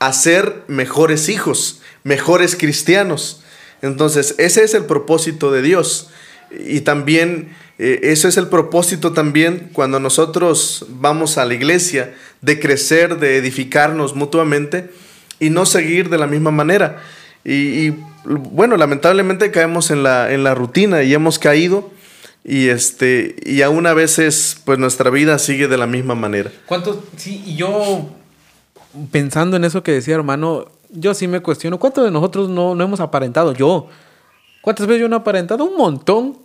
a 0.00 0.12
ser 0.12 0.64
mejores 0.66 1.28
hijos, 1.28 1.80
mejores 2.02 2.56
cristianos. 2.56 3.42
Entonces, 3.80 4.34
ese 4.38 4.64
es 4.64 4.74
el 4.74 4.86
propósito 4.86 5.52
de 5.52 5.62
Dios. 5.62 6.10
Y 6.50 6.80
también, 6.80 7.50
eh, 7.78 8.00
ese 8.02 8.28
es 8.28 8.36
el 8.36 8.48
propósito 8.48 9.12
también 9.12 9.70
cuando 9.72 10.00
nosotros 10.00 10.86
vamos 10.88 11.38
a 11.38 11.44
la 11.44 11.54
iglesia, 11.54 12.14
de 12.40 12.58
crecer, 12.58 13.18
de 13.18 13.36
edificarnos 13.36 14.14
mutuamente 14.16 14.90
y 15.38 15.50
no 15.50 15.66
seguir 15.66 16.08
de 16.08 16.18
la 16.18 16.26
misma 16.26 16.50
manera. 16.50 17.02
Y, 17.44 17.90
bueno, 18.24 18.76
lamentablemente 18.76 19.50
caemos 19.50 19.90
en 19.90 20.02
la, 20.02 20.32
en 20.32 20.44
la 20.44 20.54
rutina 20.54 21.02
y 21.02 21.14
hemos 21.14 21.38
caído 21.38 21.90
y, 22.44 22.68
este, 22.68 23.36
y 23.44 23.62
aún 23.62 23.86
a 23.86 23.94
veces 23.94 24.60
pues 24.64 24.78
nuestra 24.78 25.10
vida 25.10 25.38
sigue 25.38 25.68
de 25.68 25.78
la 25.78 25.86
misma 25.86 26.14
manera. 26.14 26.50
¿Cuántos? 26.66 26.98
Sí, 27.16 27.54
yo 27.56 28.10
pensando 29.10 29.56
en 29.56 29.64
eso 29.64 29.82
que 29.82 29.92
decía 29.92 30.14
hermano, 30.14 30.66
yo 30.90 31.14
sí 31.14 31.28
me 31.28 31.40
cuestiono, 31.40 31.78
¿cuántos 31.78 32.04
de 32.04 32.10
nosotros 32.10 32.48
no, 32.48 32.74
no 32.74 32.84
hemos 32.84 33.00
aparentado? 33.00 33.54
Yo. 33.54 33.88
¿Cuántas 34.60 34.86
veces 34.86 35.02
yo 35.02 35.08
no 35.08 35.16
he 35.16 35.20
aparentado? 35.20 35.64
Un 35.64 35.76
montón. 35.76 36.38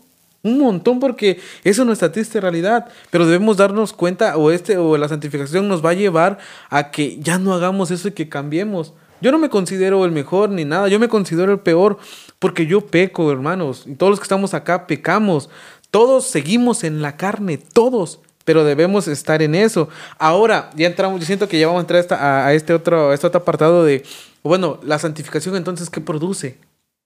Un 0.46 0.60
montón 0.60 1.00
porque 1.00 1.40
eso 1.64 1.82
es 1.82 1.86
nuestra 1.88 2.12
triste 2.12 2.40
realidad. 2.40 2.86
Pero 3.10 3.26
debemos 3.26 3.58
darnos 3.58 3.94
cuenta 3.94 4.38
o 4.38 4.52
este 4.52 4.78
o 4.78 4.96
la 4.96 5.10
santificación 5.10 5.68
nos 5.68 5.84
va 5.84 5.90
a 5.90 5.94
llevar 5.94 6.38
a 6.70 6.92
que 6.92 7.18
ya 7.20 7.40
no 7.40 7.56
hagamos 7.56 7.90
eso 7.90 8.10
y 8.10 8.12
que 8.12 8.30
cambiemos. 8.30 8.94
Yo 9.22 9.32
no 9.32 9.40
me 9.40 9.50
considero 9.50 10.06
el 10.06 10.12
mejor 10.12 10.52
ni 10.52 10.64
nada, 10.64 10.88
yo 10.88 11.00
me 11.00 11.10
considero 11.10 11.52
el 11.52 11.60
peor 11.60 11.98
porque 12.38 12.68
yo 12.68 12.82
peco, 12.82 13.32
hermanos. 13.32 13.86
Y 13.88 13.96
todos 13.96 14.12
los 14.12 14.20
que 14.20 14.26
estamos 14.26 14.54
acá 14.54 14.86
pecamos. 14.86 15.50
Todos 15.90 16.26
seguimos 16.26 16.84
en 16.84 17.02
la 17.02 17.18
carne, 17.18 17.58
todos 17.58 18.20
pero 18.44 18.64
debemos 18.64 19.08
estar 19.08 19.42
en 19.42 19.56
eso. 19.56 19.90
Ahora, 20.20 20.70
ya 20.76 20.86
entramos, 20.86 21.20
yo 21.20 21.26
siento 21.26 21.50
que 21.50 21.58
ya 21.58 21.66
vamos 21.66 21.80
a 21.80 21.82
entrar 21.82 22.06
a, 22.22 22.46
a 22.46 22.54
este, 22.54 22.74
otro, 22.74 23.10
a 23.10 23.14
este 23.16 23.26
otro 23.26 23.42
apartado 23.42 23.84
de, 23.84 24.04
bueno, 24.44 24.80
la 24.84 25.00
santificación 25.00 25.56
entonces, 25.56 25.90
¿qué 25.90 26.02
produce? 26.02 26.60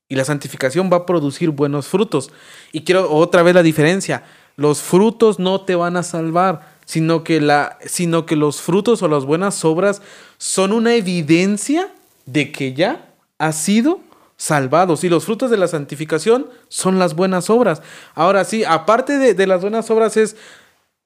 Y 0.10 0.16
la 0.16 0.26
santificación 0.26 0.90
va 0.92 0.98
a 0.98 1.06
producir 1.06 1.52
buenos 1.52 1.88
frutos. 1.88 2.32
Y 2.72 2.82
quiero 2.82 3.12
otra 3.12 3.44
vez 3.44 3.56
la 3.56 3.64
diferencia. 3.64 4.24
Los 4.58 4.82
frutos 4.82 5.40
no 5.40 5.62
te 5.62 5.76
van 5.76 5.96
a 5.96 6.04
salvar, 6.04 6.76
sino 6.86 7.24
que, 7.24 7.40
la, 7.40 7.78
sino 7.86 8.26
que 8.26 8.36
los 8.36 8.60
frutos 8.60 9.02
o 9.04 9.08
las 9.08 9.24
buenas 9.24 9.64
obras 9.64 10.02
son 10.38 10.74
una 10.74 10.96
evidencia 10.96 11.94
de 12.26 12.52
que 12.52 12.74
ya 12.74 13.14
has 13.38 13.56
sido 13.56 14.02
salvados. 14.36 15.04
Y 15.04 15.10
los 15.10 15.24
frutos 15.24 15.52
de 15.52 15.58
la 15.58 15.68
santificación 15.68 16.48
son 16.68 17.00
las 17.00 17.16
buenas 17.16 17.50
obras. 17.50 17.82
Ahora 18.16 18.44
sí, 18.44 18.66
aparte 18.66 19.18
de, 19.18 19.34
de 19.34 19.48
las 19.48 19.62
buenas 19.62 19.90
obras 19.90 20.18
es 20.18 20.36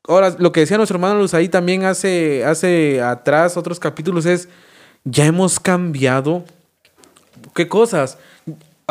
Ahora, 0.05 0.35
lo 0.37 0.51
que 0.51 0.59
decía 0.59 0.75
nuestro 0.75 0.97
hermano 0.97 1.19
Luz 1.19 1.33
ahí 1.33 1.47
también 1.47 1.85
hace, 1.85 2.43
hace 2.43 3.01
atrás, 3.01 3.55
otros 3.55 3.79
capítulos, 3.79 4.25
es, 4.25 4.49
ya 5.05 5.25
hemos 5.25 5.61
cambiado. 5.61 6.43
¿Qué 7.55 7.69
cosas? 7.69 8.17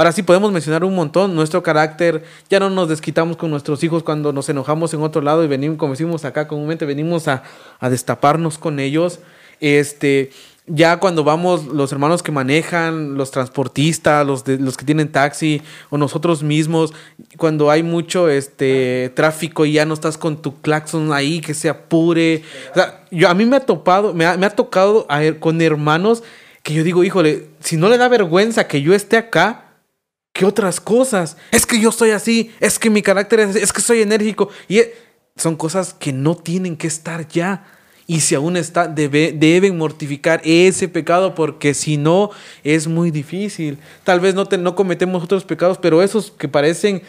Ahora 0.02 0.10
sí 0.10 0.24
podemos 0.24 0.50
mencionar 0.50 0.82
un 0.82 0.96
montón. 0.96 1.32
Nuestro 1.36 1.62
carácter, 1.62 2.24
ya 2.50 2.58
no 2.58 2.68
nos 2.70 2.88
desquitamos 2.88 3.36
con 3.36 3.52
nuestros 3.52 3.84
hijos 3.84 4.02
cuando 4.02 4.32
nos 4.32 4.48
enojamos 4.48 4.92
en 4.94 5.00
otro 5.00 5.22
lado 5.22 5.44
y 5.44 5.46
venimos, 5.46 5.78
como 5.78 5.92
decimos 5.92 6.24
acá 6.24 6.48
comúnmente, 6.48 6.84
venimos 6.86 7.28
a, 7.28 7.44
destaparnos 7.82 8.58
con 8.58 8.80
ellos. 8.80 9.20
Este, 9.60 10.32
ya 10.66 10.96
cuando 10.96 11.22
vamos 11.22 11.66
los 11.66 11.92
hermanos 11.92 12.24
que 12.24 12.32
manejan, 12.32 13.14
los 13.14 13.30
transportistas, 13.30 14.26
los, 14.26 14.42
de, 14.42 14.58
los 14.58 14.76
que 14.76 14.84
tienen 14.84 15.12
taxi 15.12 15.62
o 15.88 15.98
nosotros 15.98 16.42
mismos, 16.42 16.92
cuando 17.36 17.70
hay 17.70 17.84
mucho 17.84 18.28
este 18.28 19.12
tráfico 19.14 19.66
y 19.66 19.74
ya 19.74 19.84
no 19.84 19.94
estás 19.94 20.18
con 20.18 20.42
tu 20.42 20.60
claxon 20.60 21.12
ahí 21.12 21.40
que 21.40 21.54
se 21.54 21.68
apure. 21.68 22.42
O 22.72 22.74
sea, 22.74 23.04
yo, 23.12 23.28
a 23.28 23.34
mí 23.34 23.46
me 23.46 23.54
ha 23.54 23.60
topado, 23.60 24.14
me 24.14 24.26
ha, 24.26 24.36
me 24.36 24.46
ha 24.46 24.50
tocado 24.50 25.06
a, 25.08 25.20
con 25.38 25.62
hermanos 25.62 26.24
que 26.64 26.74
yo 26.74 26.82
digo, 26.82 27.04
híjole, 27.04 27.46
si 27.60 27.76
no 27.76 27.88
le 27.88 27.98
da 27.98 28.08
vergüenza 28.08 28.66
que 28.66 28.82
yo 28.82 28.94
esté 28.94 29.16
acá, 29.16 29.61
¿qué 30.32 30.44
otras 30.44 30.80
cosas? 30.80 31.36
Es 31.50 31.66
que 31.66 31.80
yo 31.80 31.92
soy 31.92 32.10
así, 32.10 32.52
es 32.60 32.78
que 32.78 32.90
mi 32.90 33.02
carácter 33.02 33.40
es 33.40 33.50
así, 33.50 33.58
es 33.60 33.72
que 33.72 33.80
soy 33.80 34.02
enérgico. 34.02 34.48
Y 34.68 34.80
son 35.36 35.56
cosas 35.56 35.94
que 35.94 36.12
no 36.12 36.34
tienen 36.34 36.76
que 36.76 36.86
estar 36.86 37.26
ya. 37.28 37.66
Y 38.06 38.20
si 38.20 38.34
aún 38.34 38.56
está, 38.56 38.88
debe, 38.88 39.32
deben 39.32 39.78
mortificar 39.78 40.40
ese 40.44 40.88
pecado 40.88 41.34
porque 41.34 41.72
si 41.72 41.96
no 41.96 42.30
es 42.64 42.88
muy 42.88 43.10
difícil. 43.10 43.78
Tal 44.04 44.20
vez 44.20 44.34
no, 44.34 44.46
te, 44.46 44.58
no 44.58 44.74
cometemos 44.74 45.22
otros 45.22 45.44
pecados, 45.44 45.78
pero 45.78 46.02
esos 46.02 46.30
que 46.30 46.48
parecen 46.48 47.02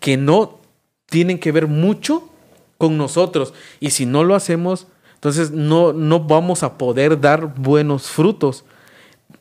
que 0.00 0.16
no 0.16 0.60
tienen 1.06 1.38
que 1.38 1.52
ver 1.52 1.66
mucho 1.66 2.30
con 2.78 2.96
nosotros. 2.98 3.54
Y 3.80 3.90
si 3.90 4.06
no 4.06 4.24
lo 4.24 4.34
hacemos, 4.34 4.86
entonces 5.14 5.50
no, 5.50 5.92
no 5.92 6.20
vamos 6.20 6.62
a 6.62 6.76
poder 6.76 7.20
dar 7.20 7.54
buenos 7.54 8.08
frutos. 8.08 8.64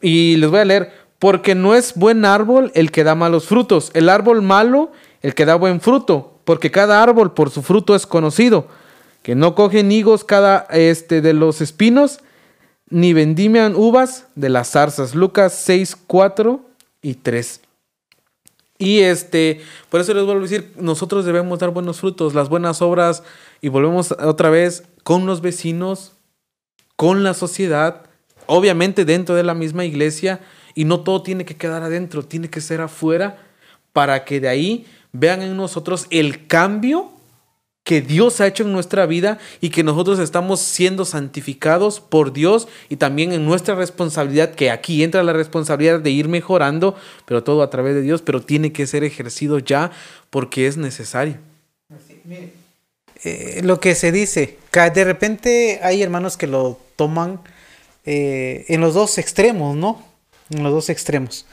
Y 0.01 0.37
les 0.37 0.49
voy 0.49 0.59
a 0.59 0.65
leer, 0.65 1.02
porque 1.23 1.55
no 1.55 1.73
es 1.73 1.93
buen 1.95 2.25
árbol 2.25 2.69
el 2.75 2.91
que 2.91 3.05
da 3.05 3.15
malos 3.15 3.45
frutos, 3.45 3.91
el 3.93 4.09
árbol 4.09 4.41
malo 4.41 4.91
el 5.21 5.33
que 5.33 5.45
da 5.45 5.55
buen 5.55 5.79
fruto, 5.79 6.37
porque 6.43 6.69
cada 6.69 7.01
árbol 7.01 7.33
por 7.33 7.49
su 7.49 7.61
fruto 7.61 7.95
es 7.95 8.05
conocido 8.05 8.67
que 9.21 9.33
no 9.33 9.55
cogen 9.55 9.89
higos 9.89 10.25
cada 10.25 10.67
este 10.69 11.21
de 11.21 11.31
los 11.31 11.61
espinos, 11.61 12.19
ni 12.89 13.13
vendimian 13.13 13.73
uvas 13.77 14.25
de 14.35 14.49
las 14.49 14.71
zarzas. 14.71 15.15
Lucas 15.15 15.53
6, 15.63 15.95
4 16.07 16.59
y 17.01 17.13
3. 17.13 17.61
Y 18.77 18.99
este, 18.99 19.61
por 19.89 20.01
eso 20.01 20.13
les 20.13 20.25
vuelvo 20.25 20.41
a 20.41 20.43
decir, 20.43 20.73
nosotros 20.75 21.23
debemos 21.23 21.57
dar 21.57 21.69
buenos 21.69 22.01
frutos, 22.01 22.33
las 22.33 22.49
buenas 22.49 22.81
obras, 22.81 23.23
y 23.61 23.69
volvemos 23.69 24.11
otra 24.11 24.49
vez 24.49 24.83
con 25.03 25.25
los 25.25 25.39
vecinos, 25.39 26.17
con 26.97 27.23
la 27.23 27.33
sociedad, 27.33 28.07
obviamente 28.45 29.05
dentro 29.05 29.35
de 29.35 29.43
la 29.43 29.53
misma 29.53 29.85
iglesia, 29.85 30.41
y 30.75 30.85
no 30.85 31.01
todo 31.01 31.21
tiene 31.21 31.45
que 31.45 31.55
quedar 31.55 31.83
adentro, 31.83 32.25
tiene 32.25 32.49
que 32.49 32.61
ser 32.61 32.81
afuera, 32.81 33.37
para 33.91 34.25
que 34.25 34.39
de 34.39 34.49
ahí 34.49 34.85
vean 35.11 35.41
en 35.41 35.55
nosotros 35.55 36.07
el 36.09 36.47
cambio 36.47 37.11
que 37.83 38.01
Dios 38.01 38.39
ha 38.39 38.47
hecho 38.47 38.63
en 38.63 38.71
nuestra 38.71 39.05
vida 39.05 39.39
y 39.59 39.69
que 39.69 39.83
nosotros 39.83 40.19
estamos 40.19 40.61
siendo 40.61 41.03
santificados 41.03 41.99
por 41.99 42.31
Dios 42.31 42.67
y 42.87 42.95
también 42.95 43.33
en 43.33 43.45
nuestra 43.45 43.75
responsabilidad, 43.75 44.55
que 44.55 44.71
aquí 44.71 45.03
entra 45.03 45.21
la 45.21 45.33
responsabilidad 45.33 45.99
de 45.99 46.09
ir 46.09 46.29
mejorando, 46.29 46.95
pero 47.25 47.43
todo 47.43 47.61
a 47.61 47.69
través 47.69 47.93
de 47.93 48.01
Dios, 48.01 48.21
pero 48.21 48.41
tiene 48.41 48.71
que 48.71 48.87
ser 48.87 49.03
ejercido 49.03 49.59
ya 49.59 49.91
porque 50.29 50.67
es 50.67 50.77
necesario. 50.77 51.37
Eh, 53.25 53.61
lo 53.63 53.79
que 53.79 53.95
se 53.95 54.11
dice, 54.11 54.57
de 54.71 55.03
repente 55.03 55.79
hay 55.83 56.01
hermanos 56.01 56.37
que 56.37 56.47
lo 56.47 56.79
toman 56.95 57.41
eh, 58.05 58.65
en 58.69 58.79
los 58.79 58.93
dos 58.93 59.17
extremos, 59.17 59.75
¿no? 59.75 60.12
En 60.53 60.63
los 60.63 60.71
dos 60.71 60.89
extremos. 60.89 61.45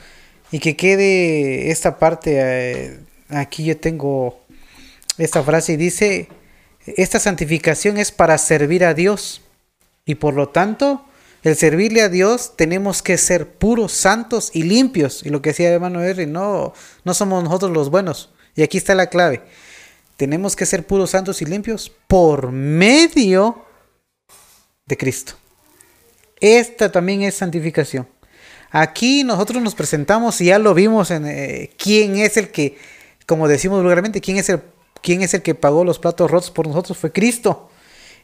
Y 0.53 0.59
que 0.59 0.77
quede 0.77 1.71
esta 1.71 1.99
parte, 1.99 2.37
eh, 2.37 3.01
aquí 3.29 3.65
yo 3.65 3.77
tengo 3.77 4.41
esta 5.17 5.43
frase 5.43 5.75
y 5.75 5.77
dice, 5.77 6.29
esta 6.87 7.19
santificación 7.19 7.99
es 7.99 8.11
para 8.11 8.37
servir 8.39 8.85
a 8.85 8.95
Dios 8.95 9.43
y 10.05 10.17
por 10.17 10.35
lo 10.35 10.49
tanto, 10.49 11.05
el 11.43 11.57
servirle 11.57 12.03
a 12.03 12.09
Dios 12.09 12.57
tenemos 12.57 13.03
que 13.03 13.17
ser 13.17 13.49
puros, 13.49 13.93
santos 13.93 14.51
y 14.55 14.65
limpios. 14.65 15.25
Y 15.25 15.31
lo 15.31 15.41
que 15.41 15.51
decía 15.51 15.69
el 15.69 15.75
hermano 15.75 16.03
Henry, 16.03 16.27
no, 16.27 16.75
no 17.05 17.15
somos 17.15 17.45
nosotros 17.45 17.71
los 17.71 17.91
buenos. 17.91 18.31
Y 18.57 18.63
aquí 18.63 18.77
está 18.77 18.95
la 18.95 19.07
clave. 19.07 19.43
Tenemos 20.17 20.57
que 20.57 20.67
ser 20.67 20.87
puros, 20.87 21.11
santos 21.11 21.41
y 21.41 21.47
limpios 21.47 21.93
por 22.09 22.51
medio 22.51 23.65
de 24.87 24.97
Cristo. 24.97 25.35
Esta 26.41 26.91
también 26.91 27.23
es 27.23 27.37
santificación. 27.37 28.09
Aquí 28.71 29.25
nosotros 29.25 29.63
nos 29.63 29.75
presentamos 29.75 30.41
y 30.41 30.47
ya 30.47 30.59
lo 30.59 30.75
vimos 30.75 31.11
en 31.11 31.27
eh, 31.27 31.71
quién 31.77 32.17
es 32.17 32.37
el 32.37 32.51
que, 32.51 32.79
como 33.27 33.49
decimos 33.49 33.83
vulgarmente, 33.83 34.21
quién 34.21 34.37
es 34.37 34.49
el 34.49 34.63
¿Quién 35.03 35.23
es 35.23 35.35
el 35.35 35.43
que 35.43 35.55
pagó 35.55 35.85
los 35.85 35.99
platos 35.99 36.31
rotos 36.31 36.51
por 36.51 36.67
nosotros? 36.67 36.99
Fue 36.99 37.13
Cristo. 37.13 37.71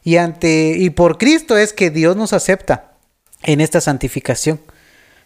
Y, 0.03 0.17
ante, 0.17 0.75
y 0.77 0.89
por 0.91 1.17
Cristo 1.17 1.57
es 1.57 1.73
que 1.73 1.89
Dios 1.89 2.15
nos 2.15 2.33
acepta 2.33 2.93
en 3.43 3.61
esta 3.61 3.81
santificación. 3.81 4.61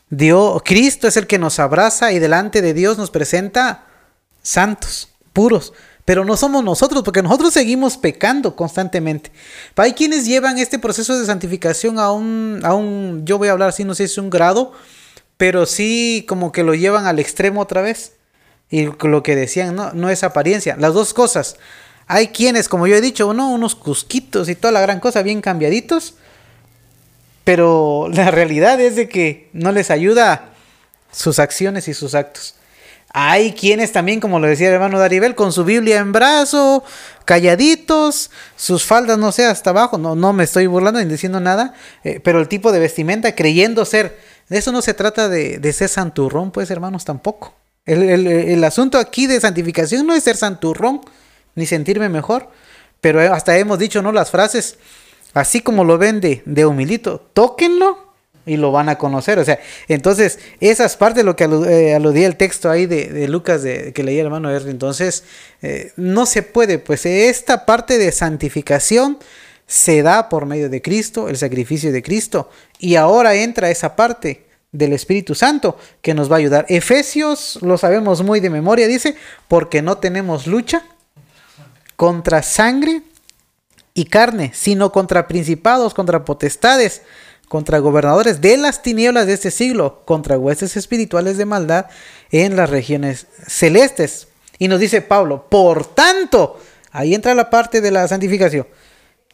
Dios, 0.10 0.62
Cristo 0.66 1.08
es 1.08 1.18
el 1.18 1.28
que 1.28 1.40
nos 1.40 1.60
abraza 1.60 2.12
y 2.12 2.20
delante 2.20 2.62
de 2.62 2.74
Dios 2.74 2.98
nos 2.98 3.12
presenta 3.12 3.86
santos, 4.42 5.10
puros. 5.34 5.74
Pero 6.04 6.26
no 6.26 6.36
somos 6.36 6.64
nosotros, 6.64 7.04
porque 7.04 7.22
nosotros 7.22 7.54
seguimos 7.54 7.96
pecando 7.96 8.56
constantemente. 8.56 9.32
Hay 9.76 9.94
quienes 9.94 10.26
llevan 10.26 10.58
este 10.58 10.80
proceso 10.80 11.18
de 11.18 11.26
santificación 11.26 12.00
a 12.00 12.12
un, 12.12 12.62
a 12.64 12.74
un, 12.74 13.24
yo 13.24 13.38
voy 13.38 13.50
a 13.50 13.52
hablar 13.52 13.70
así, 13.70 13.84
no 13.84 13.94
sé 13.94 14.08
si 14.08 14.14
es 14.14 14.18
un 14.18 14.30
grado, 14.30 14.74
pero 15.42 15.66
sí 15.66 16.24
como 16.28 16.52
que 16.52 16.62
lo 16.62 16.76
llevan 16.76 17.08
al 17.08 17.18
extremo 17.18 17.62
otra 17.62 17.82
vez. 17.82 18.12
Y 18.70 18.86
lo 18.86 19.24
que 19.24 19.36
decían, 19.36 19.76
no, 19.76 19.92
no 19.92 20.12
es 20.12 20.24
apariencia. 20.24 20.76
Las 20.78 20.94
dos 20.94 21.16
cosas. 21.16 21.56
Hay 22.06 22.28
quienes, 22.28 22.70
como 22.70 22.86
yo 22.86 22.96
he 22.96 23.02
dicho, 23.02 23.28
uno, 23.28 23.50
unos 23.50 23.74
cusquitos 23.74 24.50
y 24.50 24.56
toda 24.56 24.72
la 24.72 24.82
gran 24.82 25.00
cosa 25.00 25.24
bien 25.24 25.42
cambiaditos. 25.42 26.14
Pero 27.44 28.08
la 28.14 28.30
realidad 28.30 28.80
es 28.80 28.96
de 28.96 29.10
que 29.10 29.50
no 29.52 29.72
les 29.72 29.90
ayuda 29.90 30.52
sus 31.12 31.40
acciones 31.40 31.88
y 31.88 31.96
sus 31.96 32.14
actos. 32.14 32.54
Hay 33.12 33.54
quienes 33.54 33.92
también, 33.92 34.20
como 34.20 34.40
lo 34.40 34.46
decía 34.46 34.68
el 34.68 34.76
hermano 34.76 35.00
Daribel, 35.00 35.34
con 35.34 35.52
su 35.52 35.66
Biblia 35.66 35.98
en 35.98 36.12
brazo, 36.12 36.84
calladitos, 37.26 38.30
sus 38.56 38.86
faldas, 38.86 39.18
no 39.18 39.32
sé, 39.32 39.46
hasta 39.46 39.72
abajo. 39.72 39.98
No, 39.98 40.14
no 40.14 40.34
me 40.34 40.44
estoy 40.44 40.68
burlando 40.68 41.00
ni 41.00 41.10
diciendo 41.10 41.40
nada, 41.40 41.74
eh, 42.04 42.20
pero 42.24 42.40
el 42.40 42.48
tipo 42.48 42.72
de 42.72 42.80
vestimenta 42.80 43.34
creyendo 43.34 43.86
ser. 43.86 44.30
De 44.50 44.58
eso 44.58 44.72
no 44.72 44.82
se 44.82 44.94
trata 44.94 45.30
de, 45.30 45.74
ser 45.74 45.90
santurrón, 45.90 46.52
pues, 46.52 46.70
hermanos, 46.72 47.06
tampoco. 47.06 47.54
El, 47.86 48.64
asunto 48.64 48.98
aquí 48.98 49.28
de 49.28 49.40
santificación 49.40 50.06
no 50.06 50.14
es 50.14 50.24
ser 50.24 50.38
santurrón 50.38 51.02
ni 51.56 51.66
sentirme 51.66 52.10
mejor, 52.10 52.50
pero 53.00 53.20
hasta 53.34 53.58
hemos 53.58 53.80
dicho, 53.80 54.02
¿no? 54.02 54.12
Las 54.12 54.30
frases, 54.30 54.78
así 55.34 55.62
como 55.62 55.84
lo 55.84 55.98
vende 55.98 56.44
de 56.46 56.66
humilito, 56.66 57.30
tóquenlo 57.34 58.12
y 58.46 58.58
lo 58.58 58.72
van 58.72 58.90
a 58.90 58.98
conocer. 58.98 59.40
O 59.40 59.46
sea, 59.46 59.60
entonces, 59.88 60.40
esa 60.60 60.86
es 60.86 60.96
parte 60.96 61.22
de 61.22 61.24
lo 61.24 61.36
que 61.36 61.46
eh, 61.46 61.96
aludía 61.96 62.28
el 62.28 62.36
texto 62.36 62.70
ahí 62.70 62.86
de, 62.86 63.28
Lucas 63.28 63.62
que 63.62 64.04
leía 64.04 64.22
el 64.22 64.28
hermano 64.28 64.50
R. 64.50 64.70
Entonces, 64.70 65.24
eh, 65.62 65.92
no 65.96 66.26
se 66.26 66.44
puede, 66.44 66.80
pues 66.80 67.06
esta 67.06 67.66
parte 67.66 67.98
de 67.98 68.12
santificación 68.12 69.18
se 69.72 70.04
da 70.04 70.28
por 70.28 70.46
medio 70.46 70.70
de 70.70 70.82
Cristo, 70.82 71.30
el 71.30 71.38
sacrificio 71.38 71.94
de 71.94 72.04
Cristo, 72.04 72.50
y 72.78 72.96
ahora 72.96 73.36
entra 73.36 73.70
esa 73.70 73.96
parte 73.96 74.46
del 74.74 74.92
Espíritu 74.92 75.34
Santo 75.34 75.78
que 76.02 76.14
nos 76.14 76.30
va 76.30 76.36
a 76.36 76.40
ayudar. 76.40 76.66
Efesios, 76.68 77.58
lo 77.62 77.78
sabemos 77.78 78.22
muy 78.22 78.42
de 78.42 78.50
memoria, 78.50 78.86
dice, 78.86 79.16
porque 79.48 79.82
no 79.82 79.98
tenemos 79.98 80.46
lucha 80.46 80.84
contra 81.96 82.44
sangre 82.44 83.04
y 83.94 84.08
carne, 84.08 84.52
sino 84.54 84.92
contra 84.92 85.30
principados, 85.30 85.94
contra 85.94 86.26
potestades, 86.26 87.04
contra 87.48 87.80
gobernadores 87.80 88.42
de 88.42 88.58
las 88.58 88.82
tinieblas 88.82 89.26
de 89.26 89.36
este 89.36 89.52
siglo, 89.52 90.04
contra 90.04 90.38
huestes 90.38 90.76
espirituales 90.76 91.38
de 91.38 91.46
maldad 91.46 91.86
en 92.30 92.58
las 92.58 92.70
regiones 92.70 93.28
celestes. 93.48 94.28
Y 94.60 94.68
nos 94.68 94.82
dice 94.82 95.02
Pablo, 95.02 95.48
por 95.50 95.86
tanto, 95.86 96.60
ahí 96.92 97.16
entra 97.16 97.34
la 97.36 97.50
parte 97.50 97.80
de 97.80 97.92
la 97.92 98.06
santificación. 98.10 98.68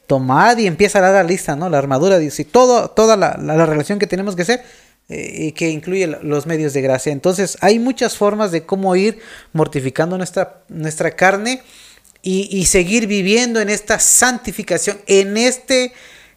Tomad 0.07 0.57
y 0.57 0.67
empieza 0.67 0.99
a 0.99 1.01
dar 1.01 1.13
la 1.13 1.23
lista, 1.23 1.55
¿no? 1.55 1.69
La 1.69 1.77
armadura, 1.77 2.17
dice, 2.17 2.43
todo, 2.45 2.89
toda 2.89 3.15
la, 3.17 3.37
la 3.37 3.65
relación 3.65 3.99
que 3.99 4.07
tenemos 4.07 4.35
que 4.35 4.41
hacer 4.41 4.63
eh, 5.09 5.53
que 5.53 5.69
incluye 5.69 6.05
los 6.05 6.47
medios 6.47 6.73
de 6.73 6.81
gracia. 6.81 7.13
Entonces 7.13 7.57
hay 7.61 7.79
muchas 7.79 8.17
formas 8.17 8.51
de 8.51 8.65
cómo 8.65 8.93
ir 8.97 9.19
mortificando 9.53 10.17
nuestra, 10.17 10.63
nuestra 10.67 11.11
carne 11.11 11.61
y, 12.21 12.65
seguir 12.65 13.07
viviendo 13.07 13.61
en 13.61 13.69
esta 13.69 13.99
santificación, 13.99 14.99
en 15.07 15.37
este, 15.37 15.93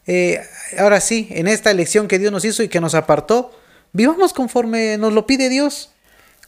eh, 0.07 0.41
ahora 0.79 1.01
sí, 1.01 1.27
en 1.31 1.49
esta 1.49 1.73
elección 1.73 2.07
que 2.07 2.21
Dios 2.21 2.31
nos 2.31 2.45
hizo 2.45 2.62
y 2.62 2.68
que 2.68 2.81
nos 2.81 2.95
apartó. 2.95 3.51
Vivamos 3.93 4.33
conforme 4.33 4.97
nos 4.99 5.12
lo 5.14 5.27
pide 5.27 5.49
Dios. 5.49 5.91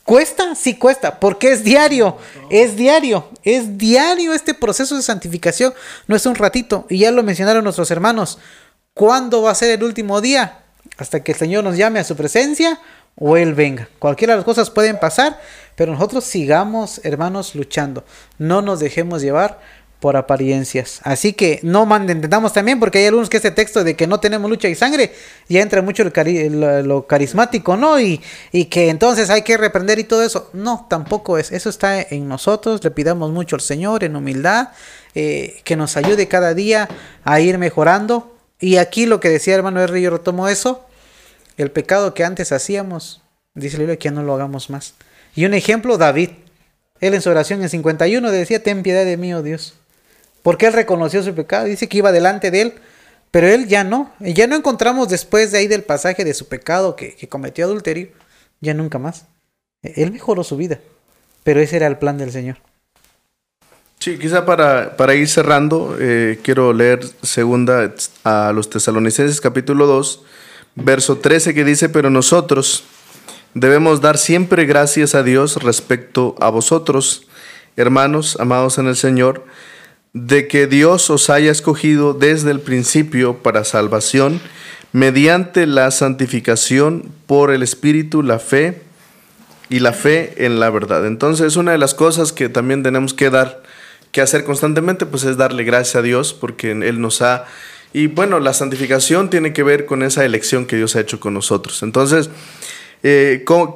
¿Cuesta? 0.05 0.55
Sí 0.57 0.77
cuesta, 0.77 1.21
porque 1.21 1.53
es 1.53 1.63
diario, 1.63 2.17
es 2.51 2.77
diario, 2.77 3.29
es 3.45 3.79
diario 3.79 4.33
este 4.33 4.53
proceso 4.53 4.97
de 4.97 5.03
santificación, 5.03 5.73
no 6.09 6.17
es 6.17 6.27
un 6.27 6.35
ratito, 6.35 6.87
y 6.91 6.99
ya 6.99 7.13
lo 7.13 7.23
mencionaron 7.23 7.63
nuestros 7.63 7.91
hermanos, 7.93 8.39
¿cuándo 8.95 9.43
va 9.43 9.53
a 9.53 9.55
ser 9.55 9.71
el 9.71 9.85
último 9.85 10.21
día? 10.21 10.65
Hasta 10.99 11.23
que 11.23 11.33
el 11.33 11.39
Señor 11.39 11.63
nos 11.63 11.77
llame 11.77 12.01
a 12.01 12.05
su 12.05 12.17
presencia 12.17 12.81
o 13.15 13.37
Él 13.37 13.55
venga. 13.55 13.89
Cualquiera 14.01 14.33
de 14.33 14.39
las 14.39 14.45
cosas 14.45 14.71
pueden 14.71 14.99
pasar, 14.99 15.41
pero 15.77 15.93
nosotros 15.93 16.25
sigamos, 16.25 17.01
hermanos, 17.05 17.55
luchando, 17.55 18.05
no 18.39 18.61
nos 18.61 18.81
dejemos 18.81 19.23
llevar 19.23 19.61
por 20.03 20.17
apariencias. 20.17 21.01
Así 21.05 21.33
que 21.33 21.61
no 21.63 21.87
entendamos 21.95 22.53
también, 22.53 22.81
porque 22.81 22.99
hay 22.99 23.07
algunos 23.07 23.31
que 23.31 23.37
este 23.37 23.53
texto 23.53 23.85
de 23.85 23.95
que 23.95 24.09
no 24.09 24.19
tenemos 24.19 24.51
lucha 24.51 24.69
y 24.69 24.75
sangre, 24.75 25.13
ya 25.49 25.63
entra 25.63 25.81
mucho 25.81 26.03
lo, 26.03 27.07
carismático, 27.07 27.77
¿no? 27.77 28.01
Y, 28.01 28.21
y, 28.51 28.65
que 28.65 28.89
entonces 28.89 29.31
hay 29.31 29.43
que 29.43 29.57
reprender 29.57 30.01
y 30.01 30.05
todo 30.05 30.25
eso. 30.25 30.51
No, 30.55 30.89
tampoco 30.91 31.39
es. 31.39 31.53
Eso 31.53 31.71
está 31.71 32.03
en 32.03 32.27
nosotros. 32.27 32.83
Le 32.83 32.91
pidamos 32.91 33.31
mucho 33.31 33.55
al 33.55 33.61
Señor 33.61 34.03
en 34.03 34.17
humildad, 34.17 34.71
eh, 35.15 35.61
que 35.63 35.77
nos 35.77 35.97
ayude 35.97 36.27
cada 36.27 36.53
día 36.53 36.89
a 37.23 37.39
ir 37.39 37.59
mejorando. 37.59 38.37
Y 38.59 38.79
aquí 38.79 39.07
lo 39.07 39.21
que 39.21 39.29
decía 39.29 39.55
hermano 39.55 39.81
R, 39.81 40.03
yo 40.03 40.11
retomo 40.11 40.49
eso. 40.49 40.85
El 41.57 41.71
pecado 41.71 42.13
que 42.13 42.25
antes 42.25 42.51
hacíamos, 42.51 43.23
dice 43.55 43.77
la 43.77 43.83
Biblia, 43.83 43.99
que 44.01 44.11
no 44.11 44.25
lo 44.25 44.35
hagamos 44.35 44.69
más. 44.69 44.95
Y 45.37 45.45
un 45.45 45.55
ejemplo, 45.55 45.97
David. 45.97 46.31
Él 46.99 47.15
en 47.15 47.23
su 47.23 47.31
oración 47.31 47.63
en 47.63 47.69
51 47.69 48.33
decía, 48.33 48.63
ten 48.65 48.83
piedad 48.83 49.05
de 49.05 49.17
mí, 49.17 49.33
oh 49.33 49.43
Dios 49.43 49.75
porque 50.43 50.67
él 50.67 50.73
reconoció 50.73 51.23
su 51.23 51.35
pecado, 51.35 51.67
dice 51.67 51.89
que 51.89 51.99
iba 51.99 52.13
delante 52.13 52.51
de 52.51 52.63
él, 52.63 52.75
pero 53.31 53.49
él 53.49 53.67
ya 53.67 53.85
no, 53.85 54.13
ya 54.21 54.47
no 54.47 54.57
encontramos 54.57 55.09
después 55.09 55.53
de 55.53 55.59
ahí 55.59 55.69
del 55.69 55.83
pasaje 55.83 56.25
de 56.25 56.35
su 56.35 56.49
pecado 56.49 56.97
que, 56.97 57.17
cometió 57.29 57.65
adulterio, 57.65 58.09
ya 58.61 58.75
nunca 58.75 58.99
más. 58.99 59.27
Él 59.83 60.13
mejoró 60.13 60.45
su 60.45 60.57
vida, 60.57 60.79
pero 61.43 61.61
ese 61.61 61.77
era 61.77 61.87
el 61.87 61.99
plan 61.99 62.19
del 62.19 62.31
Señor. 62.31 62.59
Sí, 63.99 64.19
quizá 64.19 64.45
para, 64.45 64.97
para 64.97 65.15
ir 65.15 65.29
cerrando, 65.29 65.97
eh, 65.99 66.41
quiero 66.43 66.73
leer 66.73 67.01
segunda 67.23 67.95
a 68.25 68.53
los 68.53 68.69
tesalonicenses 68.69 69.41
capítulo 69.41 69.87
2, 69.87 70.25
verso 70.75 71.19
13 71.19 71.55
que 71.55 71.65
dice, 71.65 71.89
pero 71.89 72.11
nosotros 72.11 72.85
debemos 73.55 74.01
dar 74.01 74.19
siempre 74.19 74.65
gracias 74.67 75.15
a 75.15 75.23
Dios 75.23 75.63
respecto 75.63 76.35
a 76.41 76.51
vosotros, 76.51 77.29
hermanos 77.77 78.37
amados 78.41 78.79
en 78.79 78.89
el 78.89 78.97
Señor, 78.97 79.45
de 80.13 80.47
que 80.47 80.67
Dios 80.67 81.09
os 81.11 81.31
haya 81.31 81.51
escogido 81.51 82.13
desde 82.13 82.51
el 82.51 82.61
principio 82.61 83.39
para 83.39 83.65
salvación, 83.65 84.41
mediante 84.93 85.67
la 85.67 85.91
santificación 85.91 87.11
por 87.27 87.51
el 87.51 87.63
Espíritu, 87.63 88.23
la 88.23 88.39
fe 88.39 88.83
y 89.71 89.79
la 89.79 89.95
fe 89.95 90.45
en 90.45 90.61
la 90.61 90.69
verdad. 90.69 91.07
Entonces, 91.07 91.57
una 91.57 91.73
de 91.73 91.79
las 91.79 91.95
cosas 91.95 92.33
que 92.33 92.51
también 92.51 92.83
tenemos 92.83 93.15
que 93.15 93.31
dar, 93.31 93.63
que 94.11 94.21
hacer 94.21 94.45
constantemente, 94.45 95.07
pues 95.07 95.25
es 95.25 95.39
darle 95.39 95.65
gracias 95.65 95.97
a 95.97 96.03
Dios, 96.03 96.35
porque 96.35 96.73
Él 96.73 97.01
nos 97.01 97.23
ha... 97.23 97.47
Y 97.95 98.07
bueno, 98.07 98.39
la 98.41 98.53
santificación 98.53 99.31
tiene 99.31 99.53
que 99.55 99.63
ver 99.63 99.87
con 99.87 100.03
esa 100.03 100.25
elección 100.25 100.67
que 100.67 100.77
Dios 100.77 100.95
ha 100.97 101.01
hecho 101.01 101.21
con 101.21 101.33
nosotros. 101.35 101.83
Entonces, 101.83 102.29
eh, 103.03 103.43
¿cómo, 103.47 103.75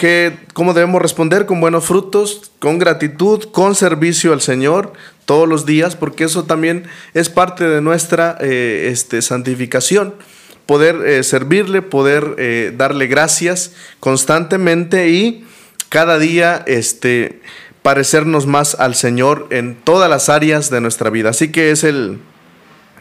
¿cómo, 0.53 0.75
debemos 0.75 1.03
responder? 1.03 1.47
Con 1.47 1.61
buenos 1.61 1.85
frutos, 1.85 2.51
con 2.59 2.79
gratitud, 2.79 3.45
con 3.51 3.75
servicio 3.75 4.33
al 4.33 4.41
Señor 4.41 4.93
todos 5.27 5.47
los 5.47 5.67
días, 5.67 5.97
porque 5.97 6.25
eso 6.25 6.45
también 6.45 6.85
es 7.13 7.29
parte 7.29 7.69
de 7.69 7.83
nuestra 7.83 8.39
eh, 8.41 8.89
este, 8.91 9.21
santificación. 9.21 10.15
Poder 10.65 11.07
eh, 11.07 11.23
servirle, 11.23 11.83
poder 11.83 12.75
darle 12.77 13.07
gracias 13.07 13.73
constantemente 14.01 15.11
y 15.11 15.47
cada 15.91 16.19
día 16.19 16.65
este, 16.67 17.41
parecernos 17.83 18.47
más 18.47 18.75
al 18.75 18.95
Señor 18.95 19.47
en 19.51 19.77
todas 19.77 20.11
las 20.11 20.29
áreas 20.29 20.71
de 20.71 20.81
nuestra 20.81 21.11
vida. 21.11 21.31
Así 21.31 21.53
que 21.53 21.71
es 21.71 21.85
el, 21.85 22.19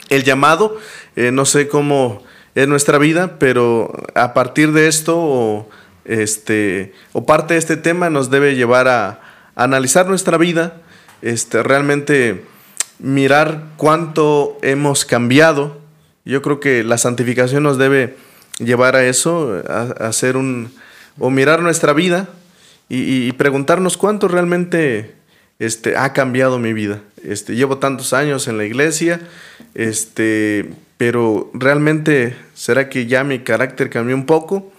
el 0.09 0.23
llamado, 0.23 0.77
no 1.15 1.45
sé 1.45 1.67
cómo 1.67 2.21
es 2.53 2.67
nuestra 2.67 2.99
vida, 2.99 3.39
pero 3.39 3.91
a 4.13 4.35
partir 4.35 4.71
de 4.71 4.87
esto 4.87 5.67
este, 6.05 6.93
o 7.13 7.25
parte 7.25 7.55
de 7.55 7.59
este 7.59 7.77
tema 7.77 8.09
nos 8.09 8.29
debe 8.29 8.55
llevar 8.55 8.87
a, 8.87 9.21
analizar 9.55 10.07
nuestra 10.07 10.37
vida, 10.37 10.81
este, 11.25 11.63
realmente 11.63 12.43
mirar 12.99 13.63
cuánto 13.77 14.57
hemos 14.61 15.05
cambiado. 15.05 15.81
Yo 16.23 16.41
creo 16.41 16.59
que 16.59 16.83
la 16.83 16.97
santificación 16.97 17.63
nos 17.63 17.77
debe 17.77 18.15
llevar 18.59 18.95
a 18.95 19.05
eso, 19.05 19.61
a, 19.67 19.81
hacer 20.07 20.37
un, 20.37 20.71
o 21.17 21.29
mirar 21.29 21.61
nuestra 21.61 21.93
vida 21.93 22.29
y, 22.87 23.31
preguntarnos 23.33 23.97
cuánto 23.97 24.27
realmente 24.27 25.15
este, 25.57 25.97
ha 25.97 26.13
cambiado 26.13 26.59
mi 26.59 26.71
vida. 26.71 27.01
Este, 27.23 27.55
llevo 27.55 27.79
tantos 27.79 28.13
años 28.13 28.47
en 28.47 28.59
la 28.59 28.65
iglesia, 28.65 29.19
este, 29.73 30.69
pero 30.97 31.49
realmente, 31.55 32.35
¿será 32.53 32.87
que 32.87 33.07
ya 33.07 33.23
mi 33.23 33.39
carácter 33.39 33.89
cambió 33.89 34.15
un 34.15 34.27
poco? 34.27 34.71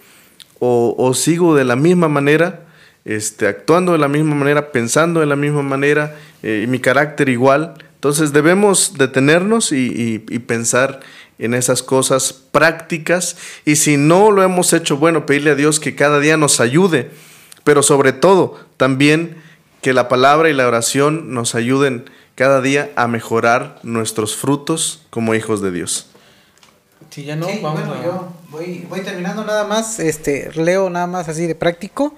o, 0.59 1.13
sigo 1.13 1.55
de 1.55 1.65
la 1.65 1.75
misma 1.75 2.07
manera, 2.07 2.61
este, 3.05 3.47
actuando 3.47 3.93
de 3.93 3.99
la 3.99 4.07
misma 4.07 4.35
manera, 4.35 4.71
pensando 4.71 5.19
de 5.19 5.25
la 5.25 5.35
misma 5.35 5.61
manera, 5.61 6.15
eh, 6.43 6.61
y 6.63 6.67
mi 6.67 6.79
carácter 6.79 7.29
igual. 7.29 7.75
Entonces 7.95 8.31
debemos 8.31 8.93
detenernos 8.97 9.71
y, 9.71 10.19
pensar 10.47 10.99
en 11.39 11.53
esas 11.53 11.83
cosas 11.83 12.33
prácticas 12.33 13.37
y 13.65 13.75
si 13.75 13.97
no 13.97 14.31
lo 14.31 14.43
hemos 14.43 14.73
hecho, 14.73 14.97
bueno, 14.97 15.25
pedirle 15.25 15.51
a 15.51 15.55
Dios 15.55 15.79
que 15.79 15.95
cada 15.95 16.19
día 16.19 16.37
nos 16.37 16.59
ayude, 16.59 17.11
pero 17.63 17.83
sobre 17.83 18.13
todo 18.13 18.59
también 18.77 19.37
que 19.81 19.93
la 19.93 20.07
palabra 20.09 20.49
y 20.49 20.53
la 20.53 20.67
oración 20.67 21.33
nos 21.33 21.55
ayuden 21.55 22.05
cada 22.35 22.61
día 22.61 22.91
a 22.95 23.07
mejorar 23.07 23.79
nuestros 23.83 24.35
frutos 24.35 25.05
como 25.09 25.33
hijos 25.33 25.61
de 25.61 25.71
Dios. 25.71 26.09
Sí, 27.09 27.23
ya 27.23 27.35
no, 27.35 27.47
vamos 27.61 27.81
yo 28.03 28.31
voy, 28.49 28.85
voy 28.89 29.01
terminando 29.01 29.43
nada 29.43 29.65
más, 29.65 29.99
este, 29.99 30.51
leo 30.53 30.89
nada 30.89 31.07
más 31.07 31.29
así 31.29 31.47
de 31.47 31.55
práctico, 31.55 32.15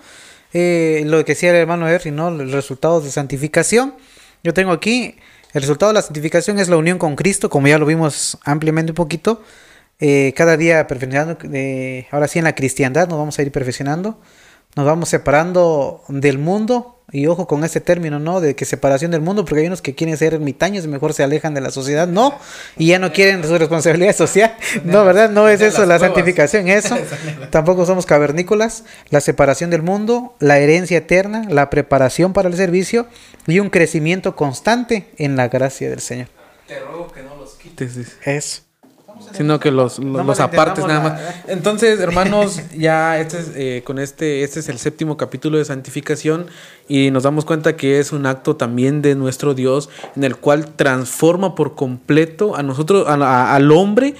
eh, 0.53 1.03
lo 1.05 1.23
que 1.25 1.33
decía 1.33 1.51
el 1.51 1.57
hermano 1.57 1.87
Henry, 1.87 2.11
¿no? 2.11 2.31
Los 2.31 2.51
resultados 2.51 3.03
de 3.03 3.11
santificación. 3.11 3.95
Yo 4.43 4.53
tengo 4.53 4.71
aquí, 4.71 5.15
el 5.53 5.61
resultado 5.61 5.91
de 5.91 5.95
la 5.95 6.01
santificación 6.01 6.59
es 6.59 6.69
la 6.69 6.77
unión 6.77 6.97
con 6.97 7.15
Cristo, 7.15 7.49
como 7.49 7.67
ya 7.67 7.77
lo 7.77 7.85
vimos 7.85 8.37
ampliamente 8.43 8.91
un 8.91 8.95
poquito. 8.95 9.41
Eh, 9.99 10.33
cada 10.35 10.55
día 10.55 10.87
perfeccionando, 10.87 11.37
eh, 11.53 12.07
ahora 12.11 12.27
sí 12.27 12.39
en 12.39 12.45
la 12.45 12.55
cristiandad 12.55 13.09
nos 13.09 13.19
vamos 13.19 13.37
a 13.37 13.41
ir 13.41 13.51
perfeccionando, 13.51 14.17
nos 14.75 14.85
vamos 14.85 15.09
separando 15.09 16.03
del 16.07 16.37
mundo 16.37 16.99
y 17.11 17.25
ojo 17.27 17.47
con 17.47 17.63
este 17.63 17.81
término, 17.81 18.19
¿no? 18.19 18.39
De 18.39 18.55
que 18.55 18.65
separación 18.65 19.11
del 19.11 19.21
mundo, 19.21 19.43
porque 19.43 19.61
hay 19.61 19.67
unos 19.67 19.81
que 19.81 19.95
quieren 19.95 20.15
ser 20.15 20.35
ermitaños 20.35 20.85
y 20.85 20.87
mejor 20.87 21.13
se 21.13 21.23
alejan 21.23 21.53
de 21.53 21.61
la 21.61 21.71
sociedad, 21.71 22.07
no, 22.07 22.37
y 22.77 22.87
ya 22.87 22.99
no 22.99 23.11
quieren 23.11 23.43
su 23.43 23.57
responsabilidad 23.57 24.15
social, 24.15 24.55
no, 24.83 25.03
¿verdad? 25.05 25.29
No 25.29 25.49
es 25.49 25.61
eso 25.61 25.85
la 25.85 25.97
santificación, 25.97 26.67
eso. 26.67 26.95
Tampoco 27.49 27.85
somos 27.85 28.05
cavernícolas, 28.05 28.83
la 29.09 29.21
separación 29.21 29.71
del 29.71 29.81
mundo, 29.81 30.35
la 30.39 30.59
herencia 30.59 30.99
eterna, 30.99 31.45
la 31.49 31.69
preparación 31.69 32.33
para 32.33 32.47
el 32.47 32.55
servicio 32.55 33.07
y 33.47 33.59
un 33.59 33.69
crecimiento 33.69 34.35
constante 34.35 35.09
en 35.17 35.35
la 35.35 35.47
gracia 35.47 35.89
del 35.89 36.01
Señor. 36.01 36.27
Te 36.67 36.79
ruego 36.79 37.11
que 37.11 37.23
no 37.23 37.35
los 37.35 37.55
quites. 37.55 37.97
Eso 38.23 38.68
sino 39.33 39.59
que 39.59 39.71
los, 39.71 39.99
los, 39.99 40.39
apartes 40.39 40.85
nada 40.85 41.01
más. 41.01 41.21
Entonces, 41.47 41.99
hermanos, 42.01 42.61
ya 42.75 43.19
este 43.19 43.39
es, 43.39 43.51
eh, 43.55 43.83
con 43.85 43.99
este, 43.99 44.43
este 44.43 44.59
es 44.59 44.69
el 44.69 44.79
séptimo 44.79 45.17
capítulo 45.17 45.57
de 45.57 45.65
santificación 45.65 46.47
y 46.87 47.11
nos 47.11 47.23
damos 47.23 47.45
cuenta 47.45 47.75
que 47.75 47.99
es 47.99 48.11
un 48.11 48.25
acto 48.25 48.55
también 48.55 49.01
de 49.01 49.15
nuestro 49.15 49.53
Dios 49.53 49.89
en 50.15 50.23
el 50.23 50.35
cual 50.35 50.71
transforma 50.75 51.55
por 51.55 51.75
completo 51.75 52.55
a 52.55 52.63
nosotros, 52.63 53.05
al 53.07 53.71
hombre, 53.71 54.15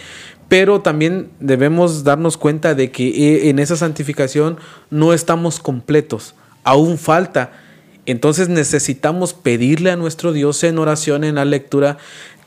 pero 0.48 0.82
también 0.82 1.30
debemos 1.40 2.04
darnos 2.04 2.38
cuenta 2.38 2.74
de 2.76 2.92
que 2.92 3.08
eh, 3.08 3.50
en 3.50 3.60
esa 3.60 3.76
santificación 3.76 4.58
no 4.90 5.14
estamos 5.14 5.60
completos, 5.60 6.36
aún 6.64 6.98
falta. 6.98 7.52
Entonces 8.06 8.50
necesitamos 8.50 9.34
pedirle 9.34 9.92
a 9.92 9.96
nuestro 9.96 10.34
Dios 10.34 10.64
en 10.64 10.80
oración, 10.80 11.24
en 11.24 11.36
la 11.36 11.46
lectura, 11.46 12.00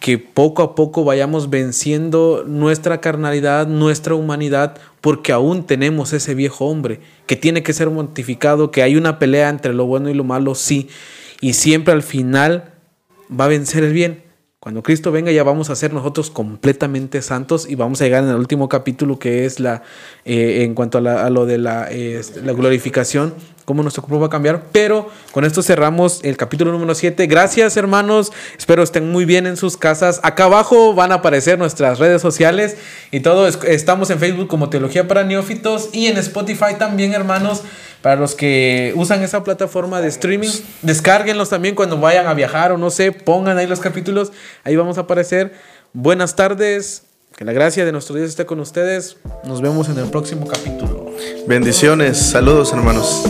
que 0.02 0.18
poco 0.18 0.64
a 0.64 0.74
poco 0.74 1.04
vayamos 1.04 1.48
venciendo 1.48 2.42
nuestra 2.44 3.00
carnalidad, 3.00 3.68
nuestra 3.68 4.16
humanidad, 4.16 4.76
porque 5.00 5.30
aún 5.30 5.64
tenemos 5.64 6.12
ese 6.12 6.34
viejo 6.34 6.66
hombre 6.66 6.98
que 7.26 7.36
tiene 7.36 7.62
que 7.62 7.72
ser 7.72 7.88
mortificado, 7.88 8.72
que 8.72 8.82
hay 8.82 8.96
una 8.96 9.20
pelea 9.20 9.48
entre 9.48 9.72
lo 9.72 9.86
bueno 9.86 10.10
y 10.10 10.14
lo 10.14 10.24
malo, 10.24 10.56
sí, 10.56 10.88
y 11.40 11.52
siempre 11.52 11.94
al 11.94 12.02
final 12.02 12.72
va 13.30 13.44
a 13.44 13.48
vencer 13.48 13.84
el 13.84 13.92
bien. 13.92 14.24
Cuando 14.58 14.82
Cristo 14.82 15.12
venga 15.12 15.30
ya 15.30 15.44
vamos 15.44 15.70
a 15.70 15.76
ser 15.76 15.92
nosotros 15.92 16.30
completamente 16.30 17.22
santos 17.22 17.70
y 17.70 17.76
vamos 17.76 18.00
a 18.00 18.04
llegar 18.04 18.24
en 18.24 18.30
el 18.30 18.36
último 18.36 18.68
capítulo 18.68 19.20
que 19.20 19.44
es 19.44 19.60
la 19.60 19.82
eh, 20.24 20.64
en 20.64 20.74
cuanto 20.74 20.98
a, 20.98 21.30
lo 21.30 21.46
de 21.46 21.58
la, 21.58 21.88
este, 21.92 22.42
la 22.42 22.52
glorificación, 22.52 23.34
cómo 23.64 23.82
nuestro 23.82 24.02
cuerpo 24.02 24.20
va 24.20 24.26
a 24.26 24.30
cambiar. 24.30 24.64
Pero 24.72 25.10
con 25.32 25.44
esto 25.44 25.62
cerramos 25.62 26.20
el 26.22 26.36
capítulo 26.36 26.72
número 26.72 26.94
7. 26.94 27.26
Gracias 27.26 27.76
hermanos, 27.76 28.32
espero 28.58 28.82
estén 28.82 29.10
muy 29.10 29.24
bien 29.24 29.46
en 29.46 29.56
sus 29.56 29.76
casas. 29.76 30.20
Acá 30.22 30.44
abajo 30.44 30.94
van 30.94 31.12
a 31.12 31.16
aparecer 31.16 31.58
nuestras 31.58 31.98
redes 31.98 32.22
sociales 32.22 32.76
y 33.10 33.20
todo. 33.20 33.46
Estamos 33.46 34.10
en 34.10 34.18
Facebook 34.18 34.48
como 34.48 34.70
Teología 34.70 35.08
para 35.08 35.24
Neófitos 35.24 35.90
y 35.92 36.06
en 36.06 36.16
Spotify 36.18 36.74
también 36.78 37.14
hermanos. 37.14 37.62
Para 38.02 38.16
los 38.16 38.34
que 38.34 38.92
usan 38.96 39.22
esa 39.22 39.44
plataforma 39.44 40.00
de 40.00 40.08
streaming, 40.08 40.50
descárguenlos 40.82 41.50
también 41.50 41.76
cuando 41.76 41.96
vayan 41.98 42.26
a 42.26 42.34
viajar 42.34 42.72
o 42.72 42.78
no 42.78 42.90
sé, 42.90 43.12
pongan 43.12 43.58
ahí 43.58 43.68
los 43.68 43.78
capítulos, 43.78 44.32
ahí 44.64 44.74
vamos 44.74 44.98
a 44.98 45.02
aparecer. 45.02 45.52
Buenas 45.92 46.34
tardes, 46.34 47.04
que 47.36 47.44
la 47.44 47.52
gracia 47.52 47.84
de 47.84 47.92
nuestro 47.92 48.16
Dios 48.16 48.30
esté 48.30 48.44
con 48.44 48.58
ustedes. 48.58 49.18
Nos 49.44 49.60
vemos 49.60 49.88
en 49.88 49.98
el 49.98 50.10
próximo 50.10 50.48
capítulo. 50.48 51.12
Bendiciones, 51.46 52.18
saludos 52.18 52.72
hermanos. 52.72 53.22